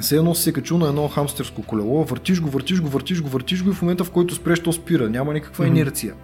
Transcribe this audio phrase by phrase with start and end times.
[0.00, 3.28] Все едно си се качил на едно хамстерско колело, въртиш го, въртиш го, въртиш го,
[3.28, 5.08] въртиш го и в момента в който спреш, то спира.
[5.10, 5.76] Няма никаква Мгм.
[5.76, 6.14] инерция.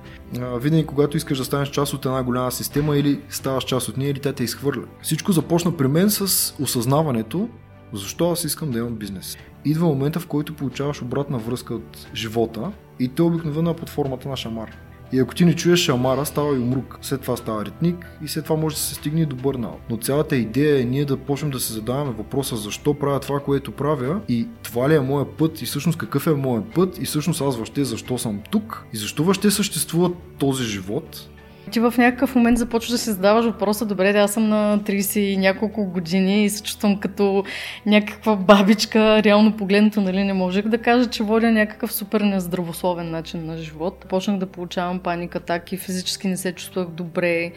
[0.41, 3.97] А, винаги, когато искаш да станеш част от една голяма система или ставаш част от
[3.97, 4.83] нея, или тя те изхвърля.
[5.03, 7.49] Всичко започна при мен с осъзнаването,
[7.93, 9.37] защо аз искам да имам бизнес.
[9.65, 14.29] Идва момента, в който получаваш обратна връзка от живота и те обикновено е под формата
[14.29, 14.71] на шамар.
[15.13, 16.99] И ако ти не чуеш шамара, става и умрук.
[17.03, 19.81] След това става ритник и след това може да се стигне и до бърнаут.
[19.91, 23.73] Но цялата идея е ние да почнем да се задаваме въпроса защо правя това, което
[23.73, 27.41] правя и това ли е моя път и всъщност какъв е моят път и всъщност
[27.41, 31.29] аз въобще защо съм тук и защо въобще съществува този живот.
[31.71, 35.19] Ти в някакъв момент започваш да си задаваш въпроса, добре, да, аз съм на 30
[35.19, 37.45] и няколко години и се чувствам като
[37.87, 43.47] някаква бабичка, реално погледнато, нали, не можех да кажа, че водя някакъв супер нездравословен начин
[43.47, 44.07] на живот.
[44.09, 47.53] Почнах да получавам паника, атаки, физически не се чувствах добре.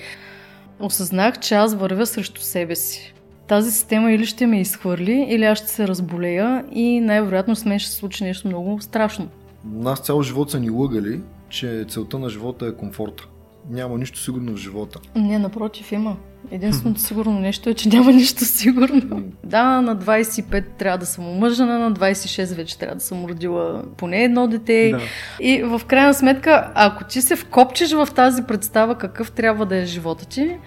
[0.79, 3.13] Осъзнах, че аз вървя срещу себе си.
[3.47, 7.79] Тази система или ще ме изхвърли, или аз ще се разболея и най-вероятно с мен
[7.79, 9.27] ще се случи нещо много страшно.
[9.65, 13.27] Нас цял живот са ни лъгали, че целта на живота е комфорта.
[13.69, 14.99] Няма нищо сигурно в живота.
[15.15, 16.17] Не, напротив, има.
[16.51, 19.23] Единственото сигурно нещо е, че няма нищо сигурно.
[19.43, 24.23] Да, на 25 трябва да съм омъжена, на 26 вече трябва да съм родила поне
[24.23, 24.91] едно дете.
[24.91, 24.99] Да.
[25.45, 29.85] И в крайна сметка, ако ти се вкопчиш в тази представа какъв трябва да е
[29.85, 30.57] живота ти,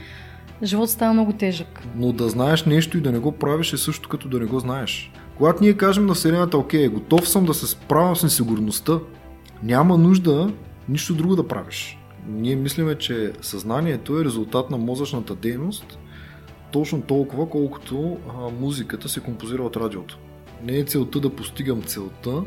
[0.62, 1.80] живот става много тежък.
[1.96, 4.58] Но да знаеш нещо и да не го правиш е също като да не го
[4.58, 5.12] знаеш.
[5.36, 8.98] Когато ние кажем на Вселената, окей, готов съм да се справям с несигурността,
[9.62, 10.52] няма нужда
[10.88, 11.99] нищо друго да правиш.
[12.26, 15.98] Ние мислиме, че съзнанието е резултат на мозъчната дейност
[16.72, 20.18] точно толкова, колкото а, музиката се композира от радиото.
[20.62, 22.42] Не е целта да постигам целта,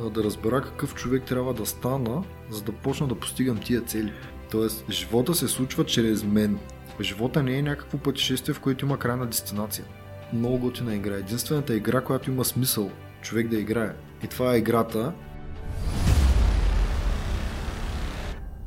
[0.00, 4.12] а да разбера какъв човек трябва да стана, за да почна да постигам тия цели.
[4.50, 6.58] Тоест, живота се случва чрез мен.
[7.00, 9.84] Живота не е някакво пътешествие, в което има крайна дестинация.
[10.32, 11.14] Много готина игра.
[11.14, 12.90] Единствената игра, която има смисъл
[13.22, 13.92] човек да играе.
[14.24, 15.12] И това е играта,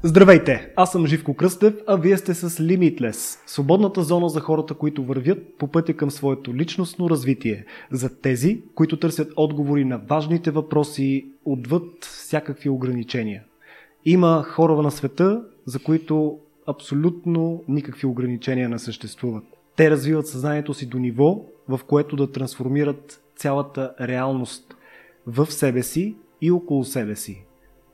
[0.04, 5.04] Здравейте, аз съм Живко Кръстев, а вие сте с Limitless, свободната зона за хората, които
[5.04, 11.26] вървят по пътя към своето личностно развитие, за тези, които търсят отговори на важните въпроси
[11.46, 13.44] отвъд всякакви ограничения.
[14.06, 19.44] Има хора на света, за които абсолютно никакви ограничения не съществуват.
[19.76, 24.76] Те развиват съзнанието си до ниво, в което да трансформират цялата реалност
[25.28, 27.46] в себе си и около себе си.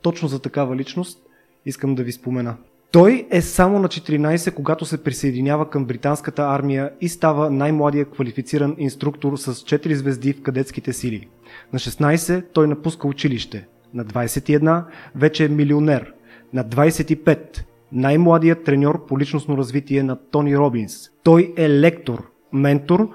[0.02, 1.27] Точно за такава личност
[1.66, 2.56] искам да ви спомена.
[2.92, 8.74] Той е само на 14, когато се присъединява към британската армия и става най-младия квалифициран
[8.78, 11.28] инструктор с 4 звезди в кадетските сили.
[11.72, 13.66] На 16 той напуска училище.
[13.94, 16.12] На 21 вече е милионер.
[16.52, 17.38] На 25
[17.92, 21.10] най-младият треньор по личностно развитие на Тони Робинс.
[21.24, 23.10] Той е лектор, ментор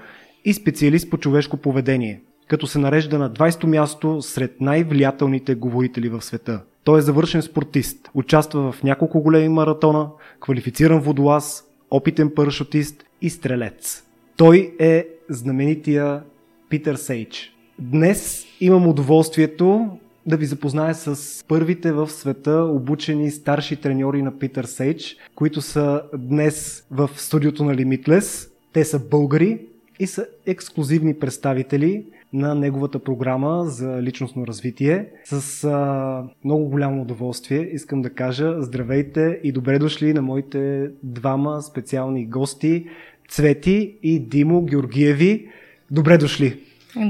[0.46, 6.22] и специалист по човешко поведение, като се нарежда на 20-то място сред най-влиятелните говорители в
[6.22, 6.62] света.
[6.84, 10.08] Той е завършен спортист, участва в няколко големи маратона,
[10.40, 14.04] квалифициран водолаз, опитен парашутист и стрелец.
[14.38, 16.24] Той е знаменития
[16.70, 17.54] Питър Сейдж.
[17.80, 24.66] Днес имам удоволствието да ви запозная с първите в света обучени старши треньори на Питър
[24.66, 28.50] Сейдж, които са днес в студиото на Limitless.
[28.74, 29.60] Те са българи
[30.00, 35.08] и са ексклюзивни представители на неговата програма за личностно развитие.
[35.26, 41.62] С а, много голямо удоволствие искам да кажа здравейте и добре дошли на моите двама
[41.62, 42.86] специални гости
[43.30, 45.48] Цвети и Димо Георгиеви.
[45.92, 46.60] Добре дошли!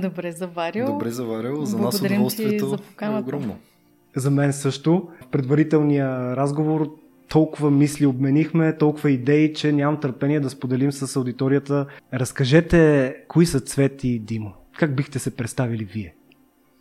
[0.01, 0.85] Добре заварил.
[0.85, 3.56] добре заварил, за нас Благодарим удоволствието за е огромно.
[4.16, 5.09] За мен също.
[5.22, 6.95] В предварителния разговор
[7.29, 11.85] толкова мисли обменихме, толкова идеи, че нямам търпение да споделим с аудиторията.
[12.13, 14.53] Разкажете, кои са Цвети и Димо?
[14.78, 16.13] Как бихте се представили вие?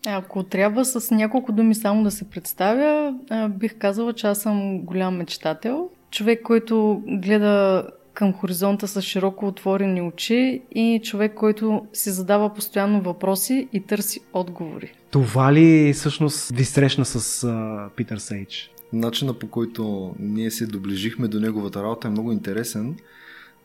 [0.06, 3.14] Ако трябва с няколко думи само да се представя,
[3.50, 5.90] бих казала, че аз съм голям мечтател.
[6.10, 13.00] Човек, който гледа към хоризонта с широко отворени очи и човек, който си задава постоянно
[13.00, 14.92] въпроси и търси отговори.
[15.10, 18.70] Това ли всъщност ви срещна с а, Питър Сейдж?
[18.92, 22.96] Начина по който ние се доближихме до неговата работа е много интересен,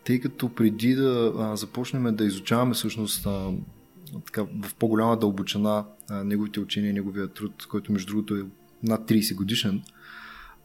[0.03, 3.51] тъй като преди да а, започнем да изучаваме всъщност а,
[4.25, 8.45] така, в по-голяма дълбочина а, неговите учения, неговия труд, който между другото е
[8.83, 9.83] над 30 годишен,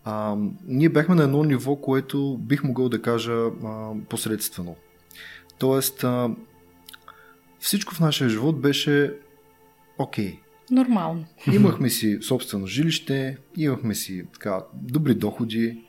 [0.04, 0.36] а,
[0.66, 4.76] ние бяхме на едно ниво, което бих могъл да кажа а, посредствено.
[5.58, 6.30] Тоест, а,
[7.58, 9.14] всичко в нашия живот беше
[9.98, 10.38] окей.
[10.70, 11.24] Нормално.
[11.52, 15.84] Имахме си собствено жилище, имахме си така, добри доходи,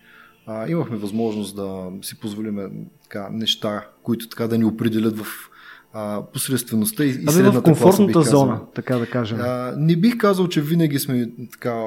[0.46, 5.50] а, имахме възможност да си позволим така, неща, които така да ни определят в
[5.94, 8.68] а, посредствеността и, и средната в комфортната класа, зона, казал.
[8.76, 9.38] така да кажем.
[9.42, 11.82] А, не бих казал, че винаги сме така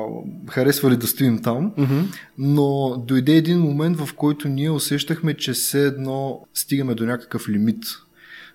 [0.51, 2.01] харесвали да стоим там, Мгм.
[2.39, 7.85] но дойде един момент, в който ние усещахме, че все едно стигаме до някакъв лимит.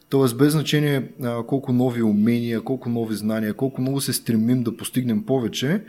[0.10, 4.78] Тоест, без значение а, колко нови умения, колко нови знания, колко много се стремим да
[4.78, 5.84] постигнем повече,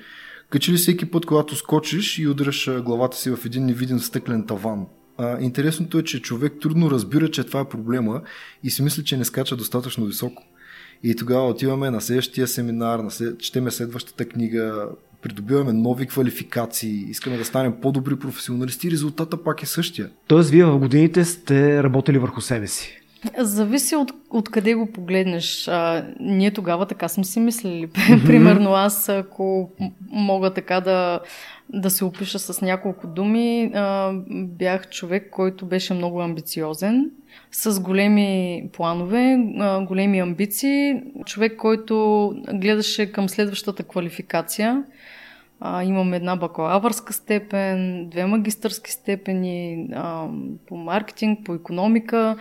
[0.50, 4.46] качи ли всеки път, когато скочиш и удряш а, главата си в един невиден стъклен
[4.46, 4.86] таван.
[5.40, 8.22] Интересното е, че човек трудно разбира, че това е проблема
[8.64, 10.42] и си мисли, че не скача достатъчно високо.
[11.02, 13.38] И тогава отиваме на следващия семинар, на след...
[13.38, 14.88] четеме следващата книга,
[15.22, 20.10] придобиваме нови квалификации, искаме да станем по-добри професионалисти резултата пак е същия.
[20.26, 23.01] Тоест, вие в годините сте работили върху себе си.
[23.38, 25.68] Зависи от, от къде го погледнеш.
[25.68, 27.86] А, ние тогава така сме си мислили.
[28.26, 29.70] Примерно аз, ако
[30.10, 31.20] мога така да,
[31.68, 37.10] да се опиша с няколко думи, а, бях човек, който беше много амбициозен,
[37.52, 41.02] с големи планове, а, големи амбиции.
[41.26, 44.84] Човек, който гледаше към следващата квалификация.
[45.60, 50.26] А, имам една бакалавърска степен, две магистърски степени а,
[50.66, 52.36] по маркетинг, по економика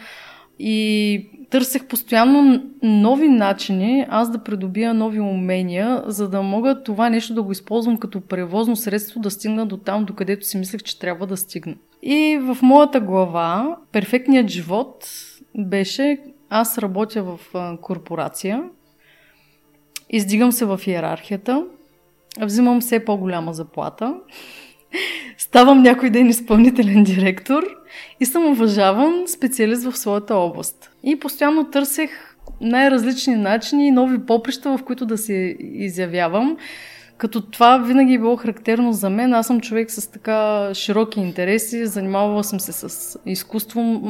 [0.63, 7.33] и търсех постоянно нови начини аз да придобия нови умения, за да мога това нещо
[7.33, 10.99] да го използвам като превозно средство да стигна до там, до където си мислех, че
[10.99, 11.75] трябва да стигна.
[12.01, 15.07] И в моята глава перфектният живот
[15.57, 16.17] беше
[16.49, 17.39] аз работя в
[17.81, 18.63] корпорация,
[20.09, 21.65] издигам се в иерархията,
[22.41, 24.15] взимам все по-голяма заплата,
[25.37, 27.63] ставам някой ден изпълнителен директор
[28.19, 30.91] и съм уважаван специалист в своята област.
[31.03, 32.09] И постоянно търсех
[32.61, 36.57] най-различни начини и нови поприща, в които да се изявявам.
[37.17, 39.33] Като това винаги е било характерно за мен.
[39.33, 41.85] Аз съм човек с така широки интереси.
[41.85, 44.01] Занимавала съм се с изкуство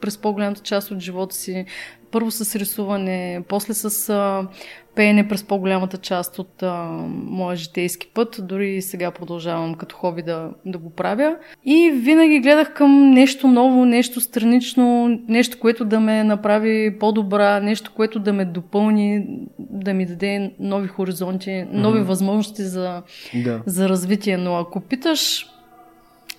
[0.00, 1.64] през по-голямата част от живота си.
[2.10, 4.48] Първо с рисуване, после с а,
[4.94, 6.74] пеене през по-голямата част от а,
[7.12, 8.40] моя житейски път.
[8.42, 11.36] Дори сега продължавам като хоби да, да го правя.
[11.64, 17.92] И винаги гледах към нещо ново, нещо странично, нещо, което да ме направи по-добра, нещо,
[17.96, 19.26] което да ме допълни,
[19.58, 23.02] да ми даде нови хоризонти, нови възможности за,
[23.44, 23.62] Да.
[23.66, 24.36] за развитие.
[24.36, 25.46] Но ако питаш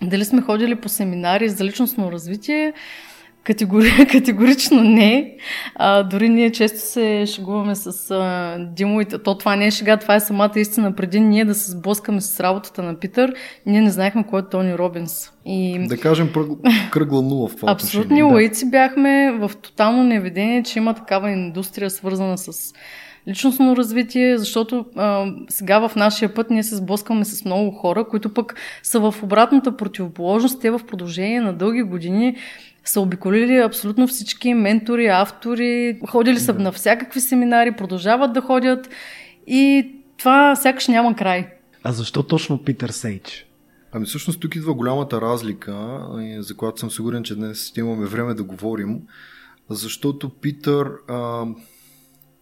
[0.01, 2.73] дали сме ходили по семинари за личностно развитие,
[3.43, 4.07] категори...
[4.11, 5.35] категорично не.
[5.75, 9.97] А, дори ние често се шегуваме с а, Димо и то това не е шега,
[9.97, 10.95] това е самата истина.
[10.95, 13.33] Преди ние да се сблъскаме с работата на Питър,
[13.65, 15.31] ние не знаехме кой е Тони Робинс.
[15.45, 20.79] И Да кажем пръг- кръгла нула в това Абсолютни лаици бяхме в тотално неведение, че
[20.79, 22.73] има такава индустрия свързана с
[23.27, 28.33] личностно развитие, защото а, сега в нашия път ние се сблъскваме с много хора, които
[28.33, 30.61] пък са в обратната противоположност.
[30.61, 32.35] Те в продължение на дълги години
[32.89, 38.89] са обиколили абсолютно всички ментори, автори, ходили са на всякакви семинари, продължават да ходят
[39.47, 41.47] и това сякаш няма край.
[41.83, 43.45] А защо точно Питър Сейдж?
[43.91, 45.99] Ами всъщност тук идва голямата разлика,
[46.39, 48.99] за която съм сигурен, че днес ще имаме време да говорим,
[49.69, 51.45] защото Питър, а,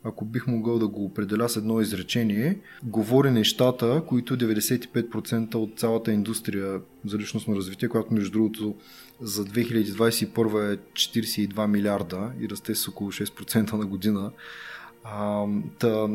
[0.04, 6.12] ако бих могъл да го определя с едно изречение, говори нещата, които 95% от цялата
[6.12, 8.76] индустрия за личностно развитие, която между другото
[9.22, 14.32] за 2021 е 42 милиарда и расте с около 6% на година.
[15.04, 15.46] А,
[15.80, 16.08] та,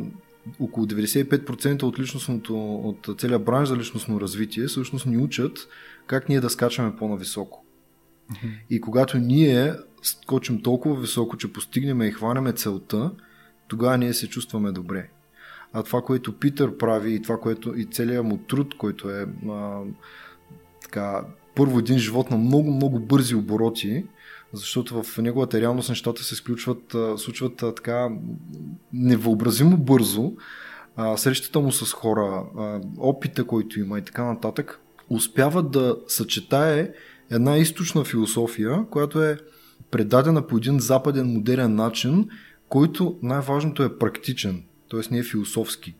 [0.60, 5.68] около 95% от личностното, от целия бранш за личностно развитие всъщност ни учат
[6.06, 7.64] как ние да скачаме по-нависоко.
[8.70, 13.10] И когато ние скочим толкова високо, че постигнем и хванеме целта,
[13.72, 15.08] тогава ние се чувстваме добре.
[15.72, 19.80] А това, което Питър прави и това, което и целият му труд, който е а,
[20.82, 21.24] така,
[21.54, 24.04] първо един живот на много, много бързи обороти,
[24.52, 28.08] защото в неговата реалност нещата се сключват, случват така
[28.92, 30.32] невъобразимо бързо.
[30.96, 36.92] А, срещата му с хора, а, опита, който има и така нататък, успява да съчетае
[37.30, 39.38] една източна философия, която е
[39.90, 42.28] предадена по един западен модерен начин,
[42.72, 45.00] който най-важното е практичен, т.е.
[45.10, 45.94] не е философски.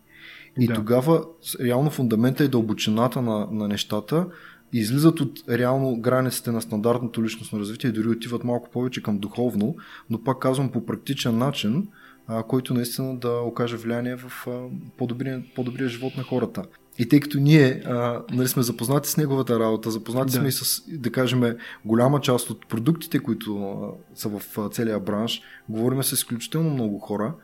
[0.60, 0.74] И Да.
[0.74, 1.24] тогава
[1.60, 4.26] реално фундамента и дълбочината на, на нещата
[4.72, 9.76] излизат от реално границите на стандартното личностно развитие и дори отиват малко повече към духовно,
[10.10, 11.88] но пак казвам по практичен начин,
[12.26, 14.50] а, който наистина да окаже влияние в а,
[14.98, 16.64] по-добрия, по-добрия живот на хората.
[16.99, 20.38] И тъй като ние а, нали, сме запознати с неговата работа, запознати Да.
[20.38, 25.00] сме и с, да кажем, голяма част от продуктите, които а, са в а, целия
[25.00, 27.34] бранш, говорим с изключително много хора,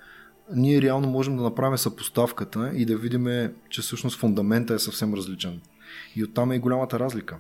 [0.55, 5.61] ние реално можем да направим съпоставката и да видим, че всъщност фундамента е съвсем различен.
[6.17, 7.37] И оттам е и голямата разлика.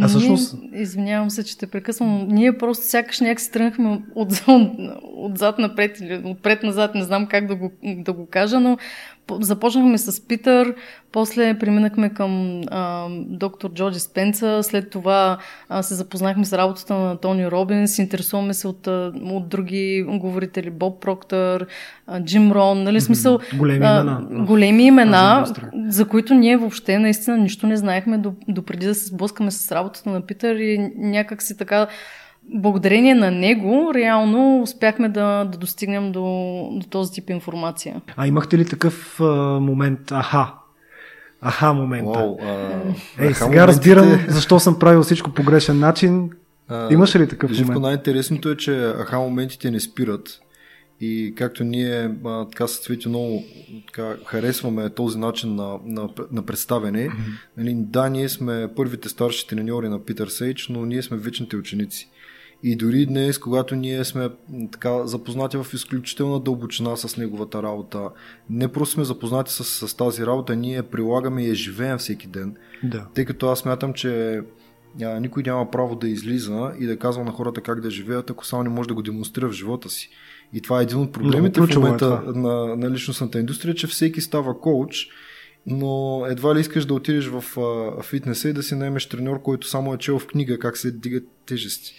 [0.00, 0.54] А всъщност...
[0.54, 2.28] Ние, извинявам се, че те прекъсвам.
[2.28, 4.70] Ние просто сякаш някак тръгнахме от, от,
[5.16, 8.78] отзад напред или отпред назад, не знам как да го, да го кажа, но
[9.40, 10.74] започнахме с Питър,
[11.12, 17.16] после преминахме към а, доктор Джоджи Спенца, след това а, се запознахме с работата на
[17.16, 18.86] Тони Робинс, интересуваме се от,
[19.22, 21.66] от други говорители, Боб Проктър,
[22.06, 23.38] а, Джим Рон, нали смисъл...
[23.58, 24.26] Големи имена.
[24.30, 25.46] А, големи имена,
[25.88, 30.20] за които ние въобще наистина нищо не знаехме допреди да се сблъскаме с работата на
[30.20, 31.86] Питър и някак си така
[32.54, 36.22] благодарение на него, реално успяхме да, да достигнем до,
[36.72, 38.00] до този тип информация.
[38.16, 39.24] А имахте ли такъв а,
[39.60, 40.52] момент, аха,
[41.40, 42.18] аха момента.
[42.18, 43.66] Wow, а, Ей, аха сега моментите...
[43.66, 46.30] разбирам защо съм правил всичко по грешен начин.
[46.68, 47.82] А, Имаш ли такъв Живко, момент?
[47.82, 50.40] най-интересното е, че аха моментите не спират.
[51.02, 53.44] И както ние а, така с Цвети много
[53.86, 57.38] така, харесваме този начин на, на, на представяне, mm-hmm.
[57.56, 62.08] нали, да, ние сме първите старши треньори на Питър Сейдж, но ние сме вечните ученици.
[62.62, 64.28] И дори днес, когато ние сме
[64.72, 68.10] така запознати в изключителна дълбочина с неговата работа,
[68.50, 72.56] не просто сме запознати с, с тази работа, ние прилагаме и я живеем всеки ден.
[72.82, 73.06] Да.
[73.14, 74.40] Тъй като аз смятам, че
[75.02, 78.46] а, никой няма право да излиза и да казва на хората как да живеят, ако
[78.46, 80.10] само не може да го демонстрира в живота си.
[80.52, 84.20] И това е един от проблемите в момента е на, на личностната индустрия, че всеки
[84.20, 85.08] става коуч,
[85.66, 89.68] но едва ли искаш да отидеш в а, фитнеса и да си наемеш треньор, който
[89.68, 91.94] само е чел в книга как се дигат тежести.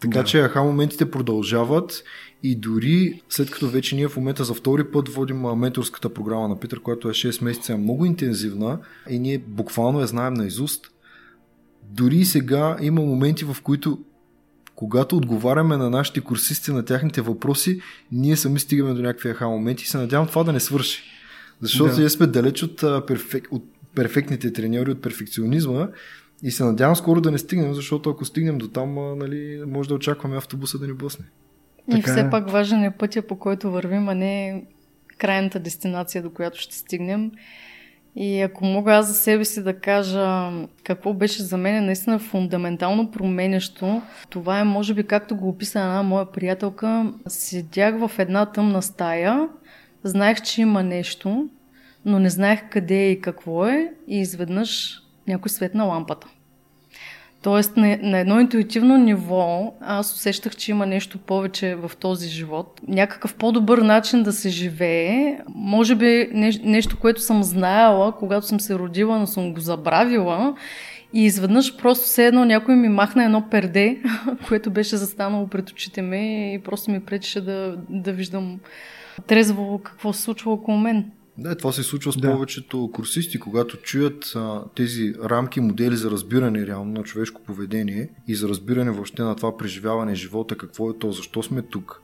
[0.00, 0.24] Така да.
[0.24, 2.04] че аха моментите продължават
[2.42, 6.60] и дори след като вече ние в момента за втори път водим менторската програма на
[6.60, 8.78] Питър, която е 6 месеца, е много интензивна
[9.10, 10.90] и ние буквално я знаем на изуст,
[11.90, 13.98] дори сега има моменти, в които
[14.74, 17.80] когато отговаряме на нашите курсисти на тяхните въпроси,
[18.12, 21.02] ние сами стигаме до някакви аха моменти и се надявам това да не свърши.
[21.60, 22.00] Защото да.
[22.00, 25.88] ние сме далеч от, перфек, от перфектните треньори, от перфекционизма
[26.42, 29.94] и се надявам скоро да не стигнем, защото ако стигнем до там, нали, може да
[29.94, 31.24] очакваме автобуса да ни блъсне.
[31.88, 32.30] И така все е.
[32.30, 34.64] пак важен е пътя, по който вървим, а не
[35.18, 37.30] крайната дестинация, до която ще стигнем.
[38.16, 40.50] И ако мога аз за себе си да кажа
[40.84, 46.02] какво беше за мен наистина фундаментално променящо, това е може би както го описа една
[46.02, 47.12] моя приятелка.
[47.28, 49.48] Седях в една тъмна стая,
[50.04, 51.48] знаех, че има нещо,
[52.04, 56.26] но не знаех къде е и какво е и изведнъж някой свет на лампата.
[57.42, 62.80] Тоест, на, на едно интуитивно ниво, аз усещах, че има нещо повече в този живот.
[62.88, 65.38] Някакъв по-добър начин да се живее.
[65.54, 70.56] Може би не, нещо, което съм знаела, когато съм се родила, но съм го забравила.
[71.12, 73.98] И изведнъж просто все едно някой ми махна едно перде,
[74.48, 78.60] което беше застанало пред очите ми и просто ми пречеше да, да виждам
[79.26, 81.10] трезво какво се случва около мен.
[81.38, 82.32] Да, това се случва с да.
[82.32, 88.34] повечето курсисти, когато чуят а, тези рамки, модели за разбиране реално на човешко поведение и
[88.34, 92.02] за разбиране въобще на това преживяване живота, какво е то, защо сме тук,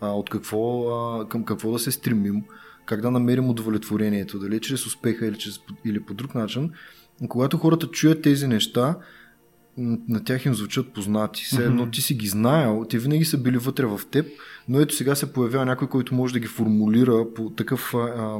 [0.00, 2.42] а, от какво, а, към какво да се стремим,
[2.86, 6.70] как да намерим удовлетворението, дали чрез успеха или, чрез, или по друг начин.
[7.28, 8.96] Когато хората чуят тези неща,
[9.78, 11.44] на тях им звучат познати.
[11.44, 14.26] Все едно ти си ги знаел, те винаги са били вътре в теб,
[14.68, 18.38] но ето сега се появява някой, който може да ги формулира по такъв а,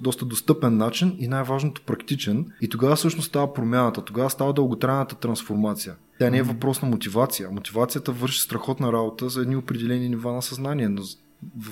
[0.00, 2.46] доста достъпен начин и най-важното практичен.
[2.60, 5.94] И тогава всъщност става промяната, тогава става дълготрайната трансформация.
[6.18, 7.50] Тя не е въпрос на мотивация.
[7.50, 11.02] Мотивацията върши страхотна работа за едни определени нива на съзнание, но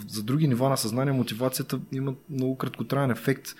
[0.09, 3.54] за други нива на съзнание мотивацията има много краткотраен ефект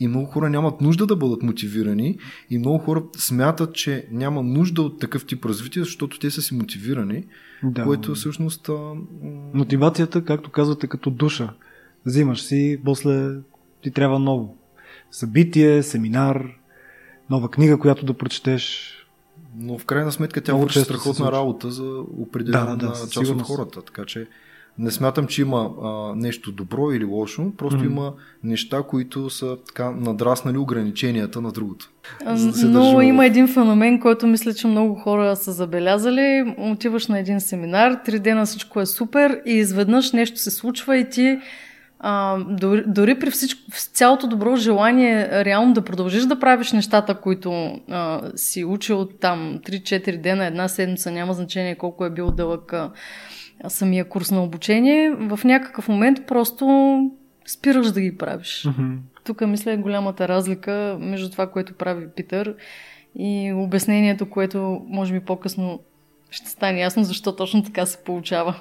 [0.00, 2.18] и много хора нямат нужда да бъдат мотивирани
[2.50, 6.54] и много хора смятат, че няма нужда от такъв тип развитие, защото те са си
[6.54, 7.24] мотивирани,
[7.62, 7.84] да.
[7.84, 8.68] което всъщност...
[8.68, 8.94] А...
[9.54, 11.54] Мотивацията, както казвате, като душа.
[12.06, 13.30] Взимаш си, после
[13.82, 14.56] ти трябва ново.
[15.10, 16.46] Събитие, семинар,
[17.30, 18.94] нова книга, която да прочетеш.
[19.56, 23.42] Но в крайна сметка тя върши страхотна работа за определена да, да, да, част от
[23.42, 23.82] хората.
[23.82, 24.28] Така че
[24.78, 27.86] не смятам, че има а, нещо добро или лошо, просто mm-hmm.
[27.86, 28.12] има
[28.44, 31.90] неща, които са така надраснали ограниченията на другото.
[32.24, 33.26] Да Но има в...
[33.26, 36.54] един феномен, който мисля, че много хора са забелязали.
[36.58, 41.10] Отиваш на един семинар, три дена всичко е супер и изведнъж нещо се случва и
[41.10, 41.38] ти
[42.02, 43.60] а, дори, дори при всичко,
[43.92, 50.20] цялото добро желание реално да продължиш да правиш нещата, които а, си учил там 3-4
[50.20, 52.74] дена, една седмица, няма значение колко е бил дълъг
[53.68, 56.66] самия курс на обучение, в някакъв момент просто
[57.46, 58.62] спираш да ги правиш.
[58.66, 58.96] Mm-hmm.
[59.24, 62.54] Тук мисля е голямата разлика между това, което прави Питър
[63.18, 65.80] и обяснението, което може би по-късно
[66.30, 68.60] ще стане ясно, защо точно така се получава.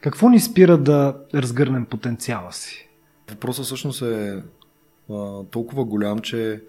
[0.00, 2.88] Какво ни спира да разгърнем потенциала си?
[3.30, 4.42] Въпросът всъщност е
[5.10, 6.60] а, толкова голям, че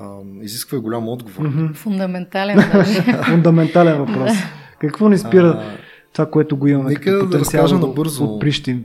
[0.00, 1.48] а, изисква и голям отговор.
[1.48, 1.72] Мгм.
[1.74, 2.60] Фундаментален.
[3.24, 4.32] Фундаментален въпрос.
[4.78, 5.87] Какво ни спира А,
[6.18, 8.24] това, което го имаме нека да разкажа набързо.
[8.24, 8.84] отприщим?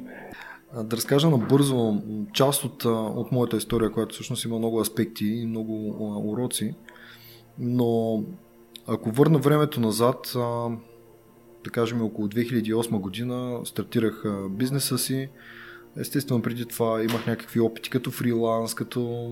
[0.75, 2.01] А, Да разкажа набързо
[2.33, 5.95] част от, от моята история, която всъщност има много аспекти и много
[6.31, 6.75] уроци.
[7.59, 8.23] Но
[8.87, 10.31] ако върна времето назад,
[11.63, 15.29] да кажем около 2008 година, стартирах бизнеса си.
[15.97, 19.31] Естествено, преди това имах някакви опити като фриланс, като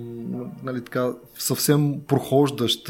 [0.63, 2.89] нали, така, съвсем прохождащ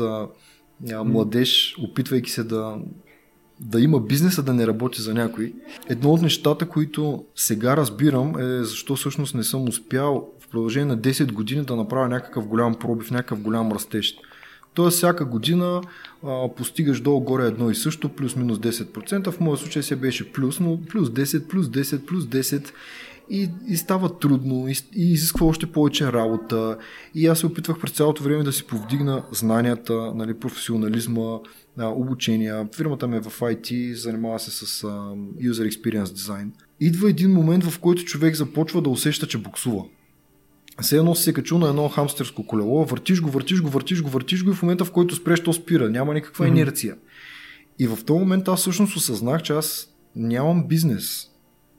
[1.05, 2.77] младеж, опитвайки се да,
[3.61, 5.53] да има бизнеса, да не работи за някой.
[5.89, 10.97] Едно от нещата, които сега разбирам е защо всъщност не съм успял в продължение на
[10.97, 14.15] 10 години да направя някакъв голям пробив, някакъв голям растеж.
[14.73, 15.81] Тоест всяка година
[16.27, 19.31] а, постигаш долу-горе едно и също, плюс-минус 10%.
[19.31, 22.71] В моя случай се беше плюс, но плюс 10, плюс 10, плюс 10
[23.29, 26.77] и, и става трудно и, и изисква още повече работа
[27.15, 31.39] и аз се опитвах през цялото време да си повдигна знанията, нали, професионализма,
[31.77, 32.67] а, обучения.
[32.75, 34.87] Фирмата ми е в IT, занимава се с а,
[35.41, 36.47] User Experience Design.
[36.79, 39.83] Идва един момент, в който човек започва да усеща, че буксува.
[40.81, 44.09] Все едно си се качил на едно хамстерско колело, въртиш го, въртиш го, въртиш го,
[44.09, 45.89] въртиш го и в момента, в който спреш, то спира.
[45.89, 46.57] Няма никаква Мгм.
[46.57, 46.95] инерция.
[47.79, 51.27] И в този момент аз всъщност осъзнах, че аз нямам бизнес.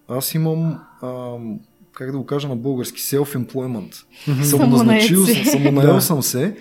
[0.08, 1.58] Аз имам, ам,
[1.92, 4.04] как да го кажа на български, self-employment.
[4.42, 6.56] Самоназначил съм, самонаел съм се.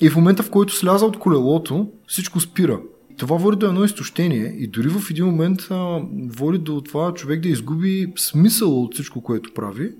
[0.00, 2.80] И в момента, в който сляза от колелото, всичко спира.
[3.16, 7.40] Това води до едно изтощение и дори в един момент а, води до това човек
[7.40, 9.92] да изгуби смисъл от всичко, което прави.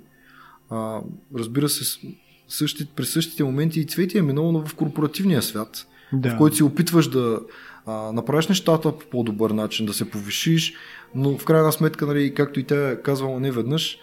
[0.70, 1.00] А,
[1.36, 2.00] разбира се,
[2.48, 6.30] същи, през същите моменти и Цвети е минало в корпоративния свят, Да.
[6.30, 7.40] в който си опитваш да
[7.86, 10.74] а, направиш нещата по по-добър начин, да се повишиш,
[11.14, 13.98] но в крайна сметка, нали, както и тя е казвала не веднъж,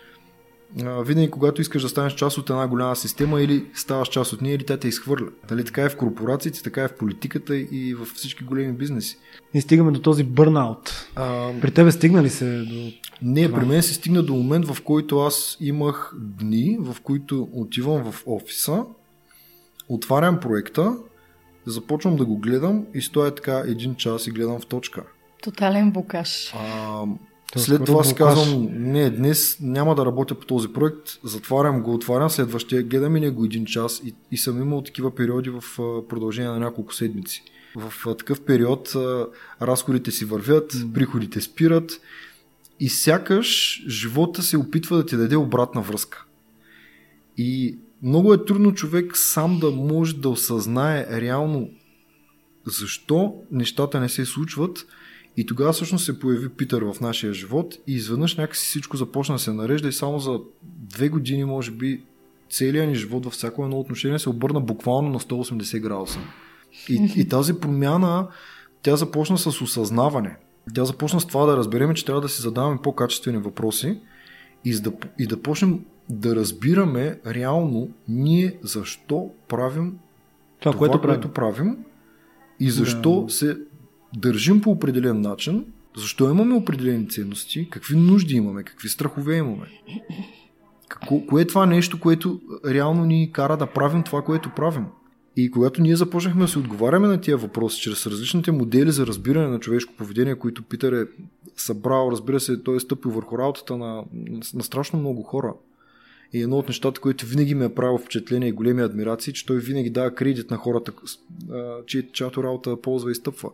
[1.03, 4.55] винаги когато искаш да станеш част от една голяма система или ставаш част от нея,
[4.55, 5.27] или тя те изхвърля.
[5.49, 9.17] Дали така е в корпорациите, така е в политиката и в всички големи бизнеси.
[9.53, 11.07] И стигаме до този бърнаут.
[11.15, 12.91] А, При тебе стигна ли се до...
[13.21, 13.59] не, Това.
[13.59, 18.23] при мен се стигна до момент, в който аз имах дни, в които отивам в
[18.25, 18.83] офиса,
[19.89, 20.97] отварям проекта,
[21.65, 25.03] започвам да го гледам и стоя така един час и гледам в точка.
[25.41, 26.53] Тотален букаш.
[26.55, 27.03] А,
[27.53, 31.93] То след това си казвам, не, днес няма да работя по този проект, затварям го,
[31.93, 35.63] отварям следващия, гледам и него един час и, и съм имал такива периоди в
[36.09, 37.43] продължение на няколко седмици.
[37.75, 38.93] В такъв период
[39.61, 42.01] разходите си вървят, приходите спират
[42.79, 46.25] и сякаш живота се опитва да ти даде обратна връзка.
[47.37, 51.69] И много е трудно човек сам да може да осъзнае реално
[52.65, 54.85] защо нещата не се случват
[55.37, 59.39] и тогава всъщност се появи Питър в нашия живот и изведнъж някакси всичко започна да
[59.39, 62.03] се нарежда и само за две години, може би,
[62.49, 66.19] целият ни живот във всяко едно отношение се обърна буквално на 180 градуса.
[66.89, 68.27] И, и тази промяна,
[68.81, 70.37] тя започна с осъзнаване.
[70.73, 73.99] Тя започна с това да разберем, че трябва да си задаваме по-качествени въпроси
[74.65, 79.97] и да, и да почнем да разбираме реално ние защо правим
[80.59, 81.21] Това, това, което правим.
[81.21, 81.77] което правим
[82.59, 83.33] и защо Да.
[83.33, 83.57] се
[84.17, 85.65] държим по определен начин,
[85.97, 89.67] защо имаме определени ценности, какви нужди имаме, какви страхове имаме.
[90.89, 94.85] Какво, кое е това нещо, което реално ни кара да правим това, което правим?
[95.37, 99.47] И когато ние започнахме да се отговаряме на тия въпроси чрез различните модели за разбиране
[99.47, 101.05] на човешко поведение, които Питър е
[101.57, 104.03] събрал, разбира се, той е стъпил върху работата на,
[104.53, 105.53] на страшно много хора.
[106.33, 109.59] И едно от нещата, което винаги ме е правило впечатление и големи адмирации, че той
[109.59, 110.91] винаги дава кредит на хората,
[112.13, 113.49] чиято работа ползва и стъпва.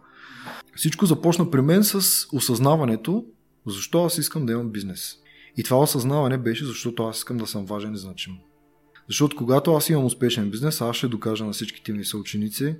[0.76, 3.26] Всичко започна при мен с осъзнаването,
[3.68, 5.18] защо аз искам да имам бизнес.
[5.58, 8.34] И това осъзнаване беше, защото аз искам да съм важен и значим.
[9.08, 12.76] Защото когато аз имам успешен бизнес, аз ще докажа на всичките ми съученици,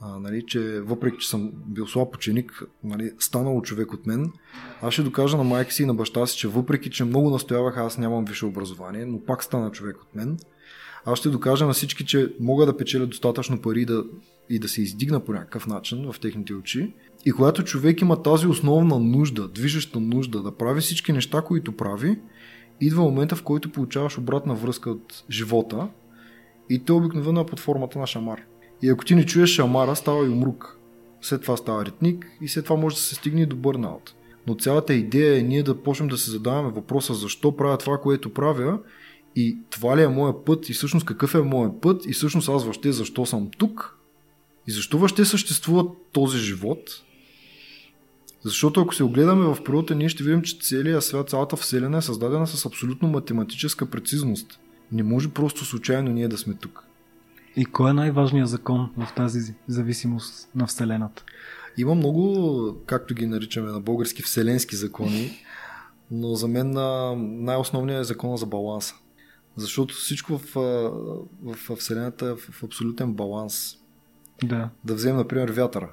[0.00, 4.32] а, нали, че въпреки, че съм бил слаб ученик, нали, станал човек от мен,
[4.82, 7.76] аз ще докажа на майка си и на баща си, че въпреки, че много настоявах,
[7.76, 10.38] аз нямам висше образование, но пак стана човек от мен.
[11.04, 14.04] Аз ще докажа на всички, че мога да печеля достатъчно пари да,
[14.48, 16.94] и да се издигна по някакъв начин в техните очи.
[17.26, 22.18] И когато човек има тази основна нужда, движеща нужда да прави всички неща, които прави,
[22.80, 25.88] идва момента, в който получаваш обратна връзка от живота
[26.70, 28.40] и то обикновено е под формата на шамар.
[28.82, 30.78] И ако ти не чуеш шамара, става и умрук.
[31.22, 34.14] След това става ритник и след това може да се стигне и до бърнаут.
[34.46, 38.34] Но цялата идея е ние да почнем да се задаваме въпроса защо правя това, което
[38.34, 38.78] правя
[39.36, 42.62] и това ли е моят път и всъщност какъв е моят път и всъщност аз
[42.62, 43.98] въобще защо съм тук
[44.68, 47.02] и защо въобще съществува този живот.
[48.44, 52.02] Защото ако се огледаме в природата, ние ще видим, че целият свят, цялата вселена е
[52.02, 54.58] създадена с абсолютно математическа прецизност.
[54.92, 56.89] Не може просто случайно ние да сме тук.
[57.56, 61.24] И кой е най-важният закон в тази зависимост на Вселената?
[61.76, 65.30] Има много, както ги наричаме на български, вселенски закони,
[66.10, 66.70] но за мен
[67.44, 68.94] най-основният е закона за баланса.
[69.56, 70.54] Защото всичко в,
[71.42, 73.76] в, Вселената е в абсолютен баланс.
[74.44, 74.70] Да.
[74.84, 75.90] Да вземем, например, вятъра.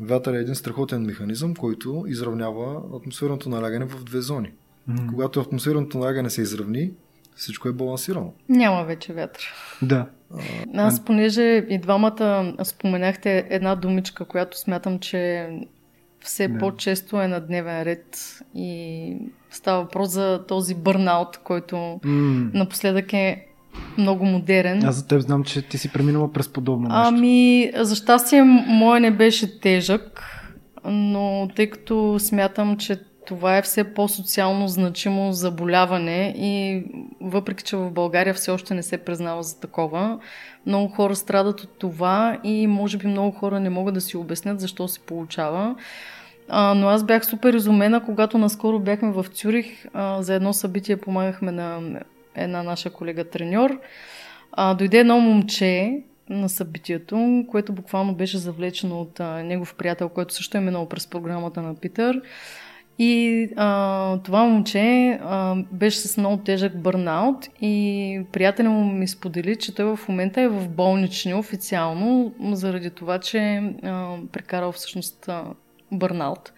[0.00, 4.52] Вятър е един страхотен механизъм, който изравнява атмосферното налягане в две зони.
[4.88, 5.10] Mm.
[5.10, 6.92] Когато атмосферното налягане се изравни,
[7.34, 8.32] всичко е балансирано.
[8.48, 9.54] Няма вече вятър.
[9.82, 10.06] Да.
[10.74, 15.48] Аз, понеже и двамата споменахте една думичка, която смятам, че
[16.20, 16.58] все да.
[16.58, 19.16] по-често е на дневен ред и
[19.50, 22.54] става въпрос за този бърнаут, който mm.
[22.54, 23.46] напоследък е
[23.98, 24.84] много модерен.
[24.84, 27.02] Аз за теб знам, че ти си преминала през подобно нещо.
[27.04, 30.22] Ами, за щастие, моя не беше тежък,
[30.84, 36.84] но тъй като смятам, че това е все по-социално значимо заболяване и
[37.20, 40.18] въпреки, че в България все още не се признава за такова,
[40.66, 44.60] много хора страдат от това и може би много хора не могат да си обяснят
[44.60, 45.76] защо се получава.
[46.48, 50.96] А, но аз бях супер изумена, когато наскоро бяхме в Цюрих, а, за едно събитие
[50.96, 51.80] помагахме на
[52.34, 53.80] една наша колега треньор.
[54.78, 60.56] Дойде едно момче на събитието, което буквално беше завлечено от а, негов приятел, който също
[60.56, 62.20] е минал през програмата на Питър.
[62.98, 69.56] И а, това момче а, беше с много тежък бърнаут и приятелят му ми сподели,
[69.56, 75.44] че той в момента е в болнични официално, заради това, че а, прекарал всъщност а,
[75.92, 76.52] бърнаут.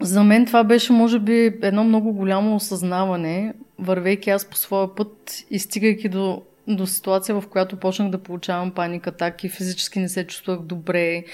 [0.00, 5.44] За мен това беше, може би, едно много голямо осъзнаване, вървейки аз по своя път
[5.50, 9.10] и стигайки до, до ситуация, в която почнах да получавам паника.
[9.10, 11.24] Атаки, физически не се чувствах добре.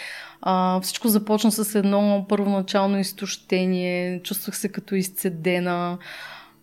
[0.43, 5.99] А, всичко започна с едно първоначално изтощение, чувствах се като изцедена,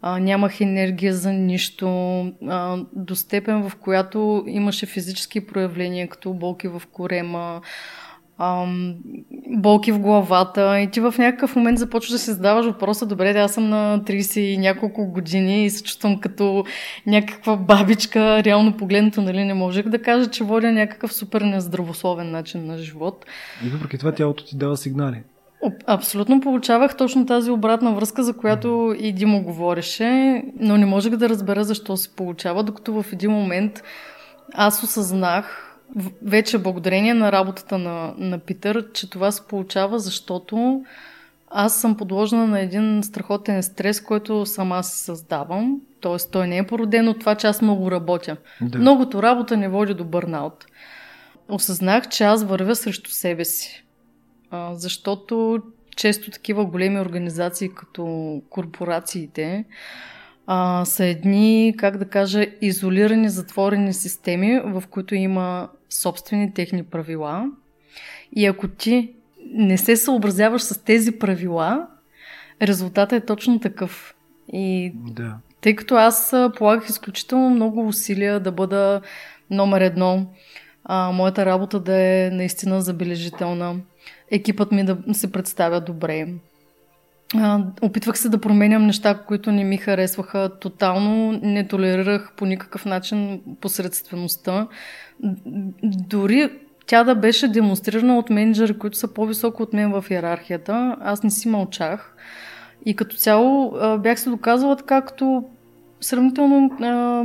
[0.02, 1.88] а, нямах енергия за нищо,
[2.48, 7.62] а, до степен в която имаше физически проявления, като болки в корема,
[8.40, 8.96] ам,
[9.50, 13.40] болки в главата и ти в някакъв момент започваш да си задаваш въпроса, добре, да
[13.40, 16.66] аз съм на 30 и няколко години и се чувствам като
[17.08, 22.66] някаква бабичка, реално погледнато, нали, не можех да кажа, че водя някакъв супер нездравословен начин
[22.66, 23.26] на живот.
[23.66, 25.24] И въпреки това тялото ти дава сигнали.
[25.88, 31.30] Абсолютно получавах точно тази обратна връзка, за която и Димо говореше, но не можех да
[31.30, 33.84] разбера защо се получава, докато в един момент
[34.54, 35.67] аз осъзнах,
[36.22, 40.84] вече благодарение на работата на, на Питър, че това се получава, защото
[41.50, 45.82] аз съм подложена на един страхотен стрес, който сама си създавам.
[46.00, 48.38] Тоест, той не е породен от това, че аз много работя.
[48.62, 48.78] Да.
[48.78, 50.66] Многото работа не води до бърнаут.
[51.50, 53.84] Осъзнах, че аз вървя срещу себе си.
[54.52, 55.62] А, защото
[55.96, 59.66] често такива големи организации, като корпорациите,
[60.48, 67.52] а, са едни, как да кажа, изолирани, затворени системи, в които има собствени техни правила.
[68.36, 69.14] И ако ти
[69.54, 71.88] не се съобразяваш с тези правила,
[72.62, 74.16] резултатът е точно такъв.
[74.54, 75.38] И да.
[75.62, 79.02] тъй като аз полагах изключително много усилия да бъда
[79.50, 80.26] номер едно,
[80.84, 83.76] а, моята работа да е наистина забележителна,
[84.32, 86.28] екипът ми да се представя добре,
[87.82, 90.50] опитвах се да променям неща, които не ми харесваха.
[90.60, 94.68] Тотално не толерирах по никакъв начин посредствеността.
[95.84, 96.50] Дори
[96.86, 101.30] тя да беше демонстрирана от менеджери, които са по-високо от мен в иерархията, аз не
[101.30, 102.16] си мълчах.
[102.86, 105.44] И като цяло бях се доказала така, като
[106.02, 107.24] сравнително а,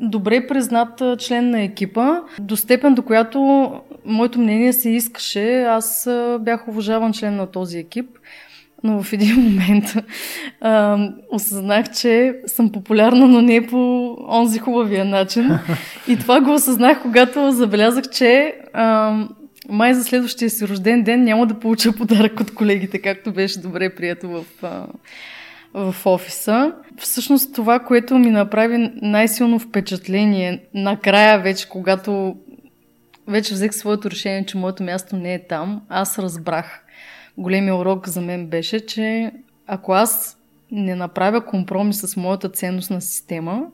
[0.00, 3.70] добре признат член на екипа, до степен до която
[4.04, 5.62] моето мнение се искаше.
[5.62, 6.08] Аз
[6.40, 8.18] бях уважаван член на този екип
[8.84, 9.84] но в един момент
[10.60, 10.98] а,
[11.30, 15.58] осъзнах, че съм популярна, но не по онзи хубавия начин.
[16.08, 19.16] И това го осъзнах, когато забелязах, че а,
[19.68, 23.94] май за следващия си рожден ден няма да получа подарък от колегите, както беше добре
[23.94, 24.44] прието в,
[25.74, 26.72] в офиса.
[26.98, 32.36] Всъщност това, което ми направи най-силно впечатление, накрая вече, когато
[33.28, 36.84] вече взех своето решение, че моето място не е там, аз разбрах
[37.38, 39.32] големия урок за мен беше, че
[39.66, 40.38] ако аз
[40.70, 43.66] не направя компромис с моята ценностна система,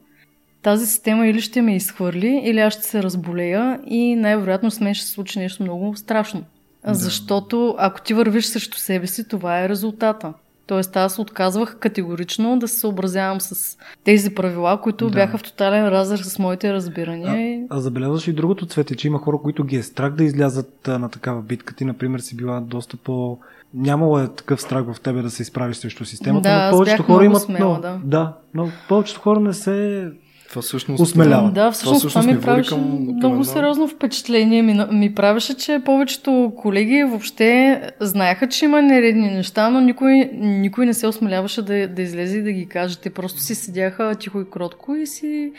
[0.63, 4.95] тази система или ще ме изхвърли, или аз ще се разболея и най-вероятно с мен
[4.95, 6.45] ще се случи нещо много страшно.
[6.85, 6.95] Да.
[6.95, 10.33] Защото ако ти вървиш срещу себе си, това е резултата.
[10.69, 15.15] Тоест аз отказвах категорично да се съобразявам с тези правила, които да.
[15.15, 17.67] бяха в тотален разрез с моите разбирания.
[17.71, 20.89] А, а забелязваш и другото цвете, че има хора, които ги е страх да излязат
[20.89, 21.75] а, на такава битка.
[21.75, 23.39] Ти, например, си била доста по...
[23.75, 27.25] Нямало е такъв страх в тебе да се изправиш срещу системата, да, но повечето хора
[27.25, 27.43] имат...
[27.43, 28.01] Смела, но, да.
[28.05, 30.11] да, но повечето хора не се
[30.49, 31.51] Това всъщност, Осмелява.
[31.51, 34.63] Да, всъщност това, всъщност ми ни води правеше към- към много едно- сериозно впечатление.
[34.63, 40.87] Ми, ми правеше, че повечето колеги въобще знаеха, че има нередни неща, но никой, никой
[40.87, 42.99] не се осмеляваше да, да излезе и да ги каже.
[42.99, 45.53] Те просто си седяха тихо и кротко и си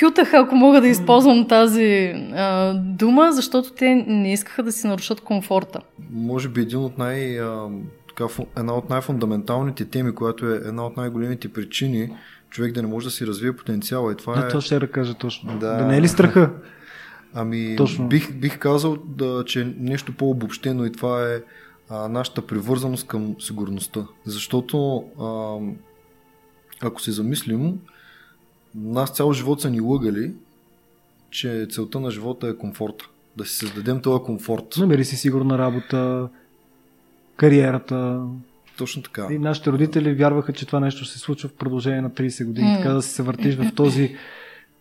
[0.00, 5.20] кютаха, ако мога да използвам тази а, дума, защото те не искаха да си нарушат
[5.20, 5.80] комфорта.
[6.12, 7.68] може би един от най, а,
[8.08, 8.24] така,
[8.58, 12.08] една от най-фундаменталните теми, която е една от най-големите причини
[12.50, 14.12] човек да не може да си развие потенциала.
[14.12, 14.48] И това Да, е...
[14.48, 15.58] това ще я кажа точно.
[15.58, 15.76] Да.
[15.76, 15.86] Да.
[15.86, 16.50] не е ли страха?
[17.34, 18.08] Ами, Точно.
[18.08, 21.42] бих, бих казал, да, че е нещо по-обобщено и това е
[21.88, 24.06] а, нашата привързаност към сигурността.
[24.26, 25.56] Защото, а,
[26.86, 27.78] ако се замислим,
[28.74, 30.32] нас цял живот са ни лъгали,
[31.30, 33.08] че целта на живота е комфорта.
[33.36, 34.76] Да си създадем този комфорт.
[34.78, 36.28] Намери си сигурна работа,
[37.36, 38.26] кариерата.
[38.80, 39.28] Точно така.
[39.30, 42.68] И нашите родители вярваха, че това нещо ще се случва в продължение на 30 години.
[42.68, 42.76] М.
[42.76, 44.16] Така да се въртиш в този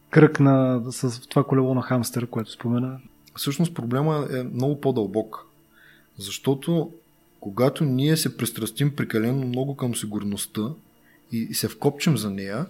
[0.09, 2.99] кръг на, с това колело на хамстър, което спомена.
[3.35, 5.45] Всъщност проблема е много по-дълбок.
[6.17, 6.91] Защото
[7.39, 10.61] когато ние се пристрастим прекалено много към сигурността
[11.31, 12.65] и, се вкопчим за нея,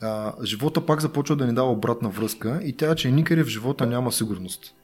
[0.00, 3.86] а, живота пак започва да ни дава обратна връзка и тя че никъде в живота
[3.86, 4.74] няма сигурност.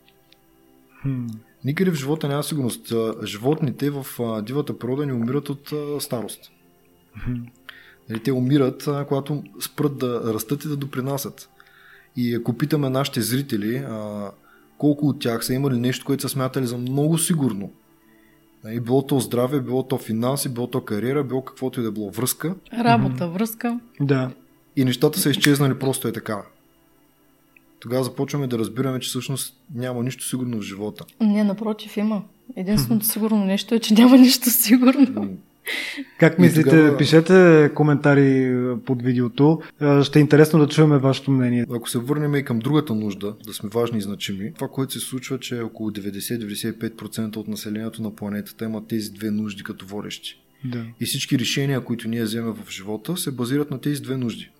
[1.02, 1.26] Хм.
[1.64, 2.92] Никъде в живота няма сигурност.
[3.24, 4.06] Животните в
[4.42, 6.50] дивата природа ни умират от старост.
[8.08, 11.50] Нали, те умират, когато спрат да растат и да допринасят.
[12.16, 14.30] И ако питаме нашите зрители, а,
[14.78, 17.72] колко от тях са имали нещо, което са смятали за много сигурно,
[18.64, 22.10] нали, било то здраве, било то финанси, било то кариера, било каквото и да било
[22.10, 23.80] връзка, Работа, връзка.
[24.00, 24.30] Да.
[24.76, 26.42] и нещата са изчезнали просто е така.
[27.80, 31.04] Тогава започваме да разбираме, че всъщност няма нищо сигурно в живота.
[31.20, 32.22] Не, напротив, има.
[32.56, 35.36] Единственото сигурно нещо е, че няма нищо сигурно.
[36.18, 36.70] Как мислите?
[36.70, 38.54] тогава- Пишете коментари
[38.86, 39.60] под видеото.
[39.80, 41.66] А, Ще е интересно да чуем вашето мнение.
[41.70, 45.00] Ако се върнем и към другата нужда, да сме важни и значими, това, което се
[45.00, 50.40] случва, е, че около 90-95% от населението на планетата има тези две нужди като водещи.
[50.64, 50.84] Да.
[51.00, 54.50] И всички решения, които ние вземем в живота, се базират на тези две нужди.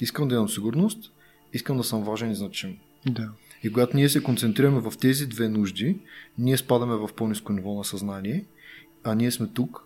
[0.00, 1.10] Искам да имам сигурност,
[1.56, 2.76] искам да съм важен и значим.
[3.06, 3.30] да.
[3.62, 5.98] И когато ние се концентрираме в тези две нужди,
[6.38, 8.44] ние спадаме в по-низко ниво на съзнание,
[9.04, 9.82] а ние сме тук,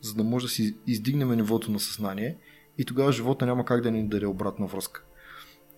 [0.00, 2.36] за да може да си издигнем нивото на съзнание
[2.78, 5.02] и тогава живота няма как да ни даде обратна връзка.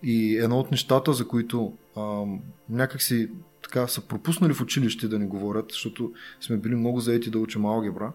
[0.03, 2.39] И едно от нещата, за които ам,
[2.69, 3.29] някак си
[3.63, 7.65] така са пропуснали в училище да ни говорят, защото сме били много заети да учим
[7.65, 8.11] алгебра,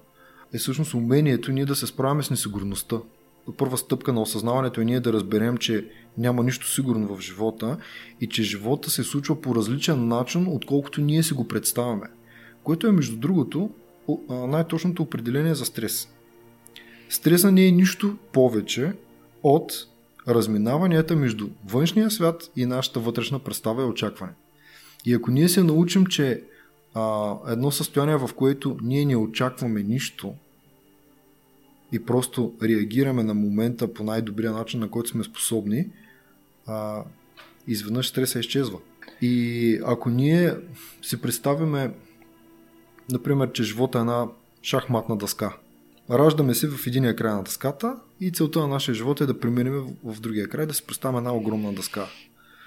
[0.53, 2.97] е всъщност умението ние да се справяме с несигурността.
[3.57, 7.77] Първа стъпка на осъзнаването е ние да разберем, че няма нищо сигурно в живота
[8.21, 12.07] и че живота се случва по различен начин, отколкото ние си го представяме.
[12.63, 13.71] Което е, между другото,
[14.31, 16.09] най-точното определение за стрес.
[17.09, 18.93] Стреса не е нищо повече
[19.43, 19.73] от
[20.29, 24.33] разминаванията между външния свят и нашата вътрешна представа и очакване.
[25.05, 26.43] И ако ние се научим, че
[26.95, 30.35] а, едно състояние, в което ние не очакваме нищо
[31.93, 35.87] и просто реагираме на момента по най-добрия начин, на който сме способни,
[36.67, 37.05] а,
[37.67, 38.79] изведнъж стреса изчезва.
[39.23, 40.55] И ако ние
[41.03, 41.95] си представяме,
[43.13, 44.27] например, че живота е една
[44.63, 45.57] шахматна дъска,
[46.11, 49.97] раждаме се в единия край на дъската и целта на нашия живот е да преминем
[50.05, 52.07] в другия край, да си представим една огромна дъска.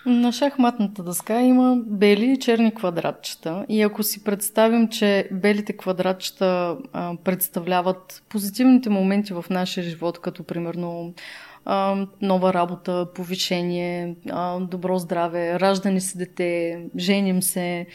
[0.05, 3.65] На шахматната дъска има бели и черни квадратчета.
[3.69, 10.43] И ако си представим, че белите квадратчета а, представляват позитивните моменти в нашия живот, като
[10.43, 11.13] примерно
[11.65, 17.86] а, нова работа, повишение, а, добро здраве, раждане си дете, женим се.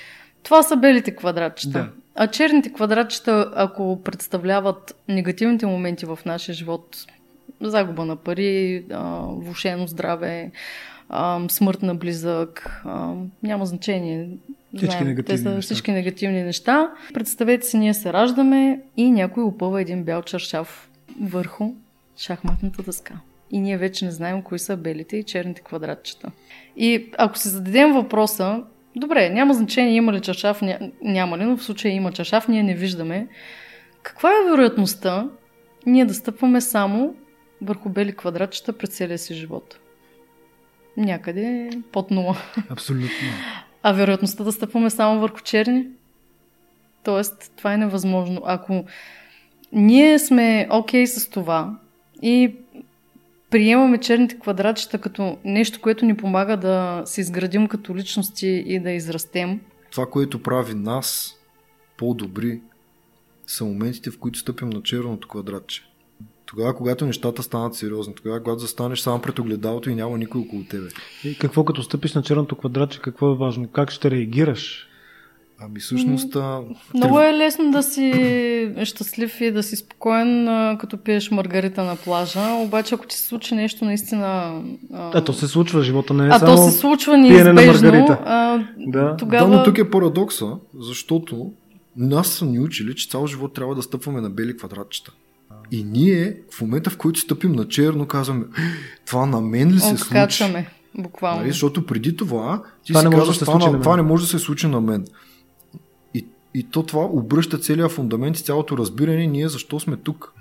[0.42, 1.78] Това са белите квадратчета.
[1.78, 1.88] Да.
[2.14, 6.96] А черните квадратчета, ако представляват негативните моменти в нашия живот,
[7.60, 8.84] загуба на пари,
[9.28, 10.50] влушено здраве,
[11.12, 14.28] а, смърт на близък, а, няма значение.
[14.76, 15.60] Всички негативни те са неща.
[15.60, 16.90] всички негативни неща.
[17.14, 21.74] Представете си, ние се раждаме и някой опъва един бял чаршав върху
[22.16, 23.14] шахматната дъска.
[23.50, 26.30] И ние вече не знаем кои са белите и черните квадратчета.
[26.76, 28.62] И ако си зададем въпроса,
[28.96, 32.62] добре, няма значение има ли чашав, ня- няма ли, но в случая има чашав, ние
[32.62, 33.26] не виждаме.
[34.02, 35.28] Каква е вероятността
[35.86, 37.14] ние да стъпваме само
[37.62, 39.78] върху бели квадратчета през целия си живот?
[40.96, 42.36] Някъде под нула.
[42.68, 43.28] Абсолютно.
[43.82, 45.86] А вероятността да стъпваме само върху черни?
[47.04, 48.42] Тоест, това е невъзможно.
[48.44, 48.84] Ако
[49.72, 51.78] ние сме окей okay с това
[52.22, 52.54] и
[53.50, 58.90] приемаме черните квадратчета като нещо, което ни помага да се изградим като личности и да
[58.90, 61.36] израстем, Това, което прави нас
[61.96, 62.60] по-добри,
[63.46, 65.82] са моментите, в които стъпим на черното квадратче.
[66.56, 70.64] Тогава, когато нещата станат сериозни, тогава, когато застанеш само пред огледалото и няма никой около
[70.64, 70.88] тебе.
[71.24, 73.68] И какво като стъпиш на черното квадратче, какво е важно?
[73.68, 74.88] Как ще реагираш?
[75.60, 76.36] Ами всъщност...
[76.94, 80.46] Много е лесно да си щастлив и да си спокоен,
[80.78, 84.62] като пиеш маргарита на плажа, обаче ако ти се случи нещо наистина...
[84.92, 86.56] А, А то се случва, живота не е а само...
[86.56, 88.18] то се случва пиене на неизбежно, маргарита.
[88.24, 89.16] а, Да.
[89.16, 89.50] тогава...
[89.50, 91.52] Да, но тук е парадокса, защото
[91.96, 95.12] нас са ни учили, че цял живот трябва да стъпваме на бели квадратчета.
[95.72, 98.60] И ние, в момента в който стъпим на черно, казваме, «Е,
[99.06, 100.02] това на мен ли се случи?
[100.02, 101.40] Откачаме, буквално.
[101.40, 101.50] Нали?
[101.50, 104.24] Защото преди това ти Това си не казваш, да това, случи на- това не може
[104.24, 105.06] да се случи на мен.
[106.14, 110.32] И, и то това обръща целият фундамент и цялото разбиране ние защо сме тук.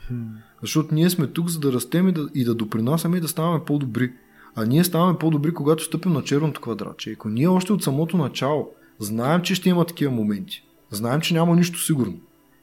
[0.61, 3.65] Защото ние сме тук, за да растем и да, и да допринасяме и да ставаме
[3.65, 4.11] по-добри.
[4.55, 7.11] А ние ставаме по-добри, когато стъпим на черното квадратче.
[7.11, 11.55] Ако ние още от самото начало знаем, че ще има такива моменти, знаем, че няма
[11.55, 12.13] нищо сигурно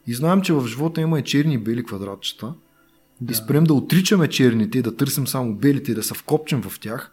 [0.09, 2.55] и знаем, че в живота има и черни и бели квадратчета,
[3.21, 3.33] да.
[3.33, 6.81] и спрем да отричаме черните и да търсим само белите и да се вкопчем в
[6.81, 7.11] тях,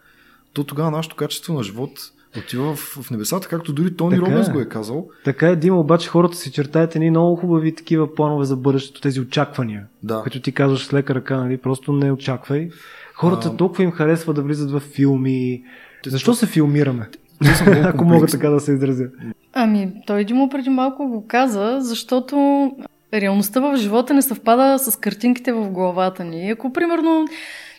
[0.52, 1.90] то тогава нашето качество на живот
[2.38, 4.52] отива в, в небесата, както дори Тони Така е.
[4.52, 5.08] го е казал.
[5.24, 9.20] Така е, Дима, обаче хората си чертаят едни много хубави такива планове за бъдещето, тези
[9.20, 9.86] очаквания.
[10.02, 10.22] Да.
[10.24, 12.70] Като ти казваш с лека ръка, нали, просто не очаквай.
[13.14, 15.62] Хората А- толкова им харесва да влизат в филми.
[16.06, 17.08] Защо се филмираме?
[17.84, 19.06] Ако мога така да се изразя.
[19.52, 22.70] Ами, той Димо преди малко го каза, защото
[23.14, 26.50] реалността в живота не съвпада с картинките в главата ни.
[26.50, 27.26] Ако, примерно,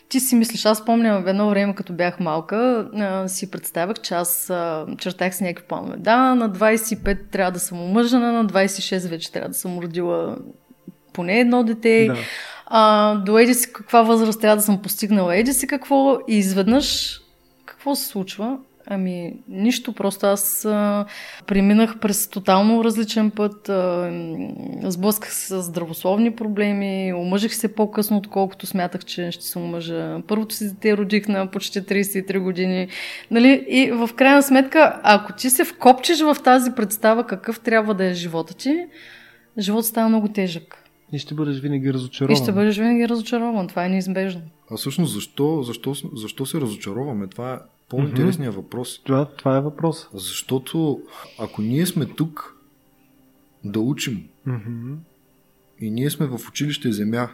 [0.08, 4.14] ти си мислиш, аз спомням в едно време, като бях малка, а, си представях, че
[4.14, 5.96] аз а, чертах си някакви планове.
[5.96, 10.36] Да, на 25 трябва да съм омъжена, на 26 вече трябва да съм родила
[11.12, 12.06] поне едно дете.
[12.06, 12.16] Да.
[12.66, 17.20] А, до еди си каква възраст трябва да съм постигнала, еди си какво и изведнъж
[17.64, 18.58] какво се случва?
[18.90, 21.06] Ами, нищо, просто аз а,
[21.46, 24.10] преминах през тотално различен път, а,
[24.84, 30.20] сблъсках се с здравословни проблеми, омъжих се по-късно, отколкото смятах, че ще се омъжа.
[30.28, 32.88] Първото си дете родих на почти 33 години.
[33.30, 33.64] Нали?
[33.68, 38.14] И в крайна сметка, ако ти се вкопчиш в тази представа какъв трябва да е
[38.14, 38.86] живота ти,
[39.58, 40.84] живот става много тежък.
[41.12, 42.32] И ще бъдеш винаги разочарован.
[42.32, 43.68] И ще бъдеш винаги разочарован.
[43.68, 44.42] Това е неизбежно.
[44.70, 47.26] А всъщност защо, защо, защо се разочароваме?
[47.26, 49.00] Това по-интересният въпрос.
[49.04, 50.08] Това, това е въпрос.
[50.12, 51.02] Защото
[51.38, 52.56] ако ние сме тук
[53.64, 54.94] да учим Мгм.
[55.80, 57.28] и ние сме в училище Земя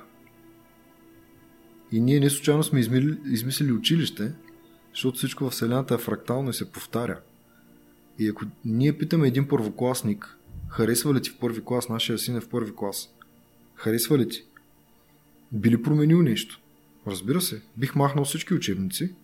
[1.92, 4.32] и ние не случайно сме измили, измислили училище,
[4.92, 7.20] защото всичко в Вселената е фрактално и се повтаря.
[8.18, 10.38] И ако ние питаме един първокласник,
[10.68, 13.14] харесва ли ти в първи клас, нашия син е в първи клас,
[13.74, 14.44] харесва ли ти?
[15.52, 16.60] Би ли променил нещо?
[17.06, 17.62] Разбира се.
[17.76, 19.14] Бих махнал всички учебници,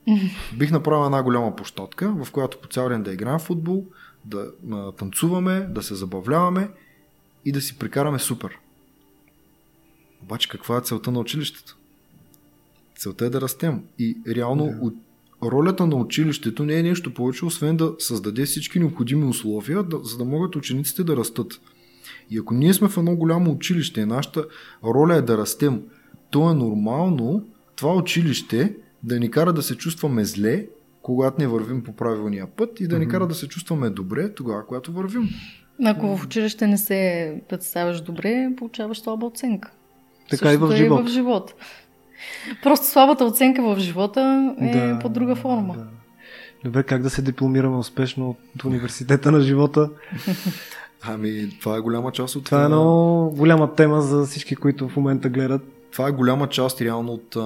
[0.56, 3.84] бих направил една голяма площадка, в която по цял ден да играем футбол,
[4.24, 6.68] да а, танцуваме, да се забавляваме
[7.44, 8.58] и да си прекараме супер.
[10.22, 11.76] Обаче каква е целта на училището?
[12.96, 13.82] Целта е да растем.
[13.98, 14.86] И реално Да.
[14.86, 14.94] от
[15.42, 20.18] ролята на училището не е нещо повече, освен да създаде всички необходими условия, да, за
[20.18, 21.60] да могат учениците да растат.
[22.30, 24.44] И ако ние сме в едно голямо училище и нашата
[24.84, 25.82] роля е да растем,
[26.30, 27.46] то е нормално
[27.80, 30.66] това училище да ни кара да се чувстваме зле,
[31.02, 34.66] когато не вървим по правилния път и да ни кара да се чувстваме добре тогава,
[34.66, 35.28] когато вървим.
[35.84, 39.70] Ако в училище не се представяш добре, получаваш слаба оценка.
[40.30, 41.02] Така и в живота.
[41.02, 41.52] Е в живота.
[42.62, 45.74] Просто слабата оценка в живота е Да, по друга форма.
[45.74, 45.86] Да.
[46.64, 49.90] Добре, как да се дипломираме успешно от университета на живота?
[51.02, 54.96] Ами, това е голяма част от Това е много голяма тема за всички, които в
[54.96, 55.79] момента гледат.
[55.92, 57.36] Това е голяма част реално от,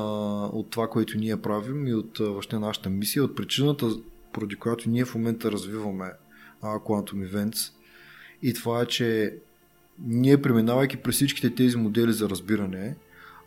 [0.54, 3.86] от това, което ние правим и от въобще нашата мисия, от причината,
[4.32, 6.12] поради която ние в момента развиваме
[6.62, 7.72] а, Quantum Events.
[8.42, 9.34] И това е, че
[9.98, 12.96] ние преминавайки през всичките тези модели за разбиране,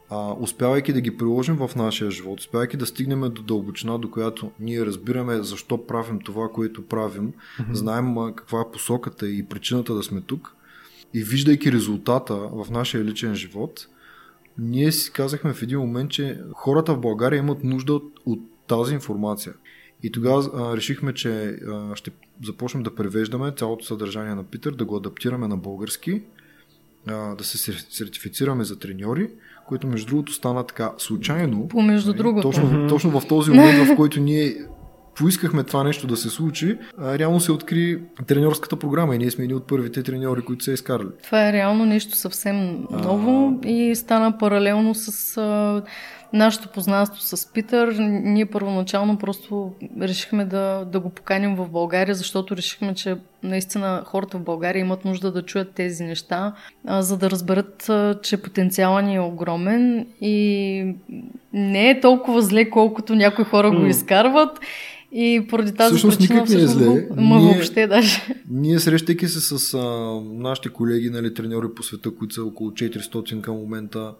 [0.09, 4.51] а, успявайки да ги приложим в нашия живот, успявайки да стигнем до дълбочина, до която
[4.59, 7.33] ние разбираме защо правим това, което правим,
[7.71, 10.53] знаем а, каква е посоката и причината да сме тук
[11.13, 13.87] и виждайки резултата в нашия личен живот,
[14.59, 18.93] ние си казахме в един момент, че хората в България имат нужда от, от тази
[18.93, 19.53] информация.
[20.03, 22.11] И тогава а, решихме, че а, ще
[22.43, 26.21] започнем да превеждаме цялото съдържание на Питър, да го адаптираме на български,
[27.07, 29.29] а, да се сер- сертифицираме за треньори,
[29.67, 31.67] което между другото стана така случайно.
[31.67, 32.17] Помежду Нали?
[32.17, 32.47] другото.
[32.49, 34.57] Точно, точно в този момент, в който ние
[35.17, 39.43] поискахме това нещо да се случи, а, реално се откри треньорската програма и ние сме
[39.43, 41.07] едни от първите треньори, които се изкарали.
[41.23, 45.81] Това е реално нещо съвсем ново и стана паралелно с а,
[46.33, 49.71] нашето познанство с Питър, ние първоначално просто
[50.01, 55.05] решихме да, да го поканим в България, защото решихме, че наистина хората в България имат
[55.05, 56.53] нужда да чуят тези неща,
[56.87, 60.95] а, за да разберат, а, че потенциалът ни е огромен и
[61.53, 64.59] не е толкова зле, колкото някои хора го изкарват.
[65.11, 66.35] И поради тази всъщност, причина...
[66.41, 67.07] никак не е зле.
[67.15, 68.21] Ма Ние- въобще даже.
[68.49, 69.79] Ние срещайки се с а,
[70.23, 74.13] нашите колеги, нали, треньори по света, които са около 400 към момента,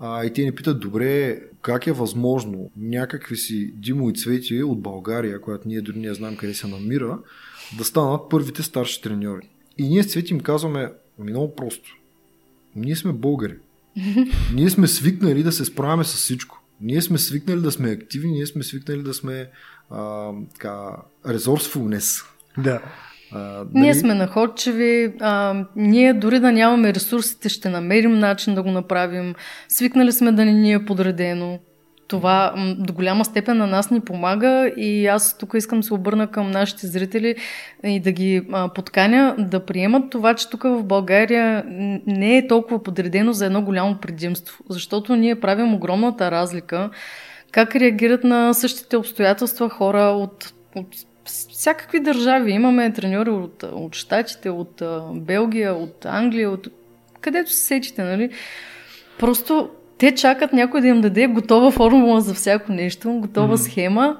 [0.00, 4.80] а, и те ни питат, добре, как е възможно някакви си Димо и Цвети от
[4.80, 7.18] България, която ние дори не знаем къде се намира,
[7.78, 9.48] да станат първите старши треньори.
[9.78, 11.96] И ние с Цвети им казваме, ами много просто.
[12.76, 13.56] Ние сме българи.
[14.54, 16.62] Ние сме свикнали да се справяме с всичко.
[16.80, 19.50] Ние сме свикнали да сме активни, ние сме свикнали да сме
[19.90, 20.96] а, така,
[21.26, 22.24] resourcefulness.
[22.58, 22.82] Да.
[23.32, 28.62] А, Ние дали- сме находчиви, а, ние дори да нямаме ресурсите, ще намерим начин да
[28.62, 29.34] го направим.
[29.68, 31.58] Свикнали сме да не ни е подредено.
[32.08, 36.26] Това до голяма степен на нас ни помага и аз тук искам да се обърна
[36.26, 37.34] към нашите зрители
[37.84, 41.64] и да ги а, подканя да приемат това, че тук в България
[42.06, 44.64] не е толкова подредено за едно голямо предимство.
[44.68, 46.90] Защото ние правим огромната разлика
[47.52, 50.86] как реагират на същите обстоятелства хора от, от
[51.28, 52.52] всякакви държави.
[52.52, 54.82] Имаме треньори от, от Штатите, от
[55.14, 56.68] Белгия, от Англия, от
[57.20, 58.30] където се сечите, нали?
[59.18, 59.68] Просто
[59.98, 63.56] те чакат някой да им даде готова формула за всяко нещо, готова Мгм.
[63.56, 64.16] схема,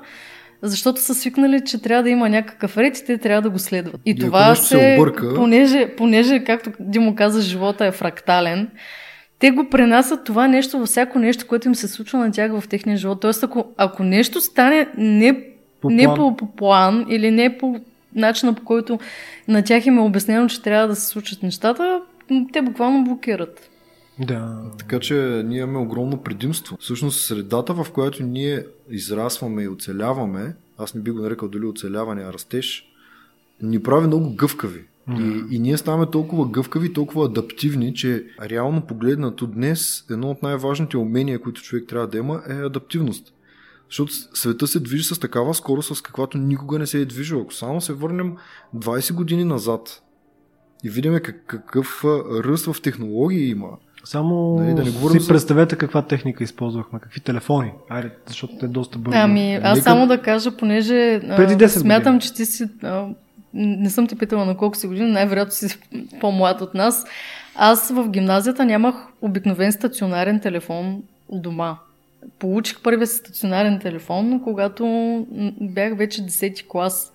[0.62, 4.00] защото са свикнали, че трябва да има някакъв ред и те трябва да го следват.
[4.06, 8.68] И, И това се се, обърка- понеже, понеже, както Димо каза, живота е фрактален,
[9.38, 12.68] те го пренасят това нещо във всяко нещо, което им се случва на тях в
[12.68, 13.20] техния живот.
[13.20, 15.44] Тоест, ако, ако нещо стане не
[15.80, 16.16] По не план.
[16.16, 17.80] по, по план или не по
[18.14, 18.98] начина по който
[19.48, 22.02] на тях им е обяснено, че трябва да се случат нещата,
[22.52, 23.70] те буквално блокират.
[24.18, 24.56] Да.
[24.78, 25.14] Така че
[25.46, 26.76] ние имаме огромно предимство.
[26.80, 32.22] Всъщност средата, в която ние израсваме и оцеляваме, аз не би го нарекал дали оцеляване,
[32.22, 32.84] а растеж,
[33.62, 34.84] ни прави много гъвкави.
[35.18, 40.96] И, и ние ставаме толкова гъвкави, толкова адаптивни, че реално погледнато днес едно от най-важните
[40.96, 43.32] умения, които човек трябва да има е адаптивност.
[43.88, 47.40] Защото света се движи с такава скорост, с каквато никога не се е движил.
[47.40, 48.34] Ако само се върнем
[48.76, 50.02] 20 години назад
[50.84, 53.68] и видим как, какъв ръст в технологии има,
[54.04, 57.72] Само Нали, да не говорим си за- представете каква техника използвахме, какви телефони.
[57.88, 59.18] Айде, защото те доста бързо.
[59.18, 62.20] Ами, аз Нека- само да кажа, понеже Преди 10 смятам, години.
[62.20, 62.64] че ти си...
[62.82, 63.06] А,
[63.54, 65.78] не съм те питала на колко си години, най-вероятно си
[66.20, 67.04] по-млад от нас.
[67.54, 71.76] Аз в гимназията нямах обикновен стационарен телефон у дома.
[72.38, 74.86] Получих първия стационарен телефон, когато
[75.60, 77.12] бях вече 10-ти клас.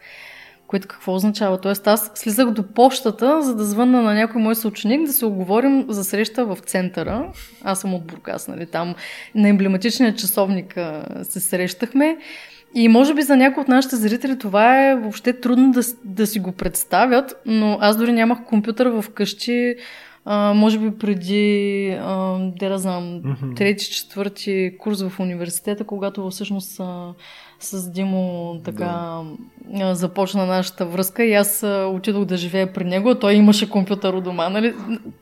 [0.68, 1.62] Което какво означава?
[1.62, 5.86] Тоест аз слизах до почтата, за да звънна на някой мой съученик да се оговорим
[5.90, 7.32] за среща в центъра.
[7.64, 8.66] Аз съм от Бургас, нали?
[8.66, 8.96] Там
[9.36, 10.78] на емблематичния часовник
[11.24, 12.18] се срещахме.
[12.76, 16.40] И може би за някои от нашите зрители това е въобще трудно да, да си
[16.40, 19.76] го представят, но аз дори нямах компютър в къщи,
[20.26, 23.22] а, може би преди, а, де да знам,
[23.56, 27.14] трети, четвърти курс в университета, когато всъщност а,
[27.60, 29.20] с Димо така
[29.74, 33.70] а, започна нашата връзка и аз а, отидох да живея при него, а той имаше
[33.70, 34.50] компютър у дома.
[34.50, 34.74] Нали?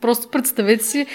[0.02, 1.06] Просто представете си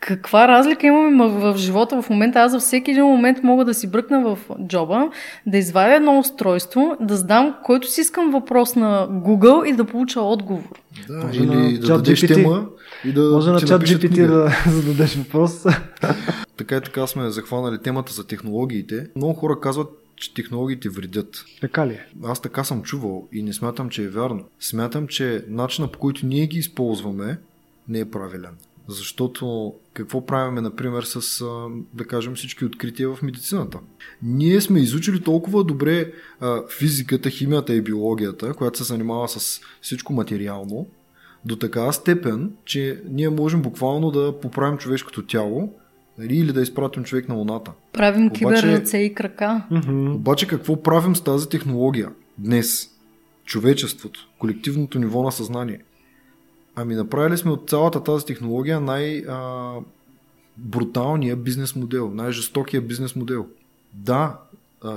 [0.00, 2.40] каква разлика имаме в живота в момента.
[2.40, 5.10] Аз за всеки един момент мога да си бръкна в джоба,
[5.46, 10.20] да извадя едно устройство, да задам който си искам въпрос на Google и да получа
[10.20, 10.62] отговор.
[11.08, 12.34] Да, Може или на да дадеш GPT.
[12.34, 12.66] тема
[13.04, 14.26] и да Може на чат GPT книга.
[14.26, 15.64] да зададеш въпрос.
[16.56, 19.06] Така и така сме захванали темата за технологиите.
[19.16, 21.44] Много хора казват, че технологиите вредят.
[21.60, 22.06] така ли е?
[22.24, 24.44] Аз така съм чувал и не смятам, че е вярно.
[24.60, 27.38] Смятам, че начинът по който ние ги използваме
[27.88, 28.50] не е правилен.
[28.88, 31.44] Защото какво правиме, например, с,
[31.94, 33.78] да кажем, всички открития в медицината?
[34.22, 40.12] Ние сме изучили толкова добре а, физиката, химията и биологията, която се занимава с всичко
[40.12, 40.86] материално,
[41.46, 45.72] до такава степен, че ние можем буквално да поправим човешкото тяло
[46.18, 47.72] нали, или да изпратим човек на Луната.
[47.92, 49.62] Правим Обаче- киберръце и крака.
[49.90, 52.90] Обаче какво правим с тази технология днес?
[53.44, 55.80] Човечеството, колективното ниво на съзнание.
[56.74, 59.72] Ами направили сме от цялата тази технология най- а,
[60.56, 63.46] бруталния бизнес модел, най-жестокия бизнес модел.
[63.94, 64.38] Да,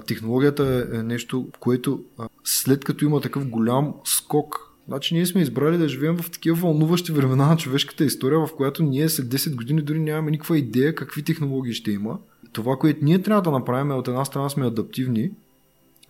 [0.07, 2.03] технологията е, е нещо, което
[2.43, 7.11] след като има такъв голям скок, значи ние сме избрали да живеем в такива вълнуващи
[7.11, 11.23] времена на човешката история, в която ние след 10 години дори нямаме никаква идея какви
[11.23, 12.19] технологии ще има.
[12.53, 15.31] Това, което ние трябва да направим е от една страна сме адаптивни,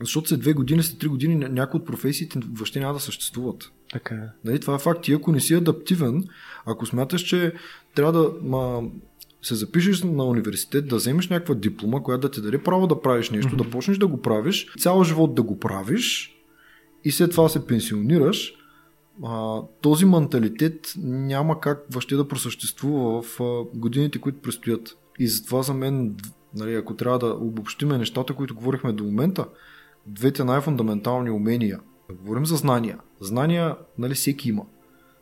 [0.02, 3.72] защото след две години, след три години ня- някои от професиите въобще няма да съществуват.
[3.94, 4.28] Така е.
[4.46, 5.02] Нали, това е факт.
[5.02, 6.24] Ти ако не си адаптивен,
[6.66, 7.54] ако смяташ, че
[7.96, 8.84] трябва да ма,
[9.42, 13.30] се запишеш на университет, да вземеш някаква диплома, която да ти даде право да правиш
[13.30, 13.64] нещо, mm-hmm.
[13.64, 16.36] да почнеш да го правиш, цял живот да го правиш
[17.06, 18.54] и след това се пенсионираш,
[19.24, 24.98] а, този менталитет няма как въобще да просъществува в а, годините, които предстоят.
[25.20, 26.16] И затова за мен,
[26.56, 29.46] нали, ако трябва да обобщиме нещата, които говорихме до момента,
[30.08, 31.80] двете най-фундаментални умения.
[32.22, 32.98] Говорим за знания.
[33.22, 34.64] Знания, нали, всеки има.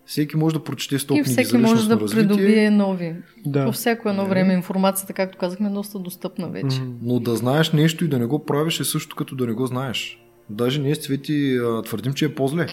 [0.06, 3.16] Всеки може да прочете 100 книги И всеки за може да развитие, придобие нови.
[3.46, 3.66] Да.
[3.66, 4.30] По всяко едно Не.
[4.30, 6.82] време информацията, както казахме, е доста достъпна вече.
[7.02, 9.66] Но да знаеш нещо и да не го правиш е също като да не го
[9.66, 10.27] знаеш.
[10.50, 12.68] Даже ние с Цвети а, твърдим, че е по-зле.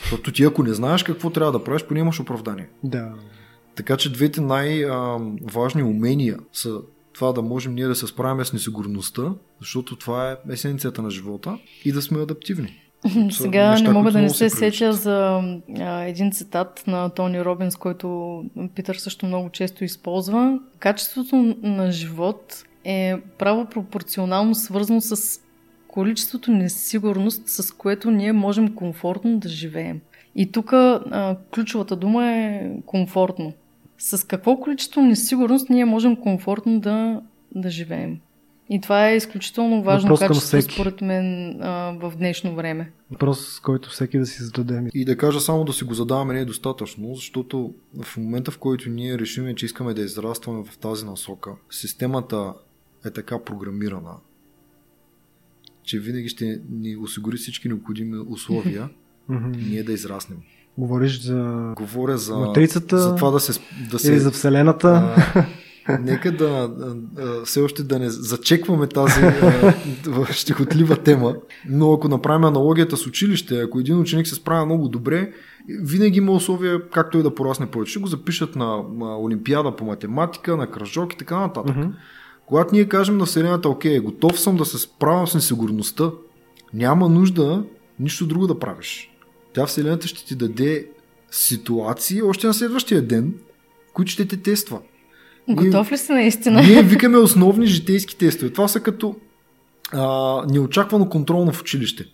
[0.00, 2.68] Защото ти ако не знаеш какво трябва да правиш, поне имаш оправдание.
[2.84, 3.12] Да.
[3.74, 6.78] Така че двете най-важни умения са
[7.12, 11.58] това да можем ние да се справяме с несигурността, защото това е есенцията на живота
[11.84, 12.82] и да сме адаптивни.
[13.30, 15.40] Сега неща, не мога да не се се сетя за
[15.78, 18.44] а, един цитат на Тони Робинс, който
[18.74, 20.58] Питър също много често използва.
[20.78, 25.40] Качеството на живот е право пропорционално свързано с
[25.88, 30.00] количеството несигурност, с което ние можем комфортно да живеем.
[30.34, 30.72] И тук
[31.54, 33.52] ключовата дума е комфортно.
[33.98, 37.20] С какво количество несигурност ние можем комфортно да,
[37.54, 38.18] да живеем?
[38.70, 40.74] И това е изключително важно Въпрос качество, всеки.
[40.74, 42.92] според мен, а, в днешно време.
[43.10, 44.90] Въпрос, който всеки да си зададе.
[44.94, 48.58] И да кажа само да си го задаваме не е достатъчно, защото в момента в
[48.58, 52.54] който ние решиме, че искаме да израстваме в тази насока, системата
[53.04, 54.12] е така програмирана,
[55.88, 58.88] че винаги ще ни осигури всички необходими условия
[59.68, 60.38] ние да израснем.
[60.78, 61.72] Говориш за...
[61.76, 63.60] Говоря за, Матрицата за това да се,
[63.90, 65.14] да се Или за Вселената.
[65.86, 69.74] А, нека да а, а, все още да не зачекваме тази а,
[70.32, 71.36] щекотлива тема,
[71.68, 75.32] но ако направим аналогията с училище, ако един ученик се справя много добре,
[75.68, 77.90] винаги има условия как той да порасне повече.
[77.90, 78.76] Ще го запишат на,
[79.18, 81.76] Олимпиада по математика, на кръжок и така нататък.
[81.76, 81.88] Мгм.
[82.48, 86.10] Когато ние кажем на Вселената, окей, готов съм да се справям с несигурността,
[86.74, 87.64] няма нужда
[88.00, 89.10] нищо друго да правиш.
[89.52, 90.86] Тя Вселената ще ти даде
[91.30, 93.34] ситуации още на следващия ден,
[93.94, 94.80] които ще те тества.
[95.48, 96.62] Готов ли си наистина?
[96.62, 98.52] Ние викаме основни житейски тестове.
[98.52, 99.16] Това са като
[99.92, 102.04] а, неочаквано контролно в училище.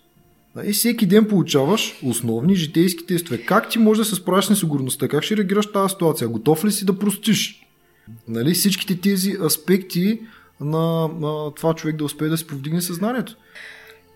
[0.63, 3.37] И всеки ден получаваш основни житейски тестове.
[3.37, 5.07] Как ти можеш да се справиш с несигурността?
[5.07, 6.27] Как ще реагираш в тази ситуация?
[6.27, 7.64] Готов ли си да простиш?
[8.27, 10.19] Нали, всичките тези аспекти
[10.61, 13.35] на, на това човек да успее да си повдигне съзнанието.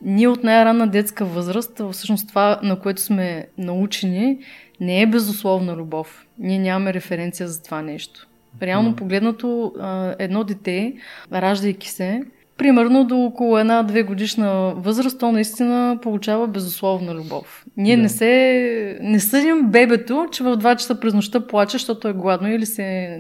[0.02, 4.38] Ние от най-ранна детска възраст, всъщност това, на което сме научени,
[4.80, 6.26] не е безусловна любов.
[6.40, 8.28] Ние нямаме референция за това нещо.
[8.62, 9.74] Реално погледнато,
[10.20, 10.94] едно дете,
[11.34, 12.24] раждайки се,
[12.58, 17.66] примерно до около една-две годишна възраст, то наистина получава безусловна любов.
[17.78, 18.02] Ние Да.
[18.02, 22.54] не се не съдим бебето, че в 2 часа през нощта плаче, защото е гладно
[22.54, 23.18] или се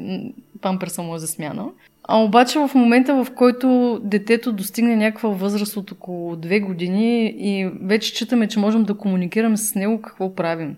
[0.61, 1.65] памперса му е за смяна.
[2.03, 7.69] А обаче в момента, в който детето достигне някаква възраст от около 2 години и
[7.81, 10.75] вече читаме, че можем да комуникираме с него, какво правим?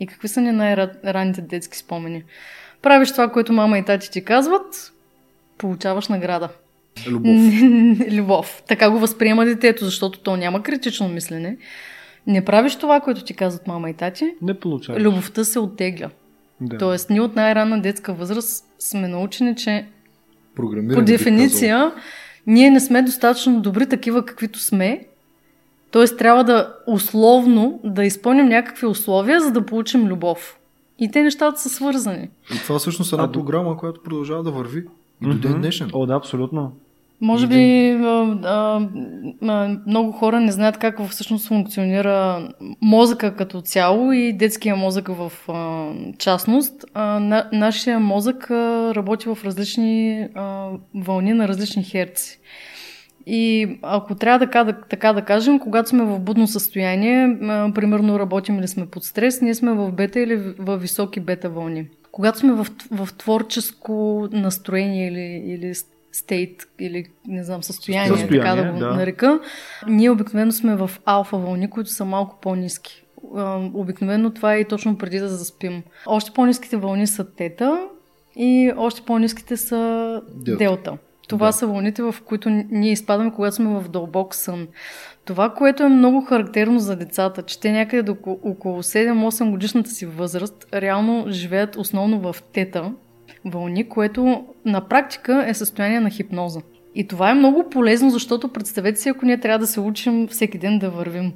[0.00, 2.22] И какви са ни най-ранните детски спомени?
[2.82, 4.92] Правиш това, което мама и тати ти казват,
[5.58, 6.48] получаваш награда.
[7.06, 7.52] Любов.
[8.12, 8.62] Любов.
[8.68, 11.56] Така го възприема детето, защото то няма критично мислене.
[12.26, 15.02] Не правиш това, което ти казват мама и тати, Не получаваш.
[15.02, 16.10] любовта се оттегля.
[16.60, 16.78] Да.
[16.78, 19.86] Тоест, ние от най-ранна детска възраст сме научени, че
[20.94, 21.92] по дефиниция
[22.46, 25.06] ние не сме достатъчно добри такива, каквито сме.
[25.90, 30.58] Тоест, трябва да условно да изпълним някакви условия, за да получим любов.
[30.98, 32.28] И те нещата са свързани.
[32.54, 34.84] И това всъщност е една А, програма, която продължава да върви
[35.22, 35.90] и до ден днешен.
[35.92, 36.72] О, да, абсолютно.
[37.20, 38.88] Може би а, а,
[39.42, 42.48] а, много хора не знаят как всъщност функционира
[42.82, 45.88] мозъка като цяло и детския мозък в а,
[46.18, 46.84] частност.
[46.94, 52.40] А, на, нашия мозък а, работи в различни а, вълни на различни херци.
[53.26, 58.18] И ако трябва така да, така да кажем, когато сме в будно състояние, а, примерно
[58.18, 61.86] работим или сме под стрес, ние сме в бета или в, в високи бета вълни.
[62.12, 65.74] Когато сме в, в творческо настроение или, или
[66.12, 68.94] стейт, или не знам, състояние, Състояние, така да го да.
[68.94, 69.40] нарека,
[69.88, 73.04] ние обикновено сме в алфа вълни, които са малко по-низки.
[73.74, 75.82] Обикновено това е и точно преди да заспим.
[76.06, 77.88] Още по-низките вълни са тета
[78.36, 80.58] и още по-низките са Делта.
[80.58, 80.98] делта.
[81.28, 81.52] Това Да.
[81.52, 84.68] са вълните, в които ние изпадаме, когато сме в дълбок сън.
[85.24, 90.06] Това, което е много характерно за децата, че те някъде до около 7-8 годишната си
[90.06, 92.92] възраст реално живеят основно в тета
[93.44, 96.60] вълни, което на практика е състояние на хипноза.
[96.94, 100.58] И това е много полезно, защото представете си, ако ние трябва да се учим всеки
[100.58, 101.32] ден да вървим.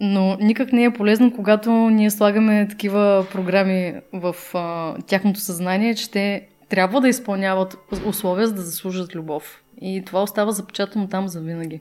[0.00, 6.10] Но никак не е полезно, когато ние слагаме такива програми в а, тяхното съзнание, че
[6.10, 9.62] те трябва да изпълняват условия, за да заслужат любов.
[9.80, 11.80] И това остава запечатано там за винаги.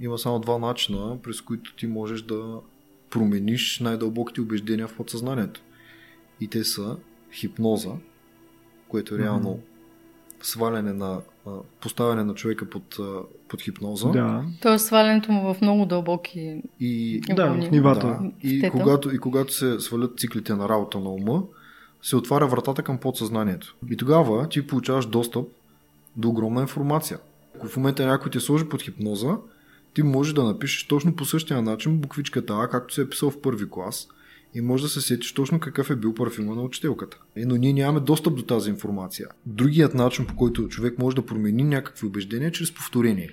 [0.00, 2.54] Има само два начина, през които ти можеш да
[3.10, 5.60] промениш най-дълбоките убеждения в подсъзнанието.
[6.40, 6.96] И те са
[7.32, 7.90] хипноза,
[8.90, 10.44] което е реално mm-hmm.
[10.44, 11.20] сваляне на
[11.80, 12.96] поставяне на човека под,
[13.48, 14.08] под хипноза.
[14.08, 14.44] Да.
[14.62, 18.06] Тоест свалянето му в много дълбоки и, да, в нивата.
[18.06, 21.42] Да, и, когато, и когато се свалят циклите на работа на ума,
[22.02, 23.76] се отваря вратата към подсъзнанието.
[23.90, 25.48] И тогава ти получаваш достъп
[26.16, 27.18] до огромна информация.
[27.56, 29.36] Ако в момента някой те сложи под хипноза,
[29.94, 33.40] ти можеш да напишеш точно по същия начин буквичката А, както се е писал в
[33.40, 34.08] първи клас
[34.54, 37.18] и може да се сетиш точно какъв е бил парфюма на учителката.
[37.36, 39.28] Е, но ние нямаме достъп до тази информация.
[39.46, 43.30] Другият начин, по който човек може да промени някакви убеждения, е чрез повторение.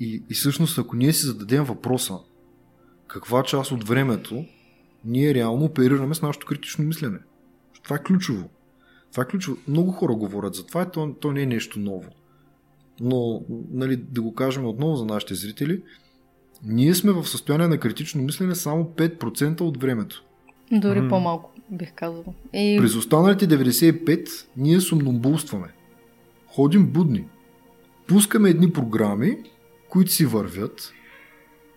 [0.00, 2.14] И, и всъщност, ако ние си зададем въпроса,
[3.06, 4.44] каква част от времето
[5.04, 7.18] ние реално оперираме с нашето критично мислене.
[7.82, 8.50] Това е ключово.
[9.10, 9.56] Това е ключово.
[9.68, 12.10] Много хора говорят за това и то, то не е нещо ново.
[13.00, 15.82] Но, нали, да го кажем отново за нашите зрители,
[16.64, 20.24] ние сме в състояние на критично мислене само 5% от времето.
[20.72, 21.08] Дори mm.
[21.08, 22.24] по-малко, бих казал.
[22.52, 22.78] И...
[22.80, 25.68] През останалите 95 ние сумномбулстваме.
[26.46, 27.24] Ходим будни.
[28.06, 29.36] Пускаме едни програми,
[29.88, 30.92] които си вървят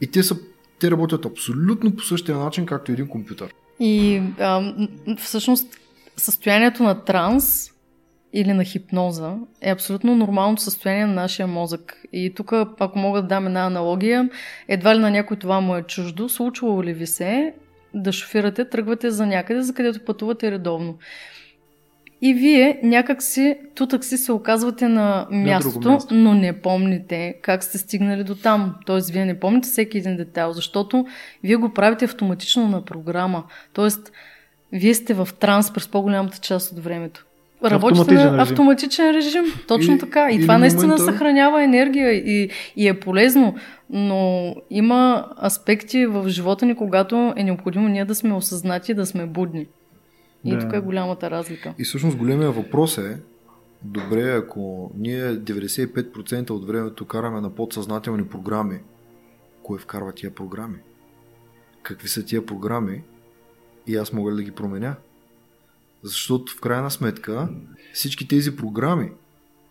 [0.01, 0.37] и те, са,
[0.79, 3.53] те работят абсолютно по същия начин, както един компютър.
[3.79, 4.73] И а,
[5.17, 5.77] всъщност
[6.17, 7.71] състоянието на транс
[8.33, 12.03] или на хипноза е абсолютно нормалното състояние на нашия мозък.
[12.13, 14.29] И тук, ако мога да дам една аналогия,
[14.67, 17.53] едва ли на някой това му е чуждо, случвало ли ви се
[17.93, 20.97] да шофирате, тръгвате за някъде, за където пътувате редовно.
[22.21, 26.13] И вие някак си, тутък си се оказвате на мястото, на място.
[26.13, 28.75] но не помните как сте стигнали до там.
[28.85, 31.05] Тоест, вие не помните всеки един детайл, защото
[31.43, 33.43] вие го правите автоматично на програма.
[33.73, 34.11] Тоест,
[34.71, 37.25] вие сте в транс през по-голямата част от времето.
[37.63, 39.43] Работите на автоматичен режим.
[39.67, 40.31] Точно и, така.
[40.31, 41.03] И това наистина момента...
[41.03, 43.55] съхранява енергия и, и е полезно.
[43.89, 49.25] Но има аспекти в живота ни, когато е необходимо ние да сме осъзнати, да сме
[49.25, 49.67] будни.
[50.45, 50.59] И да.
[50.59, 51.73] тук е голямата разлика.
[51.79, 53.17] И всъщност големия въпрос е,
[53.81, 58.79] добре, ако ние 95% от времето караме на подсъзнателни програми,
[59.63, 60.77] кой вкарва тия програми?
[61.83, 63.01] Какви са тия програми?
[63.87, 64.95] И аз мога ли да ги променя?
[66.03, 67.49] Защото в крайна сметка
[67.93, 69.11] всички тези програми,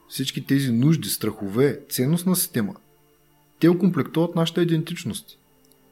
[0.09, 2.75] всички тези нужди, страхове, ценностна система,
[3.61, 5.39] те окомплектуват нашата идентичност.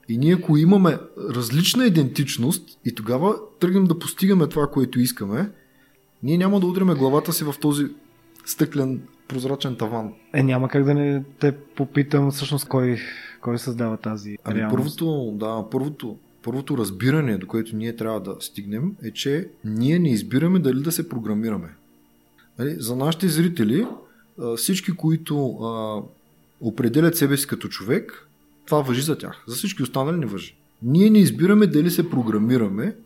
[0.09, 5.51] И ние ако имаме различна идентичност и тогава тръгнем да постигаме това, което искаме,
[6.23, 7.87] ние няма да удриме главата си в този
[8.45, 10.13] стъклен прозрачен таван.
[10.35, 12.99] Е, няма как да не те попитам всъщност кой,
[13.41, 14.99] кой създава тази ами реалност.
[14.99, 20.11] Първото, да, първото, първото разбиране, до което ние трябва да стигнем, е, че ние не
[20.11, 21.75] избираме дали да се програмираме.
[22.59, 22.77] Нали?
[22.79, 23.87] За нашите зрители,
[24.57, 26.03] всички, които а,
[26.61, 28.27] определят себе си като човек,
[28.67, 29.45] това въжи за тях.
[29.47, 30.57] За всички останали не въжи.
[30.83, 32.97] Ние не избираме дали се програмираме,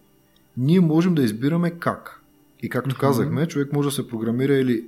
[0.56, 2.20] ние можем да избираме как.
[2.62, 4.84] И както казахме, човек може да се програмира или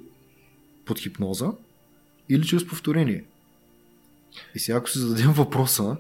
[0.85, 1.53] под хипноза,
[2.29, 3.25] или чрез повторение.
[4.55, 5.97] И сега ако си зададем въпроса,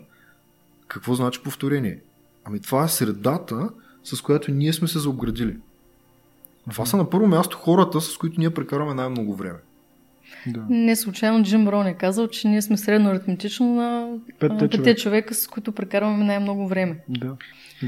[0.89, 2.01] какво значи повторение?
[2.47, 3.69] Ами това е средата,
[4.05, 5.57] с която ние сме се заобградили.
[6.71, 9.59] Това са на първо място хората, с които ние прекарваме най-много време.
[10.47, 10.65] Да.
[10.69, 15.35] Не случайно Джим Рон е казал, че ние сме средно аритметично на петте, петте човека,
[15.35, 16.97] с които прекарваме най-много време.
[17.09, 17.37] Да.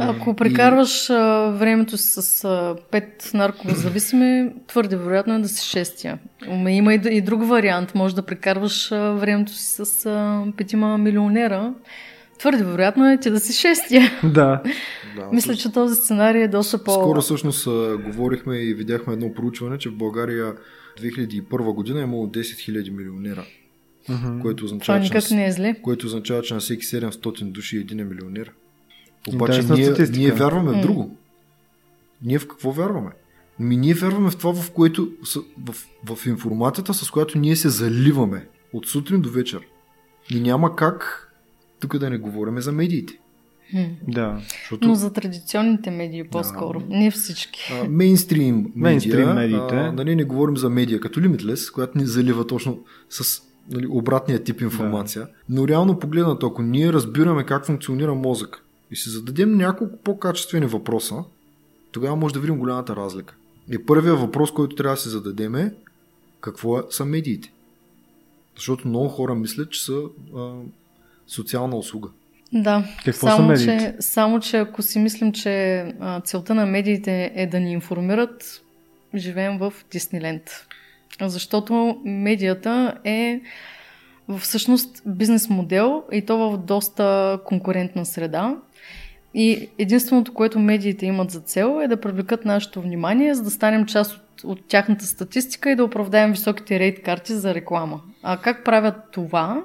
[0.00, 1.12] Ако прекарваш и...
[1.52, 6.18] времето си с а, пет нарковозависими, твърде вероятно е да си шестия.
[6.68, 7.94] Има и, и друг вариант.
[7.94, 11.74] Може да прекарваш времето си с а, петима милионера
[12.38, 14.10] Твърде вероятно е ти да си шестия.
[14.22, 14.62] Да.
[15.16, 16.92] да Мисля, че този сценарий е доста по...
[16.92, 17.64] Скоро всъщност
[18.04, 20.54] говорихме и видяхме едно проучване, че в България
[21.00, 23.44] 2001 година е имало 10 000 милионера.
[24.42, 25.74] Което означава, Това никак не е зле.
[25.82, 28.52] Което означава, че на всеки 700 души е един е милионер.
[29.28, 31.16] Обаче да, ние, ние вярваме в друго.
[32.22, 33.10] Ние в какво вярваме?
[33.58, 35.12] Ми ние вярваме в това, в което
[35.64, 35.74] в,
[36.14, 39.60] в информацията, с която ние се заливаме от сутрин до вечер.
[40.30, 41.27] И няма как
[41.80, 43.18] тук да не говорим за медиите.
[44.08, 44.40] Да.
[44.48, 44.88] Защото...
[44.88, 46.86] Но за традиционните медии по-скоро, да.
[46.96, 47.72] не всички.
[47.88, 49.74] Мейнстрим медиа, Мейнстрим медиите.
[49.74, 54.44] А, нали, не говорим за медия като Limitless, която ни залива точно с нали, обратния
[54.44, 55.22] тип информация.
[55.22, 55.30] Да.
[55.48, 61.24] Но реално погледнато, ако ние разбираме как функционира мозък и си зададем няколко по-качествени въпроса,
[61.92, 63.34] тогава може да видим голямата разлика.
[63.72, 65.74] И първият въпрос, който трябва да си зададем е
[66.40, 67.52] какво са медиите.
[68.56, 70.02] Защото много хора мислят, че са
[70.36, 70.52] а,
[71.28, 72.08] социална услуга.
[72.52, 77.32] Да, Какво само, са че, само че ако си мислим, че а, целта на медиите
[77.34, 78.62] е да ни информират,
[79.14, 80.66] живеем в Дисниленд.
[81.20, 83.40] Защото медията е
[84.38, 88.56] всъщност бизнес модел и то в доста конкурентна среда.
[89.34, 93.86] И единственото, което медиите имат за цел е да привлекат нашето внимание, за да станем
[93.86, 98.00] част от, от тяхната статистика и да оправдаем високите рейд карти за реклама.
[98.22, 99.62] А как правят това?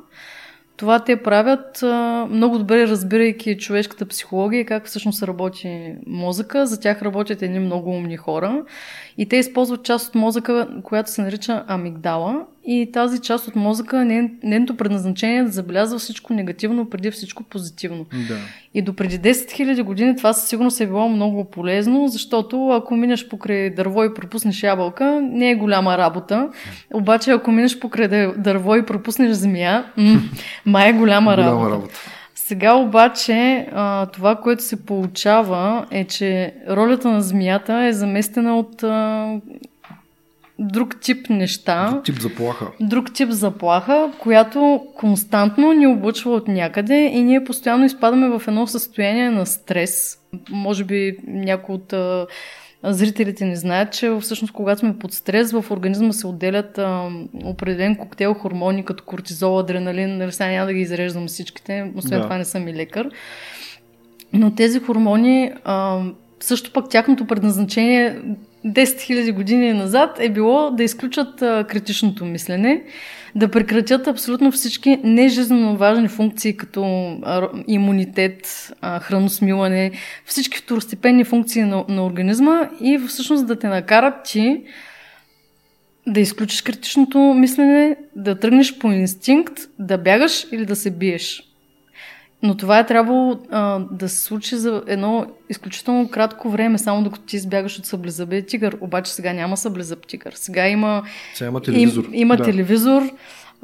[0.83, 1.83] Това те правят
[2.29, 6.65] много добре, разбирайки човешката психология и как всъщност работи мозъка.
[6.65, 8.63] За тях работят едни много умни хора
[9.17, 12.45] и те използват част от мозъка, която се нарича амигдала.
[12.65, 14.05] И тази част от мозъка,
[14.43, 18.05] нейното предназначение е да забелязва всичко негативно преди всичко позитивно.
[18.27, 18.37] Да.
[18.73, 22.95] И до преди 10 000 години това със сигурност е било много полезно, защото ако
[22.95, 26.49] минеш покрай дърво и пропуснеш ябълка, не е голяма работа.
[26.93, 28.07] Обаче ако минеш покрай
[28.37, 30.19] дърво и пропуснеш змия, м-
[30.65, 31.71] май е голяма, голяма работа.
[31.71, 31.93] работа.
[32.35, 38.83] Сега обаче а, това, което се получава е, че ролята на змията е заместена от
[38.83, 39.27] а,
[40.63, 41.89] друг тип неща.
[41.91, 42.67] Друг тип заплаха.
[42.79, 48.67] Друг тип заплаха, която константно ни облъчва от някъде и ние постоянно изпадаме в едно
[48.67, 50.19] състояние на стрес.
[50.49, 52.27] Може би някои от а,
[52.83, 57.09] зрителите не знаят, че всъщност когато сме под стрес, в организма се отделят а,
[57.43, 60.17] определен коктейл хормони, като кортизол, адреналин.
[60.17, 62.23] Нали, сега няма да ги изреждам всичките, освен да.
[62.23, 63.09] това не съм и лекар.
[64.33, 66.01] Но тези хормони, а,
[66.39, 68.21] също пък тяхното предназначение
[68.65, 72.83] 10 000 години назад е било да изключат а, критичното мислене,
[73.35, 76.83] да прекратят абсолютно всички нежизненно важни функции, като
[77.23, 79.91] а, имунитет, а, храносмилане,
[80.25, 84.61] всички второстепенни функции на, на организма и всъщност да те накарат ти
[86.07, 91.52] да изключиш критичното мислене, да тръгнеш по инстинкт, да бягаш или да се биеш.
[92.43, 97.25] Но това е трябвало а, да се случи за едно изключително кратко време, само докато
[97.25, 98.77] ти избягаш от съблезъбия тигър.
[98.81, 100.33] Обаче сега няма съблезъб тигър.
[100.35, 102.03] Сега има, сега има телевизор.
[102.03, 102.43] Им, има да.
[102.43, 103.03] телевизор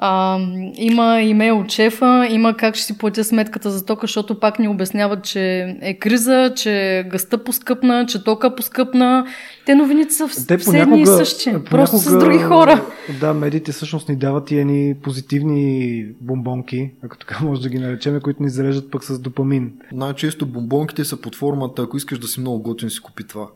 [0.02, 0.40] а,
[0.76, 4.68] има имейл от шефа, има как ще си платя сметката за тока, защото пак ни
[4.68, 9.26] обясняват, че е криза, че гъста поскъпна, че тока поскъпна.
[9.66, 12.86] Те новините са Те все понякога, и същи, понякога, просто с други хора.
[13.20, 18.20] Да, медиите всъщност ни дават и едни позитивни бомбонки, ако така може да ги наречем,
[18.22, 19.72] които ни зареждат пък с допамин.
[19.92, 23.48] Най-често бомбонките са под формата, ако искаш да си много готин, си купи това.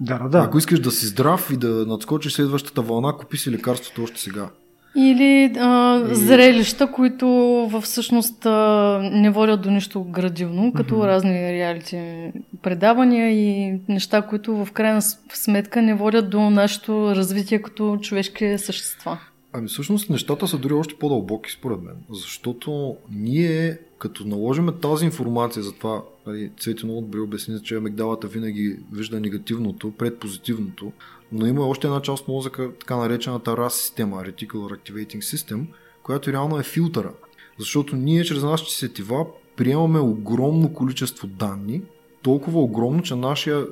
[0.00, 0.38] Да, да, да.
[0.38, 4.48] Ако искаш да си здрав и да надскочиш следващата вълна, купи си лекарството още сега.
[4.96, 6.14] Или а, и...
[6.14, 11.06] зрелища, които всъщност а, не водят до нищо градивно, като mm-hmm.
[11.06, 12.32] разни реалити
[12.62, 19.18] предавания и неща, които в крайна сметка не водят до нашето развитие като човешки същества.
[19.52, 25.62] Ами всъщност нещата са дори още по-дълбоки според мен, защото ние като наложиме тази информация
[25.62, 30.92] за това, нали, Цвети много добре обясни, че амигдалата винаги вижда негативното пред позитивното,
[31.32, 35.66] но има още една част от мозъка, така наречената RAS система, Reticular Activating System,
[36.02, 37.12] която реално е филтъра.
[37.58, 39.26] Защото ние чрез нашите сетива
[39.56, 41.82] приемаме огромно количество данни,
[42.22, 43.66] толкова огромно, че нашия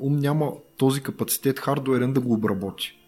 [0.00, 2.98] ум няма този капацитет хардуерен да го обработи.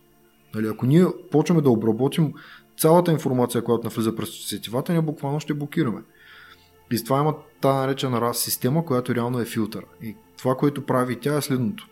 [0.55, 2.33] Нали, ако ние почваме да обработим
[2.79, 6.01] цялата информация, която навлиза през сетивата, ние буквално ще блокираме.
[6.93, 9.85] И с това има тази наречена RAS система, която реално е филтър.
[10.03, 11.89] И това, което прави тя е следното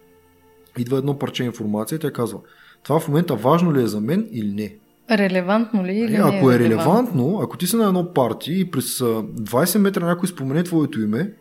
[0.79, 2.39] идва едно парче информация и тя казва,
[2.83, 4.77] това в момента важно ли е за мен или не?
[5.11, 6.19] Релевантно ли или не?
[6.19, 10.63] Ако е релевантно, ако ти си на едно парти и през 20 метра някой спомене
[10.63, 11.33] твоето име,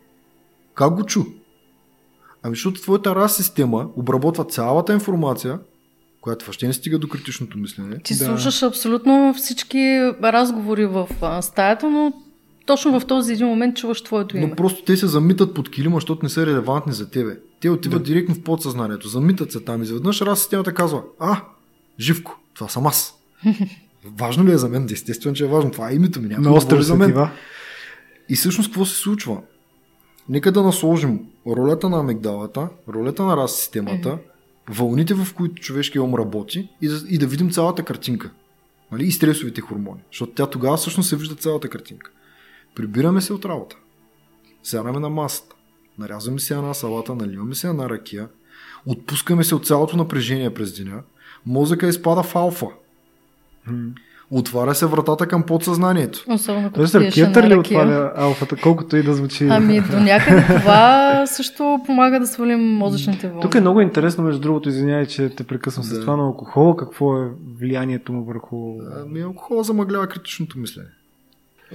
[0.74, 1.24] как го чу?
[2.42, 5.58] Ами защото твоята раз система обработва цялата информация,
[6.20, 7.98] която въобще не стига до критичното мислене.
[7.98, 8.24] Ти да.
[8.24, 11.08] слушаш абсолютно всички разговори в
[11.42, 12.12] стаята, но
[12.68, 14.46] точно в този един момент чуваш твоето име.
[14.46, 17.36] Но просто те се замитат под килима, защото не са релевантни за тебе.
[17.60, 18.04] Те отиват да.
[18.04, 19.82] директно в подсъзнанието, замитат се там.
[19.82, 21.42] Изведнъж раз системата казва, а,
[22.00, 23.14] живко, това съм аз.
[24.18, 24.88] важно ли е за мен?
[24.92, 25.70] Естествено, че е важно.
[25.70, 26.36] Това е името ми.
[26.38, 27.28] Много за мен.
[28.28, 29.40] И всъщност какво се случва?
[30.28, 34.18] Нека да насложим ролята на амигдалата, ролята на раз системата,
[34.70, 38.30] вълните, в които човешкият ум работи и да, и да видим цялата картинка.
[38.92, 39.06] Нали?
[39.06, 40.00] И стресовите хормони.
[40.12, 42.10] Защото тя тогава всъщност се вижда цялата картинка.
[42.78, 43.76] Прибираме се от работа.
[44.62, 45.56] Сядаме на масата.
[45.98, 48.28] Нарязваме се една салата, наливаме се една ракия.
[48.86, 51.02] Отпускаме се от цялото напрежение през деня.
[51.46, 52.66] Мозъка изпада в алфа.
[54.30, 56.24] Отваря се вратата към подсъзнанието.
[56.28, 59.48] Особено като ракията ли отваря алфата, колкото и да звучи?
[59.50, 63.42] Ами до някъде това също помага да свалим мозъчните вълни.
[63.42, 65.94] Тук е много интересно, между другото, извинявай, че те прекъсвам да.
[65.94, 66.76] с това на алкохола.
[66.76, 68.78] Какво е влиянието му върху...
[69.02, 70.88] Ами алкохола замъглява критичното мислене.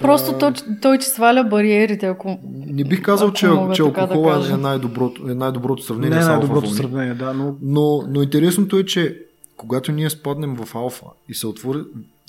[0.02, 2.40] Просто той, той че сваля бариерите, ако.
[2.68, 6.18] Не бих казал, че, че алкохола да е най-доброто, е най-доброто сравнение.
[6.18, 7.34] Не е най-доброто сравнение, да.
[7.34, 7.56] Но...
[7.62, 9.20] Но, но интересното е, че
[9.58, 11.80] когато ние спаднем в алфа и се отвори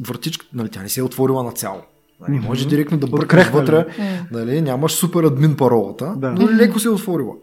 [0.06, 1.80] вратичката, нали, тя не се е отворила на цяло.
[2.28, 3.86] Нали, може директно да бъркаш вътре,
[4.32, 6.30] нали, нямаш супер админ паролата, Да.
[6.30, 7.34] но леко се е отворила.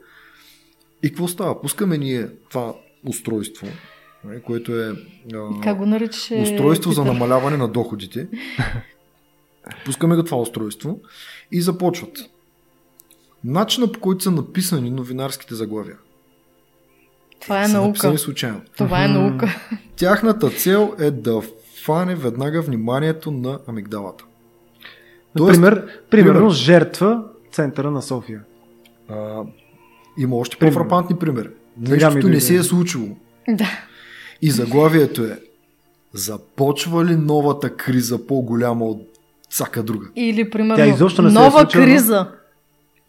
[1.03, 1.61] И какво става?
[1.61, 2.73] Пускаме ние това
[3.07, 3.67] устройство,
[4.25, 4.93] нали, което е
[5.33, 6.35] а, Как го наричаше?
[6.35, 8.27] устройство за намаляване на доходите.
[9.85, 10.99] Пускаме го това устройство
[11.51, 12.17] и започват.
[13.43, 15.97] Начина по който са написани новинарските заглавия.
[17.41, 18.17] Това е са наука.
[18.17, 18.61] случайно.
[18.77, 19.61] Това е наука.
[19.95, 21.41] Тяхната цел е да
[21.83, 24.23] фане веднага вниманието на амигдалата.
[25.37, 25.61] Тоест,
[26.09, 26.51] примерно пример.
[26.51, 28.41] жертва центъра на София.
[29.09, 29.43] а,
[30.17, 30.73] има още Пример.
[30.73, 31.49] по-фрапантни примери.
[31.77, 33.07] Нещото не се е случило.
[33.49, 33.69] Да.
[34.41, 35.39] И заглавието е
[36.13, 39.10] Започва ли новата криза по-голяма от
[39.51, 40.07] всяка друга?
[40.15, 41.83] Или, примерно, Тя изобщо не се е нова случила.
[41.85, 42.27] криза.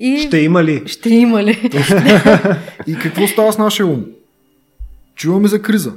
[0.00, 0.82] И Ще има ли?
[0.86, 1.70] ще има ли?
[2.86, 4.04] И какво става с нашия ум?
[5.14, 5.92] Чуваме за криза.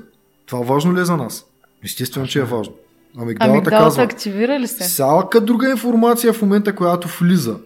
[0.45, 1.45] Това важно ли е за нас?
[1.83, 2.73] Естествено, че е важно.
[3.17, 4.83] Амигдалата, Амигдалата казва, активира ли се?
[4.83, 7.57] всяка друга информация в момента, която влиза,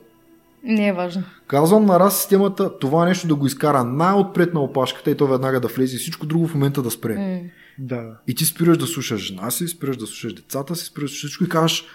[0.64, 1.24] Не е важно.
[1.48, 5.60] казвам на раз системата това нещо да го изкара най-отпред на опашката и то веднага
[5.60, 7.16] да влезе и всичко друго в момента да спре.
[7.16, 7.40] М.
[7.80, 8.04] Да.
[8.28, 11.28] И ти спираш да слушаш жена си, спираш да слушаш децата си, спираш да слушаш
[11.28, 11.86] всичко и кажеш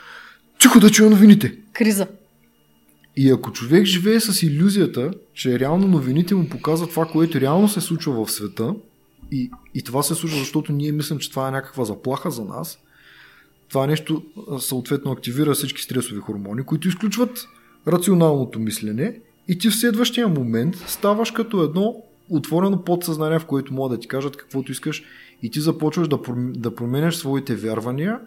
[0.64, 1.56] тихо да чуя новините.
[1.72, 2.06] Криза.
[3.16, 7.80] И ако човек живее с иллюзията, че реално новините му показват това, което реално се
[7.80, 8.74] случва в света,
[9.32, 12.78] и, и това се случва, защото ние мислим, че това е някаква заплаха за нас,
[13.68, 14.22] това нещо
[14.58, 17.48] съответно активира всички стресови хормони, които изключват
[17.88, 21.96] рационалното мислене и ти в следващия момент ставаш като едно
[22.28, 25.02] отворено подсъзнание, в което могат да ти кажат каквото искаш
[25.42, 28.20] и ти започваш да, да променяш своите вярвания,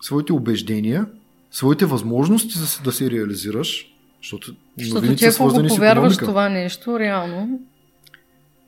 [0.00, 1.06] своите убеждения,
[1.54, 3.86] своите възможности да се, да се реализираш,
[4.22, 7.60] защото, Защото новините ти са ако го свързани с повярваш това нещо, реално,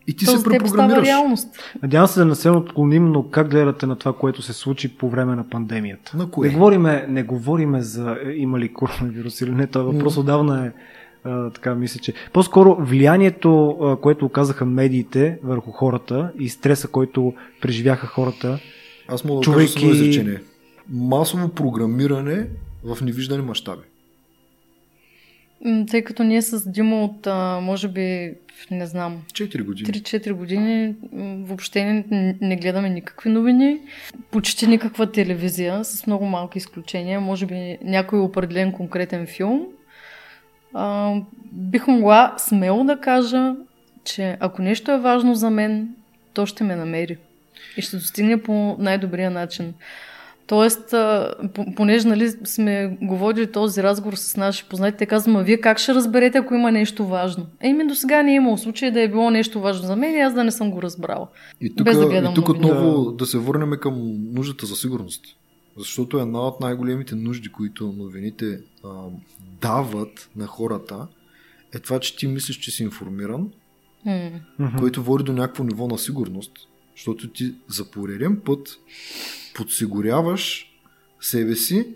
[0.06, 1.06] И ти то се препрограмираш.
[1.06, 1.48] реалност.
[1.82, 5.10] Надявам се да не се отклоним, но как гледате на това, което се случи по
[5.10, 6.16] време на пандемията?
[6.16, 6.48] На кое?
[6.48, 10.70] Не говориме, не говориме за е, има ли коронавирус или не, това въпрос отдавна е
[11.24, 17.34] а, така мисля, че по-скоро влиянието, а, което оказаха медиите върху хората и стреса, който
[17.60, 18.58] преживяха хората,
[19.08, 20.40] Аз мога да Чувайки- кажа едно изречение.
[20.88, 22.46] Масово програмиране
[22.86, 23.82] в невиждани мащаби.
[25.90, 27.26] Тъй като ние с Димо от,
[27.62, 28.34] може би,
[28.70, 29.88] не знам, 4 години.
[29.88, 30.94] 3-4 години
[31.42, 33.80] въобще не, не гледаме никакви новини,
[34.30, 39.66] почти никаква телевизия, с много малки изключения, може би някой определен конкретен филм.
[40.74, 41.14] А,
[41.52, 43.54] бих могла смело да кажа,
[44.04, 45.88] че ако нещо е важно за мен,
[46.34, 47.16] то ще ме намери
[47.76, 49.74] и ще достигне по най-добрия начин.
[50.46, 50.94] Тоест,
[51.76, 56.38] понеже нали, сме говорили този разговор с наши познати, те казват, вие как ще разберете,
[56.38, 57.46] ако има нещо важно?
[57.60, 60.20] Еми, до сега не е имало случай да е било нещо важно за мен и
[60.20, 61.28] аз да не съм го разбрала.
[61.60, 63.26] И тук, Без да гледам и тук отново да.
[63.26, 63.94] се върнем към
[64.34, 65.24] нуждата за сигурност.
[65.76, 68.88] Защото една от най-големите нужди, които новините а,
[69.60, 71.06] дават на хората,
[71.74, 73.50] е това, че ти мислиш, че си информиран.
[74.58, 74.76] Мгм.
[74.78, 76.52] което води до някакво ниво на сигурност.
[76.96, 78.78] Защото ти за пореден път
[79.56, 80.72] подсигуряваш
[81.20, 81.86] себе си,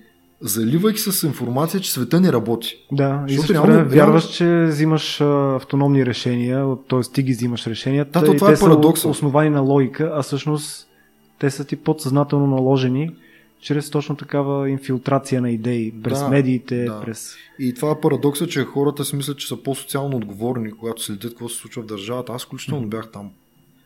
[0.40, 2.74] заливайки с информация, че света не работи.
[2.92, 7.00] Да, и също време вярваш, че взимаш а, автономни решения, т.е.
[7.00, 9.02] ти ги взимаш решенията Да, то и това те е парадокса.
[9.02, 10.88] са основани на логика, а всъщност
[11.38, 13.10] те са ти подсъзнателно наложени
[13.60, 17.00] чрез точно такава инфилтрация на идеи, през Да, медиите, да.
[17.00, 17.34] през...
[17.58, 21.48] И това е парадокса, че хората си мислят, че са по-социално отговорни, когато следят какво
[21.48, 22.32] се случва в държавата.
[22.32, 23.30] Аз включително бях там.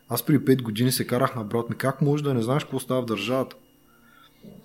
[0.08, 1.76] Аз при 5 години се карах на брат ми.
[1.76, 3.56] Как може да не знаеш какво става в държавата?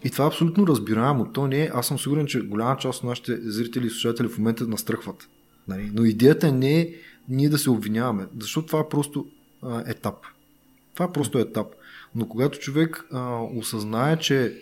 [0.04, 1.32] И това е абсолютно разбираемо.
[1.34, 1.72] То не е.
[1.74, 5.30] Аз съм сигурен, че голяма част от нашите зрители и слушатели в момента настръхват.
[5.68, 5.92] Нали?
[5.94, 6.90] Но идеята не е
[7.30, 9.26] ние да се обвиняваме, защото това е просто
[9.62, 10.16] а, етап.
[10.94, 11.68] Това е просто етап.
[12.16, 14.62] Но когато човек а, осъзнае, че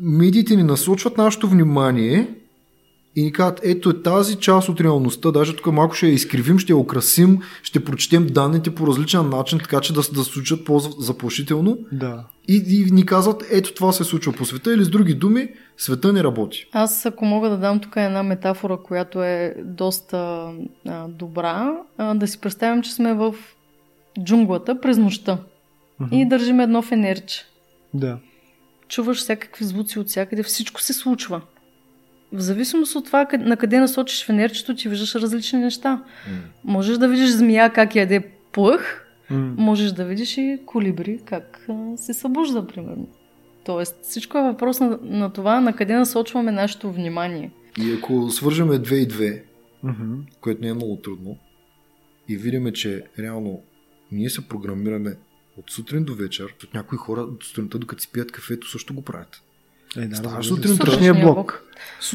[0.00, 2.34] медиите ни насочват нашето внимание
[3.18, 6.58] и ни казват, ето е тази част от реалността, даже тук малко ще я изкривим,
[6.58, 10.64] ще я украсим, ще прочетем данните по различен начин, така че да, да се случат
[10.64, 12.24] по-заплашително Да.
[12.48, 16.12] и, и ни казват, ето това се случва по света или с други думи, света
[16.12, 16.66] не работи.
[16.72, 20.48] Аз, ако мога да дам тук една метафора, която е доста
[20.88, 23.34] а, добра, а, да си представим, че сме в
[24.24, 25.38] джунглата през нощта
[26.00, 26.14] Мгм.
[26.16, 27.44] и държим едно фенерче.
[27.94, 28.18] Да.
[28.88, 31.40] Чуваш всякакви звуци от всякъде, всичко се случва.
[32.32, 36.04] В зависимост от това на къде насочиш фенерчето, ти виждаш различни неща.
[36.64, 38.20] Можеш да видиш змия как яде
[38.52, 39.54] плъх, М.
[39.56, 43.08] можеш да видиш и колибри как а, се събужда, примерно.
[43.64, 47.50] Тоест, всичко е въпрос на, на това, на къде насочваме нашето внимание.
[47.78, 49.42] И ако свържеме 2 и 2,
[49.82, 50.14] Мгм.
[50.40, 51.36] което не е много трудно,
[52.28, 53.62] и видиме, че реално
[54.12, 55.14] ние се програмираме
[55.56, 56.54] от сутрин до вечер.
[56.64, 59.42] От някои хора от сутринта, докато си пият кафето, също го правят.
[59.96, 61.62] Е, да, Ставаш Сутрешния блок.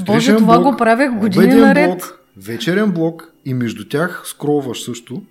[0.05, 1.89] Боже, това го правех години наред.
[1.89, 5.23] Блок, вечерен блок и между тях скролваш също.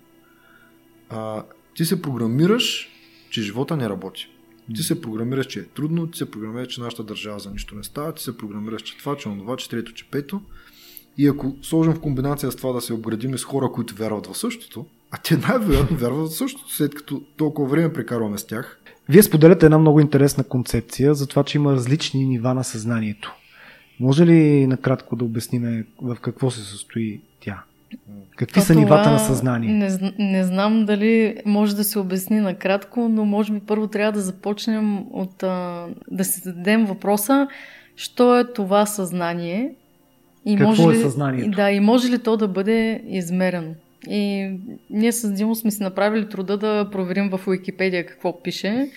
[1.10, 1.42] А,
[1.74, 2.88] ти се програмираш,
[3.30, 4.28] че живота не работи.
[4.74, 7.84] Ти се програмираш, че е трудно, ти се програмираш, че нашата държава за нищо не
[7.84, 10.40] става, ти се програмираш, че това, че онова, че трето, че пето.
[11.18, 14.38] И ако сложим в комбинация с това да се обградим с хора, които вярват в
[14.38, 18.80] същото, а те най-вероятно вярват в същото, след като толкова време прекарваме с тях.
[19.08, 23.34] Вие споделяте една много интересна концепция за това, че има различни нива на съзнанието.
[24.00, 27.62] Може ли накратко да обясниме в какво се състои тя?
[28.36, 29.72] Какви То са нивата на съзнание?
[29.72, 34.20] Не, не знам дали може да се обясни накратко, но може би първо трябва да
[34.20, 37.48] започнем от а, да си зададем въпроса,
[37.96, 39.74] що е това съзнание
[40.46, 41.50] и Какво може е ли, съзнанието?
[41.50, 43.74] Да, и може ли то да бъде измерено.
[44.08, 44.50] И
[44.90, 48.90] ние с Димо сме си направили труда да проверим в Уикипедия какво пише.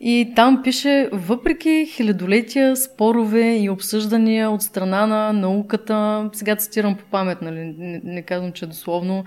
[0.00, 7.04] И там пише, въпреки хилядолетия, спорове и обсъждания от страна на науката, сега цитирам по
[7.04, 9.24] памет, нали, не, не казвам, че е дословно,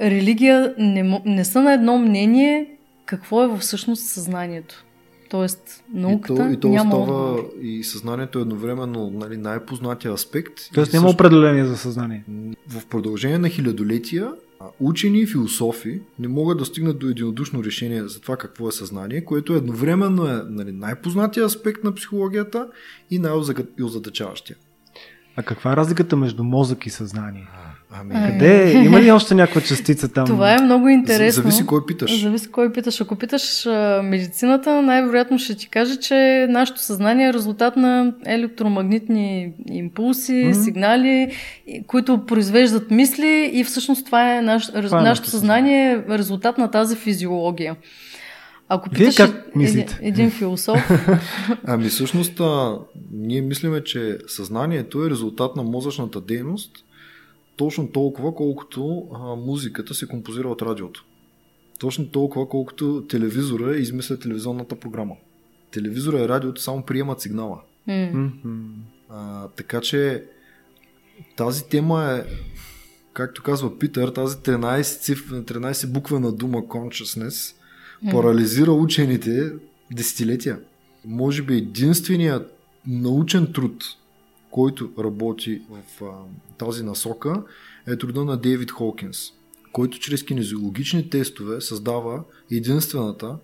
[0.00, 2.66] религия не, не са на едно мнение
[3.04, 4.84] какво е всъщност съзнанието.
[5.28, 10.54] Тоест, науката и то, и то няма остава и съзнанието е едновременно нали, най-познатия аспект.
[10.74, 12.24] Тоест няма също- определение за съзнание.
[12.68, 14.32] В продължение на хилядолетия
[14.80, 19.24] учени и философи не могат да стигнат до единодушно решение за това какво е съзнание,
[19.24, 22.68] което едновременно е нали, най-познатия аспект на психологията
[23.10, 24.56] и най-озадачаващия.
[25.36, 27.48] А каква е разликата между мозък и съзнание?
[27.92, 28.72] Ами, Къде?
[28.84, 30.26] Има ли още някаква частица там?
[30.26, 31.42] Това е много интересно.
[31.42, 32.20] зависи кой питаш.
[32.20, 33.00] Зависи кой питаш.
[33.00, 39.52] Ако питаш а, медицината, най-вероятно ще ти каже, че нашето съзнание е резултат на електромагнитни
[39.70, 40.62] импулси, Мгм.
[40.62, 41.32] сигнали,
[41.86, 46.58] които произвеждат мисли и всъщност това е, наш, Това е нашето нашето съзнание е резултат
[46.58, 47.76] на тази физиология.
[48.68, 49.98] Ако Вие питаш как един, мислите?
[50.02, 50.90] един философ,
[51.66, 52.78] Ами всъщност а,
[53.12, 56.70] ние мислиме, че съзнанието е резултат на мозъчната дейност
[57.58, 61.04] точно толкова, колкото а, музиката се композира от радиото.
[61.78, 65.16] Точно толкова, колкото телевизора измисля телевизионната програма.
[65.70, 67.60] Телевизора и радиото само приемат сигнала.
[67.88, 68.26] Мгм.
[69.08, 70.24] А, така че
[71.36, 72.30] тази тема е,
[73.12, 77.54] както казва Питър, тази 13, циф, 13 буквена дума consciousness
[78.02, 79.52] м, парализира учените
[79.92, 80.58] десетилетия.
[81.04, 83.84] Може би единственият научен труд,
[84.50, 86.06] който работи в а,
[86.58, 87.42] тази насока,
[87.86, 89.32] е труда на Дейвид Холкинс,
[89.72, 93.38] който чрез кинезиологични тестове създава единствената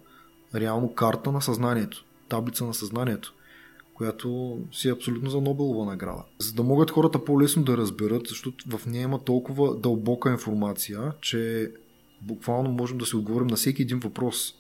[0.55, 3.35] реално карта на съзнанието, таблица на съзнанието,
[3.95, 6.23] която си е абсолютно за Нобелова награда.
[6.39, 11.73] За да могат хората по-лесно да разберат, защото в нея има толкова дълбока информация, че
[12.23, 14.55] буквално можем да се отговорим на всеки един въпрос.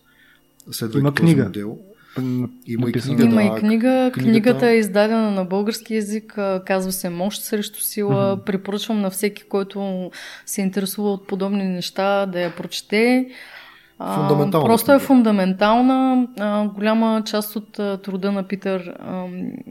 [0.71, 1.45] Следвайки Има този книга.
[1.45, 1.79] модел.
[2.19, 2.49] Има
[2.89, 3.61] и книга, Има да, и книга.
[3.61, 6.39] книгата- Книгата е издадена на български язик.
[6.67, 8.33] Казва се Мощ срещу сила.
[8.33, 8.45] Мгм.
[8.45, 10.11] Препоръчвам на всеки, който
[10.47, 13.27] се интересува от подобни неща, да я прочете.
[14.15, 16.27] Фундаментална Просто е фундаментална.
[16.41, 19.25] А, голяма част от а, труда на Питър а,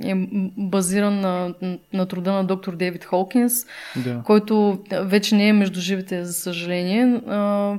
[0.04, 0.16] е
[0.58, 1.54] базиран на,
[1.94, 3.54] на труда на доктор Дейвид Холкинс
[3.96, 4.22] Да.
[4.26, 7.22] който вече не е между живите, за съжаление.
[7.28, 7.74] А,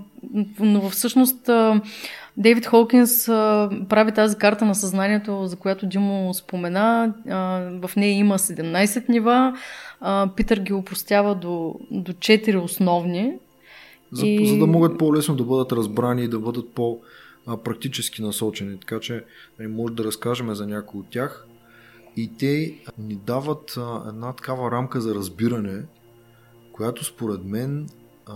[0.60, 1.80] Но всъщност а,
[2.36, 7.14] Дейвид Холкинс а, прави тази карта на съзнанието, за която Димо спомена.
[7.28, 7.36] А,
[7.88, 9.56] В нея има 17 нива.
[10.00, 13.32] А, Питър ги упростява до, до 4 основни.
[14.12, 18.80] За, И- за да могат по-лесно да бъдат разбрани и да бъдат по-практически насочени.
[18.80, 19.24] Така че
[19.58, 21.46] нали, може да разкажем за някои от тях.
[22.16, 25.82] И те ни дават а, една такава рамка за разбиране,
[26.72, 27.88] която според мен
[28.26, 28.34] а,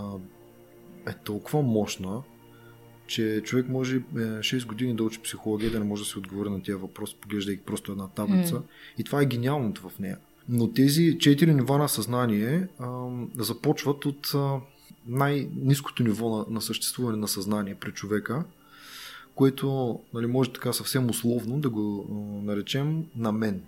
[1.11, 2.23] е толкова мощна,
[3.09, 6.51] че човек може е, 6 години да учи психология, да не може да се отговори
[6.51, 8.55] на тези въпроси, поглеждайки просто една таблица.
[8.55, 8.63] М.
[8.99, 10.17] И това е гениалното в нея.
[10.49, 13.07] Но тези четири нива на съзнание а,
[13.39, 14.55] започват от а,
[15.07, 18.45] най-низкото ниво на, на съществуване на съзнание при човека,
[19.35, 23.61] което нали, може така съвсем условно да го а, наречем на мен.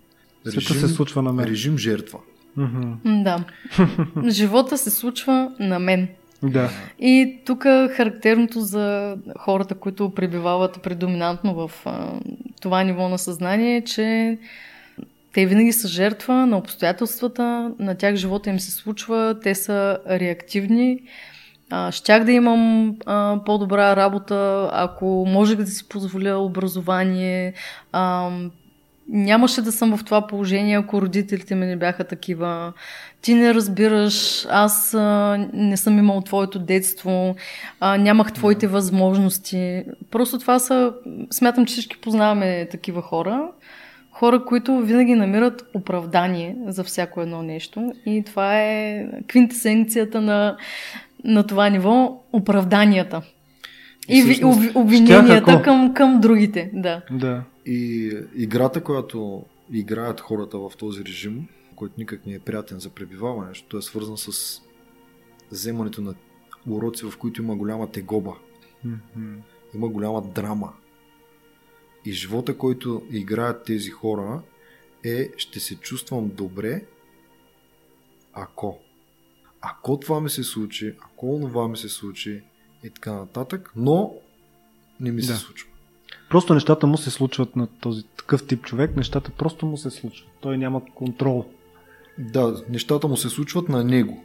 [0.48, 1.46] Всичко се случва на мен.
[1.46, 2.18] Режим жертва.
[2.56, 3.44] М, Да.
[4.28, 6.08] Живота се случва на мен.
[6.42, 6.70] Да.
[6.98, 12.12] И тук характерното за хората, които пребивават предоминантно в а,
[12.60, 14.38] това ниво на съзнание е, че
[15.32, 20.98] те винаги са жертва на обстоятелствата, на тях живота им се случва, те са реактивни.
[21.70, 27.52] А, щях да имам а, по-добра работа, ако можех да си позволя образование.
[27.92, 28.30] А,
[29.08, 32.72] нямаше да съм в това положение, ако родителите ми не бяха такива.
[33.22, 37.36] Ти не разбираш, аз а, не съм имал твоето детство,
[37.80, 38.72] а, нямах твоите да.
[38.72, 39.84] възможности.
[40.10, 40.92] Просто това са,
[41.30, 43.48] смятам, че всички познаваме такива хора.
[44.12, 47.92] Хора, които винаги намират оправдание за всяко едно нещо.
[48.06, 50.56] И това е квинтесенцията на,
[51.24, 53.22] на това ниво оправданията.
[54.08, 56.70] И, всъщност, обвиненията към, към другите.
[56.74, 57.02] Да.
[57.10, 57.44] да.
[57.66, 63.48] И играта, която играят хората в този режим, който никак не е приятен за пребиваване,
[63.48, 64.60] защото е свързан с
[65.50, 66.14] вземането на
[66.68, 68.34] уроци, в които има голяма тегоба.
[68.86, 69.36] Mm-hmm.
[69.74, 70.72] Има голяма драма.
[72.04, 74.42] И живота, който играят тези хора
[75.04, 76.82] е ще се чувствам добре,
[78.32, 78.78] ако.
[79.60, 82.42] Ако това ми се случи, ако това ми се случи
[82.84, 84.14] и така нататък, но
[85.00, 85.26] не ми да.
[85.26, 85.68] се случва.
[86.30, 90.28] Просто нещата му се случват на този такъв тип човек, нещата просто му се случват.
[90.40, 91.46] Той няма контрол.
[92.18, 94.24] Да, нещата му се случват на него.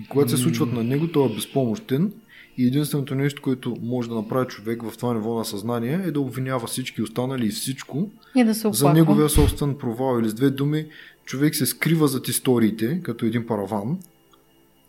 [0.00, 2.12] И когато се случват на него, той е безпомощен
[2.58, 6.20] и единственото нещо, което може да направи човек в това ниво на съзнание е да
[6.20, 10.20] обвинява всички останали и всичко и да се за неговия собствен провал.
[10.20, 10.86] Или с две думи,
[11.24, 13.98] човек се скрива зад историите, като един параван,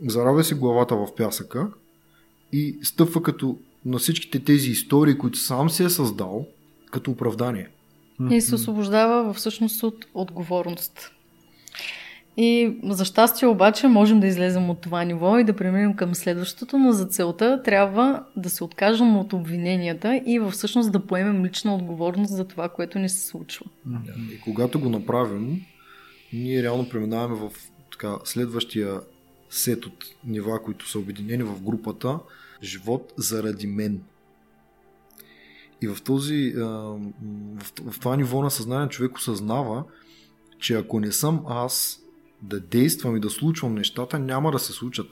[0.06, 1.68] заравя си главата в пясъка
[2.54, 6.46] и стъпва като на всичките тези истории, които сам се е създал,
[6.92, 7.68] като оправдание.
[8.32, 11.12] И се освобождава всъщност от отговорност.
[12.38, 16.78] И за щастие обаче можем да излезем от това ниво и да преминем към следващото,
[16.78, 22.36] но за целта трябва да се откажем от обвиненията и всъщност да поемем лична отговорност
[22.36, 23.66] за това, което ни се случва.
[24.32, 25.62] И когато го направим,
[26.34, 27.52] ние реално преминаваме в
[27.92, 29.00] така, следващия
[29.52, 32.20] сет от нива, които са обединени в групата
[32.64, 34.02] живот заради мен.
[35.82, 39.84] И в, този, в, това ниво на съзнание човек осъзнава,
[40.60, 42.00] че ако не съм аз
[42.42, 45.08] да действам и да случвам нещата, няма да се случат.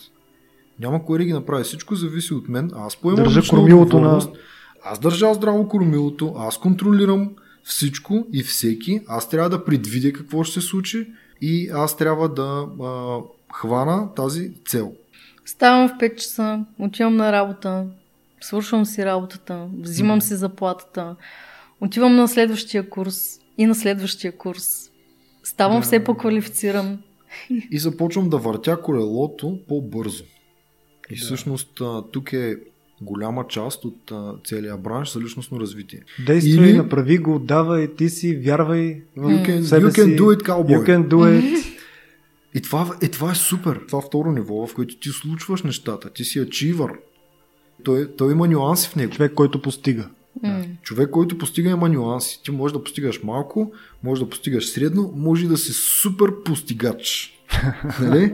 [0.79, 1.63] Няма кой да ги направи.
[1.63, 2.71] Всичко зависи от мен.
[2.75, 4.21] Аз поемам Държа кормилото на...
[4.83, 9.01] Аз държа здраво кормилото, аз контролирам всичко и всеки.
[9.07, 11.07] Аз трябва да предвидя какво ще се случи
[11.41, 13.19] и аз трябва да а,
[13.54, 14.93] хвана тази цел.
[15.45, 17.86] Ставам в 5 часа, отивам на работа,
[18.41, 21.16] свършвам си работата, взимам си заплатата,
[21.82, 24.89] отивам на следващия курс и на следващия курс.
[25.43, 25.82] Ставам да.
[25.82, 27.00] все по-квалифициран.
[27.72, 30.24] И започвам да въртя колелото по-бързо.
[31.10, 31.22] И да.
[31.22, 31.82] всъщност
[32.12, 32.56] тук е
[33.02, 34.12] голяма част от
[34.45, 36.00] целия бранш за личностно развитие.
[36.26, 36.78] Действай, Или...
[36.78, 40.18] направи го, давай, ти си, вярвай в you can, себе you can си.
[40.18, 40.78] do it, cowboy.
[40.78, 41.66] You can do it.
[42.56, 43.80] И това, е, това е супер.
[43.88, 46.91] Това второ ниво, в което ти случваш нещата, ти си ачивър.
[47.84, 49.14] Той, той има нюанси в него.
[49.14, 50.10] Човек, който постига.
[50.43, 50.62] Да.
[50.84, 52.43] Човек, който постига, има нюанси.
[52.43, 53.72] Ти можеш да постигаш малко,
[54.04, 57.36] може да постигаш средно, може да си супер постигач.
[58.02, 58.34] нали?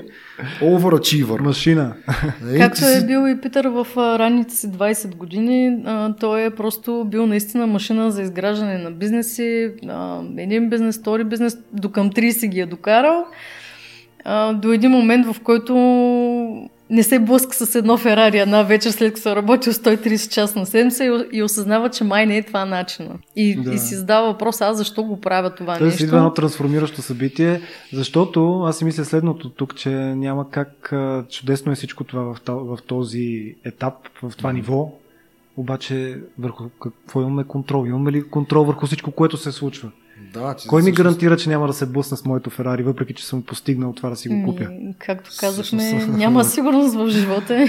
[0.62, 1.42] Overachiever.
[1.42, 1.96] Машина.
[2.42, 2.60] Нали?
[2.60, 5.84] Както е бил и Питър в ранните си 20 години,
[6.20, 9.72] той е просто бил наистина машина за изграждане на бизнеси.
[10.38, 13.26] един бизнес, втори бизнес, до към 30 ги е докарал
[14.26, 15.76] а, до един момент, в който
[16.90, 20.66] не се блъска с едно Ферари една вечер след като се работил 130 часа на
[20.66, 23.16] седмица и, и осъзнава, че май не е това начина.
[23.36, 23.74] И, да.
[23.74, 26.04] и си задава въпрос, аз защо го правя това Той нещо.
[26.04, 27.62] идва едно трансформиращо събитие,
[27.94, 30.94] защото аз си мисля следното тук, че няма как
[31.30, 34.54] чудесно е всичко това в, в този етап, в това mm.
[34.54, 34.92] ниво,
[35.58, 37.86] обаче върху какво имаме контрол?
[37.88, 39.92] Имаме ли контрол върху всичко, което се случва?
[40.34, 43.44] Да, Кой ми гарантира, че няма да се блъсна с моето Ферари, въпреки че съм
[43.44, 44.70] постигнал това да си го купя?
[45.00, 47.64] Както казахме, няма сигурност в живота.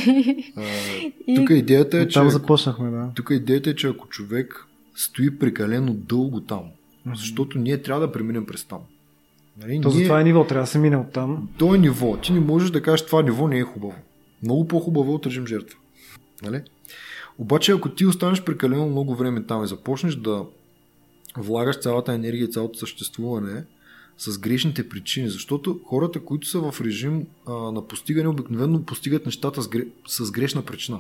[1.27, 1.35] и...
[1.37, 2.15] Тук идеята е, че...
[2.15, 3.11] Там започнахме, да.
[3.15, 6.63] Тук идеята е, че ако човек стои прекалено дълго там,
[7.15, 8.81] защото ние трябва да преминем през там.
[9.63, 9.81] Нали?
[9.81, 9.99] То ние...
[9.99, 11.49] за това е ниво, трябва да се мине от там.
[11.59, 12.17] То е ниво.
[12.17, 13.95] Ти не можеш да кажеш, това ниво не е хубаво.
[14.43, 15.79] Много по-хубаво е от режим жертва.
[16.43, 16.63] Нали?
[17.39, 20.45] Обаче, ако ти останеш прекалено много време там и започнеш да
[21.43, 23.65] влагаш цялата енергия и цялото съществуване
[24.19, 29.63] с грешните причини, защото хората, които са в режим а, на постигане, обикновено постигат нещата
[29.63, 29.83] с, гре...
[30.09, 30.99] с грешна причина.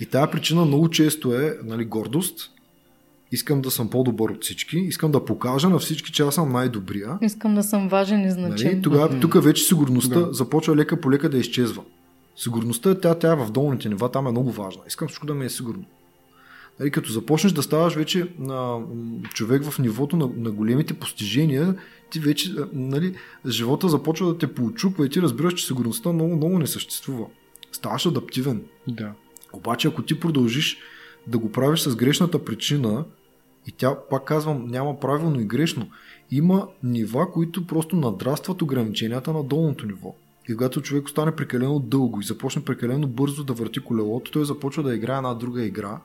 [0.00, 2.50] И тая причина много често е нали, гордост,
[3.32, 7.18] искам да съм по-добър от всички, искам да покажа на всички, че аз съм най-добрия.
[7.22, 8.70] Искам да съм важен и значим.
[8.70, 8.82] Нали?
[8.82, 10.32] Тогава, тук вече сигурността да.
[10.32, 11.82] започва лека по лека да изчезва.
[12.36, 14.82] Сигурността, тя, тя е в долните нива, там е много важна.
[14.88, 15.84] Искам всичко да ми е сигурно.
[16.80, 18.78] Нали, като започнеш да ставаш вече на
[19.34, 21.76] човек в нивото на, на големите постижения,
[22.10, 23.14] ти вече, нали,
[23.46, 27.26] живота започва да те поучуква и ти разбираш, че сигурността много, много не съществува.
[27.72, 28.62] Ставаш адаптивен.
[28.88, 29.12] Да.
[29.52, 30.78] Обаче, ако ти продължиш
[31.26, 33.04] да го правиш с грешната причина,
[33.66, 35.88] И тя, пак казвам, няма правилно и грешно.
[36.30, 40.14] Има нива, които просто надрастват ограниченията на долното ниво.
[40.48, 44.82] И когато човек остане прекалено дълго и започне прекалено бързо да върти колелото, той започва
[44.82, 46.00] да играе една друга игра.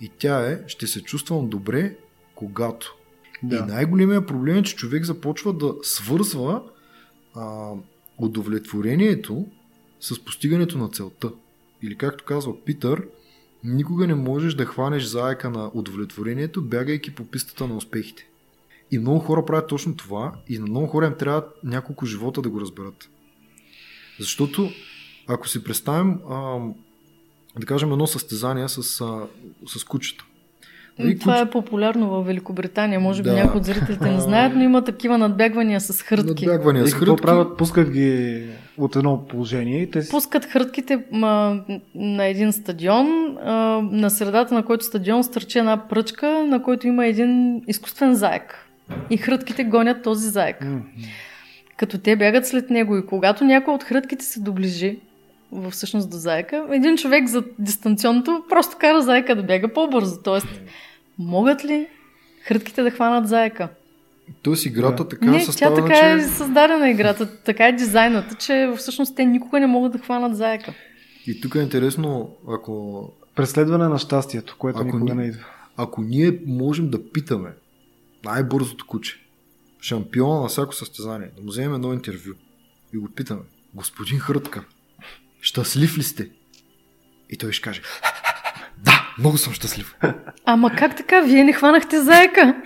[0.00, 1.96] И тя е, ще се чувствам добре,
[2.34, 2.96] когато.
[3.42, 3.56] Да.
[3.56, 6.62] И най-големият проблем е, че човек започва да свързва
[7.34, 7.72] а,
[8.18, 9.46] удовлетворението
[10.00, 11.32] с постигането на целта.
[11.82, 13.06] Или както казва Питър,
[13.64, 18.28] никога не можеш да хванеш заека на удовлетворението, бягайки по пистата на успехите.
[18.90, 22.50] И много хора правят точно това и на много хора им трябва няколко живота да
[22.50, 23.08] го разберат.
[24.18, 24.70] Защото
[25.26, 26.18] ако си представим,
[27.58, 29.20] да кажем, едно състезание с, а,
[29.66, 30.24] с кучета.
[30.98, 31.48] И това куч...
[31.48, 33.00] е популярно в Великобритания.
[33.00, 33.34] Може би да.
[33.34, 36.46] някои от зрителите не знаят, но има такива надбягвания с хрътки.
[36.46, 37.22] Надбягвания с хрътки.
[37.22, 37.56] правят?
[37.56, 38.42] Пускат ги
[38.78, 39.82] от едно положение.
[39.82, 40.08] И те...
[40.10, 41.60] Пускат хрътките ма,
[41.94, 43.52] на един стадион, а,
[43.82, 48.68] на средата на който стадион стърчи една пръчка, на който има един изкуствен заек.
[49.10, 50.60] И хрътките гонят този заек.
[50.60, 50.82] Mm-hmm.
[51.76, 54.98] Като те бягат след него и когато някой от хрътките се доближи,
[55.70, 60.22] всъщност до заека, един човек за дистанционното просто кара заека да бяга по-бързо.
[60.22, 60.60] Тоест,
[61.18, 61.86] могат ли
[62.42, 63.68] хрътките да хванат заека?
[64.42, 65.08] Тоест играта да.
[65.08, 69.24] така не, е съставена, тя така е създадена играта, така е дизайната, че всъщност те
[69.24, 70.74] никога не могат да хванат заека.
[71.26, 73.04] И тук е интересно, ако...
[73.34, 75.44] Преследване на щастието, което ако никога не идва.
[75.76, 77.50] Ако ние можем да питаме
[78.24, 79.20] най-бързото куче,
[79.80, 82.32] шампиона на всяко състезание, да му вземем едно интервю
[82.94, 83.40] и го питаме,
[83.74, 84.64] господин Хрътка,
[85.40, 86.30] щастлив ли сте?
[87.30, 87.82] И той ще каже,
[88.84, 89.96] да, много съм щастлив.
[90.44, 91.20] Ама как така?
[91.20, 92.62] Вие не хванахте заека?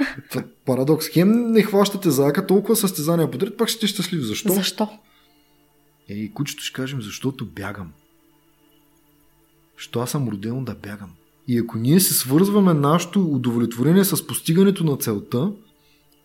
[0.64, 1.08] Парадокс.
[1.08, 4.22] Хем не хващате заека, толкова състезания подред, пак ще щастлив.
[4.22, 4.52] Защо?
[4.52, 4.88] Защо?
[6.08, 7.92] Е, и кучето ще кажем, защото бягам.
[9.76, 11.10] Що аз съм роден да бягам.
[11.48, 15.52] И ако ние се свързваме нашето удовлетворение с постигането на целта,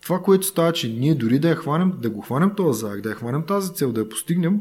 [0.02, 3.10] това, което става, че ние дори да я хванем, да го хванем този заек, да
[3.10, 4.60] я хванем тази цел, да я постигнем,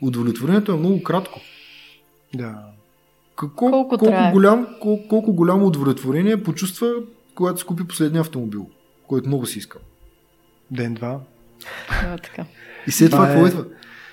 [0.00, 1.40] удовлетворението е много кратко.
[2.34, 2.58] Да.
[3.36, 6.92] Какво, колко, колко, голям, колко, колко голямо удовлетворение почувства,
[7.34, 8.70] когато си купи последния автомобил,
[9.06, 9.80] който много си искал.
[10.70, 11.20] Ден-два.
[12.22, 12.44] така.
[12.86, 13.48] И след това, какво е...
[13.48, 13.64] идва?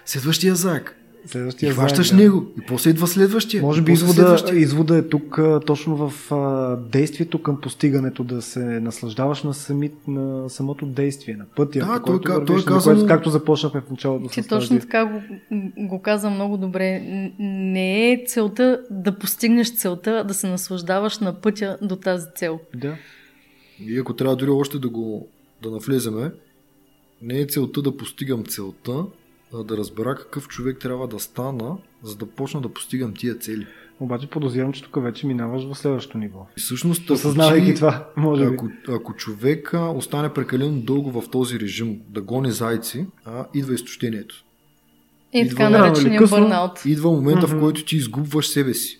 [0.06, 0.98] Следващия заек.
[1.26, 2.16] Следващия и хващаш да.
[2.16, 2.46] него.
[2.58, 3.62] И после идва следващия.
[3.62, 9.44] Може би извода, извода е тук точно в а, действието към постигането, да се наслаждаваш
[9.44, 11.80] на, сами, на самото действие, на пътя.
[11.80, 12.94] Да, той, той, той е казал...
[12.94, 14.30] което, както започнахме в началото.
[14.30, 15.22] Ти точно така го,
[15.78, 17.02] го каза много добре.
[17.40, 22.60] Не е целта да постигнеш целта, да се наслаждаваш на пътя до тази цел.
[22.76, 22.96] Да.
[23.80, 25.28] И ако трябва дори още да го
[25.64, 26.32] да навлеземе,
[27.22, 29.06] не е целта да постигам целта,
[29.64, 33.68] да разбера какъв човек трябва да стана, за да почна да постигам тия цели.
[34.00, 36.48] Обаче подозирам, че тук вече минаваш в следващото ниво.
[36.58, 38.54] И всъщност, Осъзнавайки ако, това, може би.
[38.54, 44.44] Ако, ако човек остане прекалено дълго в този режим да гони зайци, а, идва изтощението.
[45.34, 46.86] И идва, така наречения бърнаут.
[46.86, 47.58] Идва момента, mm-hmm.
[47.58, 49.00] в който ти изгубваш себе си.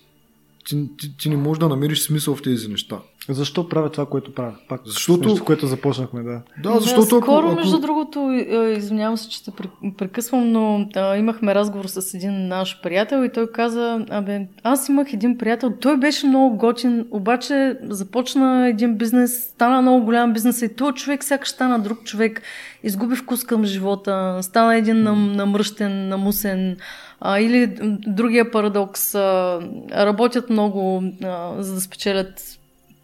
[0.66, 2.96] Ти, ти, ти не можеш да намериш смисъл в тези неща.
[3.28, 4.54] Защо правя това, което правя?
[4.68, 5.28] Пак защото...
[5.28, 6.42] Нещо, което започнахме, да.
[6.62, 7.00] Да, защото...
[7.00, 7.56] Да, скоро, ако...
[7.56, 9.50] между другото, е, извинявам се, че те
[9.98, 15.12] прекъсвам, но а, имахме разговор с един наш приятел и той каза, абе, аз имах
[15.12, 20.76] един приятел, той беше много готин, обаче започна един бизнес, стана много голям бизнес и
[20.76, 22.42] този човек сякаш стана друг човек,
[22.82, 26.76] изгуби вкус към живота, стана един нам, намръщен, намусен,
[27.20, 27.74] а, или
[28.06, 29.60] другия парадокс, а,
[29.92, 32.58] работят много, а, за да спечелят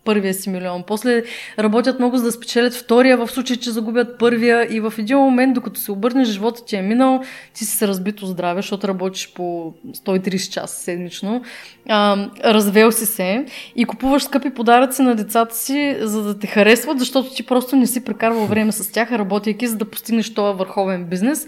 [0.05, 0.83] първия си милион.
[0.87, 1.23] После
[1.59, 5.55] работят много за да спечелят втория, в случай, че загубят първия и в един момент,
[5.55, 7.23] докато се обърнеш, живота ти е минал,
[7.55, 11.43] ти си се разбито здраве, защото работиш по 130 часа седмично,
[11.89, 16.99] а, развел си се и купуваш скъпи подаръци на децата си, за да те харесват,
[16.99, 21.05] защото ти просто не си прекарвал време с тях, работейки, за да постигнеш този върховен
[21.05, 21.47] бизнес.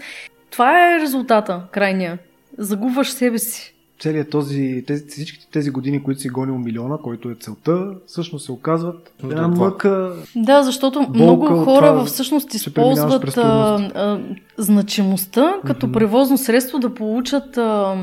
[0.51, 2.17] Това е резултата, крайния.
[2.57, 7.35] Загубваш себе си целият този, тези, всичките тези години, които си гонил милиона, който е
[7.39, 10.13] целта, всъщност се оказват една мъка.
[10.35, 14.19] Да, защото болка много хора това, всъщност използват а, а,
[14.57, 15.91] значимостта като mm-hmm.
[15.91, 17.95] превозно средство да получат а,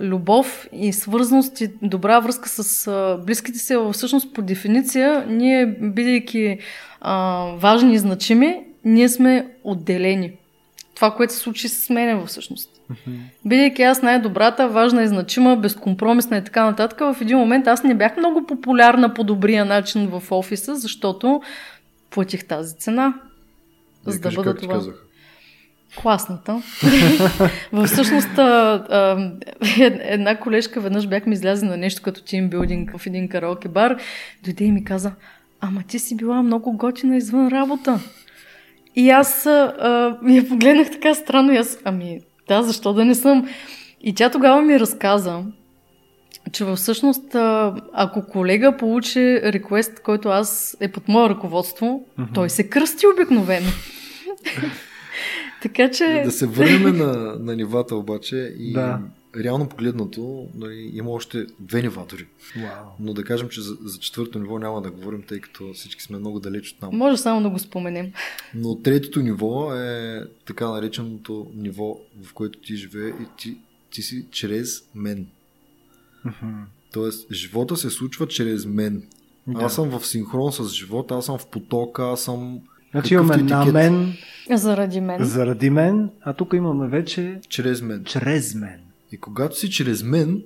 [0.00, 3.76] любов и свързаност и добра връзка с а, близките си.
[3.92, 6.58] Всъщност по дефиниция, ние, бидейки
[7.00, 10.32] а, важни и значими, ние сме отделени.
[10.94, 12.75] Това, което се случи с мене всъщност.
[12.92, 13.18] Mm-hmm.
[13.44, 17.94] Бидейки аз най-добрата, важна и значима, безкомпромисна и така нататък, в един момент аз не
[17.94, 21.42] бях много популярна по добрия начин в офиса, защото
[22.10, 23.14] платих тази цена.
[24.06, 24.74] За да бъда това.
[24.74, 24.94] Казах?
[26.02, 26.62] Класната.
[27.86, 28.30] Всъщност,
[30.00, 33.96] една колежка веднъж бяхме излязли на нещо като тимбилдинг в един караоке бар.
[34.44, 35.12] Дойде и ми каза,
[35.60, 38.00] ама ти си била много готина извън работа.
[38.96, 43.48] И аз а, я погледнах така странно и аз, ами да, защо да не съм?
[44.00, 45.42] И тя тогава ми разказа,
[46.52, 47.34] че всъщност,
[47.92, 52.34] ако колега получи реквест, който аз е под мое ръководство, mm-hmm.
[52.34, 53.68] той се кръсти обикновено.
[55.62, 56.22] така че...
[56.24, 58.98] Да се върнем на, на нивата обаче и да.
[59.44, 62.26] Реално погледнато нали, има още две нива дори.
[62.56, 62.82] Wow.
[63.00, 66.18] Но да кажем, че за, за четвърто ниво няма да говорим, тъй като всички сме
[66.18, 66.96] много далеч от там.
[66.96, 68.12] Може само да го споменем.
[68.54, 73.56] Но третото ниво е така нареченото ниво, в което ти живее и ти,
[73.90, 75.26] ти си чрез мен.
[76.26, 76.64] Mm-hmm.
[76.92, 79.02] Тоест, живота се случва чрез мен.
[79.46, 79.64] Да.
[79.64, 82.60] Аз съм в синхрон с живота, аз съм в потока, аз съм.
[82.90, 84.14] Значи имаме на мен.
[84.54, 85.24] Заради мен.
[85.24, 87.40] Заради мен, а тук имаме вече.
[87.48, 88.04] Чрез мен.
[88.04, 88.80] Чрез мен.
[89.16, 90.42] И когато си чрез мен,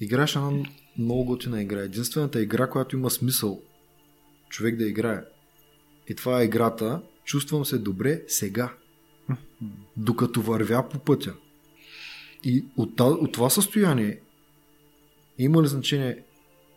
[0.00, 0.50] играеш една
[0.98, 1.80] много готина игра.
[1.80, 3.62] Единствената игра, която има смисъл
[4.48, 5.20] човек да играе.
[6.08, 7.02] И това е играта.
[7.24, 8.74] Чувствам се добре сега.
[9.96, 11.34] Докато вървя по пътя.
[12.44, 14.20] И от, от това състояние
[15.38, 16.22] има ли значение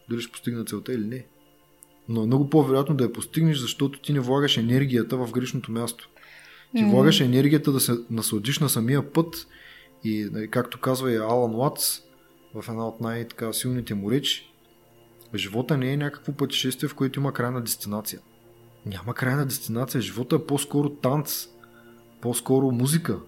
[0.10, 1.26] дали ще постигна целта или не?
[2.10, 6.10] Но е много по-вероятно да я постигнеш, защото ти не влагаш енергията в грешното място.
[6.72, 6.92] Ти mm-hmm.
[6.92, 9.48] влагаш енергията да се насладиш на самия път
[10.06, 12.02] и, нали, както казва и Алан Уатс
[12.56, 14.52] в една от най-силните му речи,
[15.36, 18.20] живота не е някакво пътешествие, в което има крайна дестинация.
[18.86, 20.02] Няма крайна дестинация.
[20.02, 21.48] Живота е по-скоро танц,
[22.22, 23.20] по-скоро музика,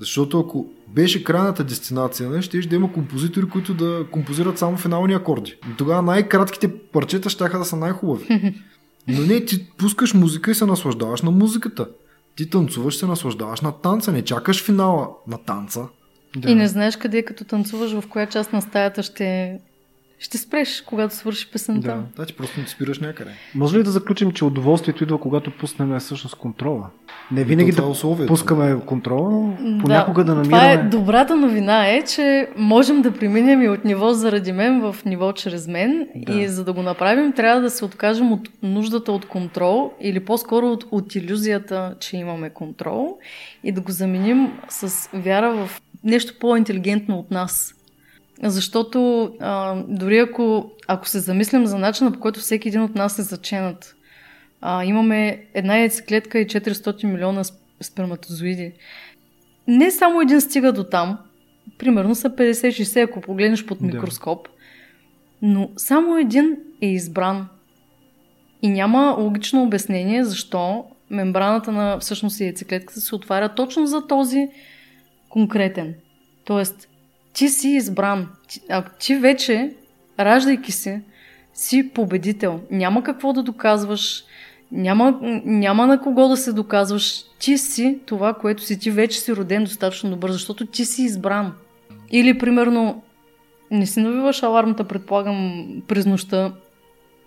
[0.00, 5.14] защото ако беше крайната дестинация, не, ще да има композитори, които да композират само финални
[5.14, 5.58] акорди.
[5.72, 8.54] И тогава най-кратките парчета ще да са най-хубави.
[9.08, 11.88] Но не, ти пускаш музика и се наслаждаваш на музиката.
[12.38, 15.88] Ти танцуваш, се наслаждаваш на танца, не чакаш финала на танца.
[16.36, 16.50] Да.
[16.50, 19.58] И не знаеш къде като танцуваш, в коя част на стаята ще
[20.18, 21.88] ще спреш, когато свърши песента.
[21.88, 23.30] Да, да ти просто не спираш някъде.
[23.54, 26.90] Може ли да заключим, че удоволствието идва, когато пуснем всъщност контрола?
[27.32, 27.82] Не винаги да
[28.22, 30.60] е пускаме контрола, но понякога да, да намираме...
[30.60, 34.96] Това е добрата новина е, че можем да преминем и от ниво заради мен в
[35.04, 36.32] ниво чрез мен да.
[36.32, 40.66] и за да го направим трябва да се откажем от нуждата от контрол или по-скоро
[40.66, 43.18] от, от иллюзията, че имаме контрол
[43.64, 47.74] и да го заменим с вяра в нещо по-интелигентно от нас.
[48.42, 53.18] Защото а, дори ако, ако се замислям за начина по който всеки един от нас
[53.18, 53.96] е заченат,
[54.60, 57.42] а, имаме една яйцеклетка и 400 милиона
[57.80, 58.72] сперматозоиди.
[59.68, 61.18] Не само един стига до там,
[61.78, 64.50] примерно са 50-60, ако погледнеш под микроскоп, да.
[65.48, 67.48] но само един е избран.
[68.62, 74.48] И няма логично обяснение защо мембраната на всъщност яйцеклетката се отваря точно за този
[75.28, 75.94] конкретен.
[76.44, 76.88] Тоест,
[77.38, 78.28] ти си избран.
[78.48, 79.72] Ти, а, ти вече,
[80.20, 81.02] раждайки се,
[81.54, 82.60] си победител.
[82.70, 84.24] Няма какво да доказваш,
[84.72, 87.24] няма, няма на кого да се доказваш.
[87.38, 88.78] Ти си това, което си.
[88.78, 91.52] Ти вече си роден достатъчно добър, защото ти си избран.
[92.10, 93.02] Или, примерно,
[93.70, 96.52] не си навиваш алармата, предполагам, през нощта